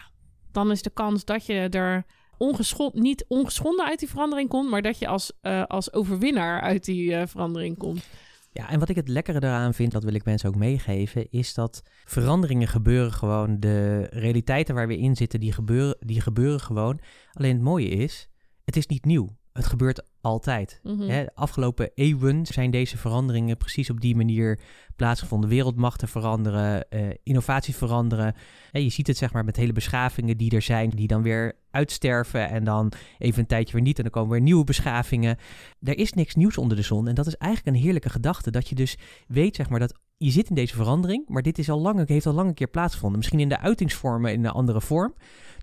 dan 0.52 0.72
is 0.72 0.82
de 0.82 0.89
kans 0.89 1.26
dat 1.26 1.45
je 1.45 1.54
er 1.54 2.06
ongeschond, 2.38 2.93
niet 2.93 3.26
ongeschonden 3.28 3.86
uit 3.86 4.00
die 4.00 4.10
verandering 4.10 4.50
komt, 4.50 4.69
maar 4.69 4.82
dat 4.82 5.00
je 5.00 5.08
als, 5.08 5.32
eh, 5.41 5.63
als 5.63 5.93
overwinnaar 5.93 6.62
uit 6.62 6.86
die 6.86 7.15
eh, 7.15 7.28
verandering 7.28 7.78
komt. 7.78 8.08
Ja, 8.52 8.69
en 8.69 8.80
wat 8.80 8.89
ik 8.89 8.95
het 8.95 9.08
lekkere 9.08 9.39
daaraan 9.39 9.74
vind, 9.74 9.91
dat 9.91 10.04
wil 10.04 10.13
ik 10.13 10.26
mensen 10.26 10.50
ook 10.50 10.56
meegeven, 10.56 11.30
is 11.30 11.54
dat 11.54 11.84
veranderingen 12.06 12.67
gebeuren 12.67 13.12
gewoon. 13.12 13.60
De 13.60 14.08
realiteiten 14.10 14.76
waar 14.76 14.88
we 14.88 14.98
in 14.98 15.15
zitten, 15.15 15.39
die 15.39 15.52
gebeuren, 15.52 15.98
die 16.00 16.22
gebeuren 16.22 16.60
gewoon. 16.60 17.00
Alleen 17.34 17.54
het 17.54 17.63
mooie 17.63 17.89
is, 17.89 18.30
het 18.65 18.76
is 18.76 18.88
niet 18.88 19.06
nieuw. 19.06 19.38
Het 19.54 19.65
gebeurt 19.65 20.09
altijd. 20.21 20.79
Mhm. 20.84 21.10
Hè, 21.10 21.23
de 21.23 21.36
afgelopen 21.36 21.91
eeuwen 21.95 22.45
zijn 22.45 22.71
deze 22.71 22.97
veranderingen 22.97 23.58
precies 23.58 23.89
op 23.89 24.01
die 24.01 24.15
manier 24.15 24.60
plaatsgevonden. 24.95 25.49
Wereldmachten 25.49 26.08
veranderen, 26.08 26.89
eh, 26.89 27.08
innovaties 27.23 27.75
veranderen. 27.75 28.36
En 28.71 28.84
je 28.84 28.89
ziet 28.89 29.08
het 29.08 29.17
zeg 29.17 29.34
maar 29.34 29.45
met 29.45 29.55
hele 29.55 29.73
beschavingen 29.73 30.38
die 30.38 30.55
er 30.55 30.62
zijn, 30.62 30.89
die 30.89 31.08
dan 31.08 31.21
weer 31.21 31.53
uitsterven 31.71 32.49
en 32.49 32.63
dan 32.63 32.91
even 33.17 33.39
een 33.39 33.47
tijdje 33.47 33.73
weer 33.73 33.82
niet 33.82 33.97
en 33.97 34.03
dan 34.03 34.12
komen 34.12 34.32
weer 34.32 34.41
nieuwe 34.41 34.63
beschavingen. 34.63 35.38
Er 35.82 35.97
is 35.97 36.13
niks 36.13 36.36
nieuws 36.36 36.58
onder 36.58 36.77
de 36.77 36.84
zon 36.84 37.08
en 37.08 37.15
dat 37.15 37.27
is 37.27 37.36
eigenlijk 37.36 37.75
een 37.75 37.84
heerlijke 37.84 38.10
gedachte. 38.10 38.51
Dat 38.51 38.69
je 38.69 38.75
dus 38.75 38.97
weet 39.27 39.55
zeg 39.55 39.69
maar 39.69 39.79
dat 39.79 39.99
je 40.17 40.32
zit 40.32 40.49
in 40.49 40.55
deze 40.55 40.75
verandering, 40.75 41.27
maar 41.27 41.41
dit 41.41 41.58
is 41.58 41.69
al 41.69 41.79
lang, 41.79 42.08
heeft 42.08 42.25
al 42.25 42.34
lang 42.34 42.47
een 42.47 42.53
keer 42.53 42.67
plaatsgevonden. 42.67 43.17
Misschien 43.17 43.39
in 43.39 43.49
de 43.49 43.60
uitingsvormen 43.60 44.34
in 44.34 44.45
een 44.45 44.51
andere 44.51 44.82
vorm. 44.82 45.13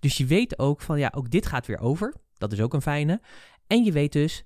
Dus 0.00 0.16
je 0.16 0.26
weet 0.26 0.58
ook 0.58 0.80
van 0.80 0.98
ja, 0.98 1.12
ook 1.14 1.30
dit 1.30 1.46
gaat 1.46 1.66
weer 1.66 1.78
over. 1.78 2.14
Dat 2.38 2.52
is 2.52 2.60
ook 2.60 2.74
een 2.74 2.82
fijne. 2.82 3.20
En 3.66 3.84
je 3.84 3.92
weet 3.92 4.12
dus, 4.12 4.44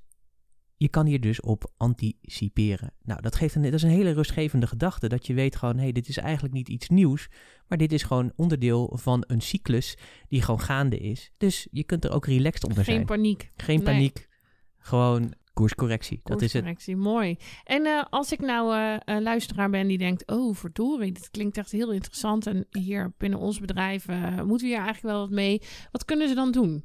je 0.77 0.89
kan 0.89 1.07
hier 1.07 1.21
dus 1.21 1.41
op 1.41 1.73
anticiperen. 1.77 2.93
Nou, 3.03 3.21
dat, 3.21 3.37
geeft 3.37 3.55
een, 3.55 3.63
dat 3.63 3.73
is 3.73 3.83
een 3.83 3.89
hele 3.91 4.13
rustgevende 4.13 4.67
gedachte. 4.67 5.09
Dat 5.09 5.27
je 5.27 5.35
weet 5.35 5.57
gewoon, 5.57 5.77
hé, 5.77 5.83
hey, 5.83 5.93
dit 5.93 6.09
is 6.09 6.17
eigenlijk 6.17 6.55
niet 6.55 6.69
iets 6.69 6.89
nieuws. 6.89 7.29
Maar 7.69 7.79
dit 7.79 7.93
is 7.93 8.03
gewoon 8.03 8.33
onderdeel 8.37 8.97
van 9.01 9.25
een 9.27 9.41
cyclus 9.41 9.97
die 10.29 10.43
gewoon 10.43 10.61
gaande 10.61 10.99
is. 10.99 11.31
Dus 11.37 11.69
je 11.71 11.85
kunt 11.85 12.05
er 12.05 12.13
ook 12.13 12.27
relaxed 12.27 12.65
onder 12.65 12.85
Geen 12.85 12.95
zijn. 12.95 13.07
paniek. 13.07 13.51
Geen 13.57 13.77
Nee. 13.77 13.85
paniek. 13.85 14.29
Gewoon 14.79 15.35
koerscorrectie. 15.53 16.21
Dat 16.23 16.43
is 16.43 16.53
het. 16.53 16.63
Koerscorrectie, 16.63 16.97
mooi. 16.97 17.37
En 17.65 17.87
eh, 17.87 18.05
als 18.11 18.33
ik 18.33 18.41
nou 18.41 18.99
een 19.05 19.23
luisteraar 19.23 19.71
ben 19.71 19.89
die 19.89 19.99
denkt, 19.99 20.27
oh 20.31 20.55
verdorie, 20.55 21.13
dit 21.13 21.31
klinkt 21.31 21.57
echt 21.57 21.71
heel 21.71 21.93
interessant. 21.93 22.47
En 22.47 22.67
hier 22.71 23.13
binnen 23.19 23.39
ons 23.39 23.61
bedrijf 23.61 24.09
eh, 24.09 24.37
moeten 24.37 24.67
we 24.67 24.75
hier 24.75 24.83
eigenlijk 24.83 25.15
wel 25.15 25.21
wat 25.21 25.31
mee. 25.31 25.63
Wat 25.91 26.05
kunnen 26.05 26.29
ze 26.29 26.35
dan 26.35 26.53
doen? 26.53 26.85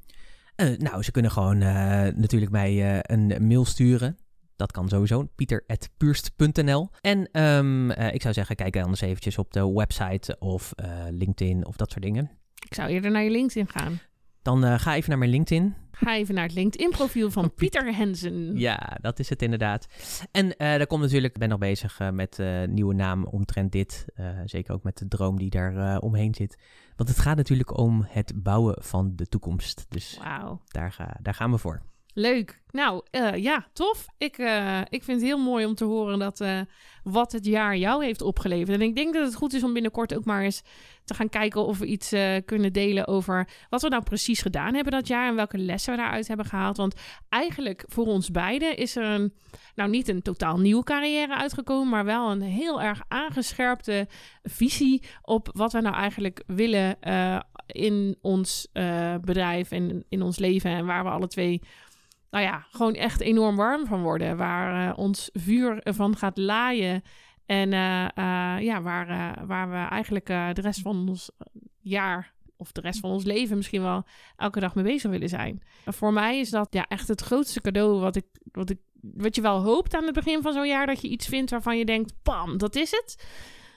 Eh, 0.55 0.77
nou, 0.77 1.03
ze 1.03 1.11
kunnen 1.11 1.31
gewoon 1.31 1.61
eh, 1.61 2.13
natuurlijk 2.15 2.51
mij 2.51 2.99
eh, 2.99 2.99
een 3.01 3.47
mail 3.47 3.65
sturen. 3.65 4.17
Dat 4.55 4.71
kan 4.71 4.89
sowieso, 4.89 5.27
pieter.puurst.nl. 5.35 6.89
En 7.01 7.29
ehm, 7.31 7.91
eh, 7.91 8.13
ik 8.13 8.21
zou 8.21 8.33
zeggen, 8.33 8.55
kijk 8.55 8.77
anders 8.77 9.01
eventjes 9.01 9.37
op 9.37 9.53
de 9.53 9.73
website 9.73 10.35
of 10.39 10.73
LinkedIn 11.09 11.65
of 11.65 11.75
dat 11.75 11.91
soort 11.91 12.03
dingen. 12.03 12.31
Ik 12.67 12.73
zou 12.73 12.89
eerder 12.89 13.11
naar 13.11 13.23
je 13.23 13.29
LinkedIn 13.29 13.67
gaan. 13.67 13.99
dan 14.41 14.79
ga 14.79 14.95
even 14.95 15.09
naar 15.09 15.19
mijn 15.19 15.31
LinkedIn. 15.31 15.75
Ga 15.91 16.15
even 16.15 16.35
naar 16.35 16.43
het 16.43 16.53
LinkedIn-profiel 16.53 17.31
van 17.31 17.53
Pieter 17.55 17.95
Hensen. 17.95 18.57
Ja, 18.57 18.97
dat 19.01 19.19
is 19.19 19.29
het 19.29 19.41
inderdaad. 19.41 19.87
En 20.31 20.45
uh, 20.45 20.53
daar 20.57 20.87
komt 20.87 21.01
natuurlijk, 21.01 21.33
ik 21.33 21.39
ben 21.39 21.49
nog 21.49 21.59
bezig 21.59 21.99
uh, 21.99 22.09
met 22.09 22.39
uh, 22.39 22.63
nieuwe 22.63 22.93
naam 22.93 23.25
omtrent 23.25 23.71
dit. 23.71 24.05
zeker 24.45 24.73
ook 24.73 24.83
met 24.83 24.97
de 24.97 25.07
droom 25.07 25.37
die 25.37 25.49
daar 25.49 25.99
omheen 25.99 26.33
zit. 26.33 26.57
Want 26.95 27.09
het 27.09 27.19
gaat 27.19 27.37
natuurlijk 27.37 27.77
om 27.77 28.05
het 28.07 28.43
bouwen 28.43 28.83
van 28.83 29.15
de 29.15 29.27
toekomst. 29.27 29.85
Dus 29.89 30.19
wow. 30.23 30.59
daar, 30.67 30.91
ga, 30.91 31.17
daar 31.21 31.33
gaan 31.33 31.51
we 31.51 31.57
voor. 31.57 31.81
Leuk. 32.17 32.61
Nou, 32.71 33.01
uh, 33.11 33.35
ja, 33.35 33.67
tof. 33.73 34.05
Ik, 34.17 34.37
uh, 34.37 34.79
ik 34.89 35.03
vind 35.03 35.19
het 35.19 35.29
heel 35.29 35.37
mooi 35.37 35.65
om 35.65 35.75
te 35.75 35.83
horen 35.83 36.19
dat 36.19 36.41
uh, 36.41 36.59
wat 37.03 37.31
het 37.31 37.45
jaar 37.45 37.77
jou 37.77 38.03
heeft 38.03 38.21
opgeleverd. 38.21 38.79
En 38.79 38.81
ik 38.81 38.95
denk 38.95 39.13
dat 39.13 39.25
het 39.25 39.35
goed 39.35 39.53
is 39.53 39.63
om 39.63 39.73
binnenkort 39.73 40.15
ook 40.15 40.25
maar 40.25 40.43
eens 40.43 40.63
te 41.03 41.13
gaan 41.13 41.29
kijken 41.29 41.65
of 41.65 41.77
we 41.77 41.85
iets 41.85 42.13
kunnen 42.45 42.73
delen 42.73 43.07
over 43.07 43.47
wat 43.69 43.81
we 43.81 43.89
nou 43.89 44.03
precies 44.03 44.41
gedaan 44.41 44.73
hebben 44.73 44.93
dat 44.93 45.07
jaar 45.07 45.27
en 45.27 45.35
welke 45.35 45.57
lessen 45.57 45.91
we 45.95 46.01
daaruit 46.01 46.27
hebben 46.27 46.45
gehaald. 46.45 46.77
Want 46.77 46.95
eigenlijk 47.29 47.83
voor 47.87 48.05
ons 48.05 48.31
beiden 48.31 48.77
is 48.77 48.95
er 48.95 49.03
een, 49.03 49.33
nou 49.75 49.89
niet 49.89 50.07
een 50.07 50.21
totaal 50.21 50.59
nieuwe 50.59 50.83
carrière 50.83 51.35
uitgekomen, 51.35 51.89
maar 51.89 52.05
wel 52.05 52.31
een 52.31 52.41
heel 52.41 52.81
erg 52.81 53.01
aangescherpte 53.07 54.07
visie 54.43 55.03
op 55.21 55.49
wat 55.53 55.71
we 55.71 55.81
nou 55.81 55.95
eigenlijk 55.95 56.43
willen 56.47 56.97
in 57.67 58.17
ons 58.21 58.67
bedrijf 59.21 59.71
en 59.71 60.05
in 60.09 60.21
ons 60.21 60.37
leven 60.37 60.71
en 60.71 60.85
waar 60.85 61.03
we 61.03 61.09
alle 61.09 61.27
twee 61.27 61.61
nou 62.29 62.43
ja, 62.43 62.65
gewoon 62.69 62.93
echt 62.93 63.21
enorm 63.21 63.55
warm 63.55 63.85
van 63.85 64.01
worden. 64.01 64.37
Waar 64.37 64.87
uh, 64.87 64.97
ons 64.97 65.29
vuur 65.33 65.79
van 65.83 66.17
gaat 66.17 66.37
laaien. 66.37 67.03
En 67.45 67.71
uh, 67.71 68.01
uh, 68.01 68.55
ja, 68.59 68.81
waar, 68.81 69.37
waar 69.47 69.69
we 69.69 69.75
eigenlijk 69.75 70.25
de 70.25 70.61
rest 70.61 70.81
van 70.81 71.09
ons 71.09 71.31
jaar 71.81 72.33
of 72.57 72.71
de 72.71 72.81
rest 72.81 72.99
van 72.99 73.09
ons 73.09 73.23
leven 73.23 73.55
misschien 73.55 73.81
wel 73.81 74.03
elke 74.35 74.59
dag 74.59 74.75
mee 74.75 74.83
bezig 74.83 75.11
willen 75.11 75.29
zijn. 75.29 75.63
Voor 75.85 76.13
mij 76.13 76.39
is 76.39 76.49
dat 76.49 76.67
ja, 76.73 76.87
echt 76.87 77.07
het 77.07 77.21
grootste 77.21 77.61
cadeau 77.61 77.99
wat 77.99 78.15
ik, 78.15 78.25
wat 78.51 78.69
ik 78.69 78.79
wat 79.13 79.35
je 79.35 79.41
wel 79.41 79.61
hoopt 79.61 79.93
aan 79.93 80.03
het 80.03 80.13
begin 80.13 80.41
van 80.41 80.53
zo'n 80.53 80.67
jaar 80.67 80.85
dat 80.85 81.01
je 81.01 81.07
iets 81.07 81.27
vindt 81.27 81.51
waarvan 81.51 81.77
je 81.77 81.85
denkt, 81.85 82.13
pam, 82.21 82.57
dat 82.57 82.75
is 82.75 82.91
het. 82.91 83.25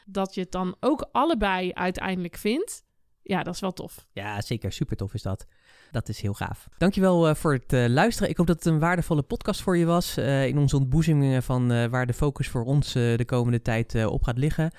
Dat 0.06 0.34
je 0.34 0.40
het 0.40 0.52
dan 0.52 0.76
ook 0.80 1.08
allebei 1.12 1.72
uiteindelijk 1.72 2.36
vindt. 2.36 2.84
Ja, 3.22 3.42
dat 3.42 3.54
is 3.54 3.60
wel 3.60 3.72
tof. 3.72 4.06
Ja, 4.12 4.40
zeker. 4.40 4.72
Super 4.72 4.96
tof 4.96 5.14
is 5.14 5.22
dat. 5.22 5.46
Dat 5.90 6.08
is 6.08 6.20
heel 6.20 6.32
gaaf. 6.32 6.68
Dankjewel 6.78 7.28
uh, 7.28 7.34
voor 7.34 7.52
het 7.52 7.72
uh, 7.72 7.86
luisteren. 7.86 8.30
Ik 8.30 8.36
hoop 8.36 8.46
dat 8.46 8.56
het 8.56 8.66
een 8.66 8.78
waardevolle 8.78 9.22
podcast 9.22 9.62
voor 9.62 9.76
je 9.76 9.84
was. 9.84 10.18
Uh, 10.18 10.46
in 10.46 10.58
onze 10.58 10.76
ontboezemingen 10.76 11.42
van 11.42 11.90
waar 11.90 12.06
de 12.06 12.12
focus 12.12 12.48
voor 12.48 12.64
ons 12.64 12.92
de 12.92 13.24
komende 13.26 13.62
tijd 13.62 14.06
op 14.06 14.22
gaat 14.22 14.38
liggen. 14.38 14.70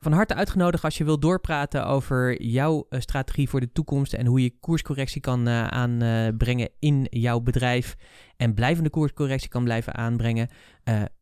Van 0.00 0.12
harte 0.12 0.34
uitgenodigd 0.34 0.84
als 0.84 0.98
je 0.98 1.04
wilt 1.04 1.22
doorpraten 1.22 1.86
over 1.86 2.42
jouw 2.42 2.86
strategie 2.90 3.48
voor 3.48 3.60
de 3.60 3.72
toekomst. 3.72 4.12
En 4.12 4.26
hoe 4.26 4.42
je 4.42 4.58
koerscorrectie 4.60 5.20
kan 5.20 5.48
aanbrengen 5.48 6.70
in 6.78 7.06
jouw 7.10 7.40
bedrijf. 7.40 7.96
En 8.36 8.54
blijvende 8.54 8.90
koerscorrectie 8.90 9.48
kan 9.48 9.64
blijven 9.64 9.94
aanbrengen. 9.94 10.48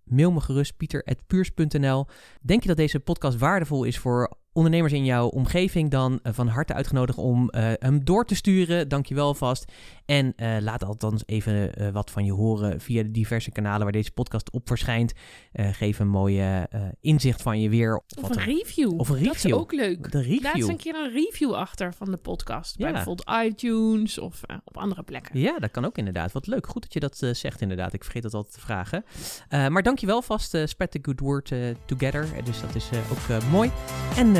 mail 0.05 0.33
me 0.33 0.41
gerust 0.41 0.77
pieter.puurs.nl. 0.77 2.07
Denk 2.43 2.63
je 2.63 2.69
dat 2.69 2.77
deze 2.77 3.01
podcast 3.01 3.39
waardevol 3.39 3.85
is 3.85 3.99
voor 3.99 4.41
ondernemers 4.53 4.93
in 4.93 5.05
jouw 5.05 5.27
omgeving 5.27 5.91
dan 5.91 6.21
uh, 6.23 6.33
van 6.33 6.49
harte 6.49 6.75
uitgenodigd 6.75 7.19
om 7.19 7.51
uh, 7.51 7.73
hem 7.79 8.05
door 8.05 8.25
te 8.25 8.35
sturen. 8.35 8.89
Dankjewel 8.89 9.27
alvast. 9.27 9.73
En 10.07 10.33
uh, 10.37 10.57
laat 10.61 10.85
althans 10.85 11.23
even 11.27 11.93
wat 11.93 12.11
van 12.11 12.25
je 12.25 12.33
horen 12.33 12.81
via 12.81 13.03
de 13.03 13.11
diverse 13.11 13.51
kanalen 13.51 13.83
waar 13.83 13.93
deze 13.93 14.11
podcast 14.11 14.51
op 14.51 14.69
verschijnt. 14.69 15.13
geef 15.53 15.99
een 15.99 16.09
mooie 16.09 16.69
inzicht 17.01 17.43
van 17.43 17.61
je 17.61 17.69
weer. 17.69 18.03
Of 18.23 18.37
een 18.37 18.45
review. 18.45 18.99
Of 18.99 19.09
een 19.09 19.15
review. 19.15 19.33
Dat 19.33 19.45
is 19.45 19.53
ook 19.53 19.73
leuk. 19.73 20.11
De 20.13 20.19
review. 20.19 20.43
Laat 20.43 20.55
eens 20.55 20.67
een 20.67 20.77
keer 20.77 20.95
een 20.95 21.13
review 21.13 21.55
achter 21.55 21.95
van 21.95 22.11
de 22.11 22.17
podcast. 22.17 22.79
Ja. 22.79 22.85
Bij 22.85 22.93
bijvoorbeeld 22.93 23.45
iTunes 23.45 24.19
of 24.19 24.41
op 24.65 24.77
andere 24.77 25.03
plekken. 25.03 25.39
Ja, 25.39 25.59
dat 25.59 25.71
kan 25.71 25.85
ook 25.85 25.99
inderdaad. 25.99 26.33
Wat 26.33 26.47
leuk. 26.47 26.67
Goed 26.67 26.83
dat 26.83 26.93
je 26.93 27.01
dat 27.01 27.37
zegt 27.37 27.61
inderdaad. 27.61 27.93
Ik 27.93 28.03
vergeet 28.05 28.23
dat 28.23 28.35
altijd 28.35 28.55
te 28.55 28.61
vragen. 28.61 29.05
maar 29.49 29.83
dankjewel 29.83 30.23
vast. 30.23 30.57
spread 30.65 30.91
the 30.91 30.99
good 31.03 31.21
word 31.21 31.53
together. 31.87 32.45
Dus 32.45 32.61
dat 32.61 32.75
is 32.75 32.89
ook 33.11 33.43
mooi. 33.51 33.71
En 34.17 34.33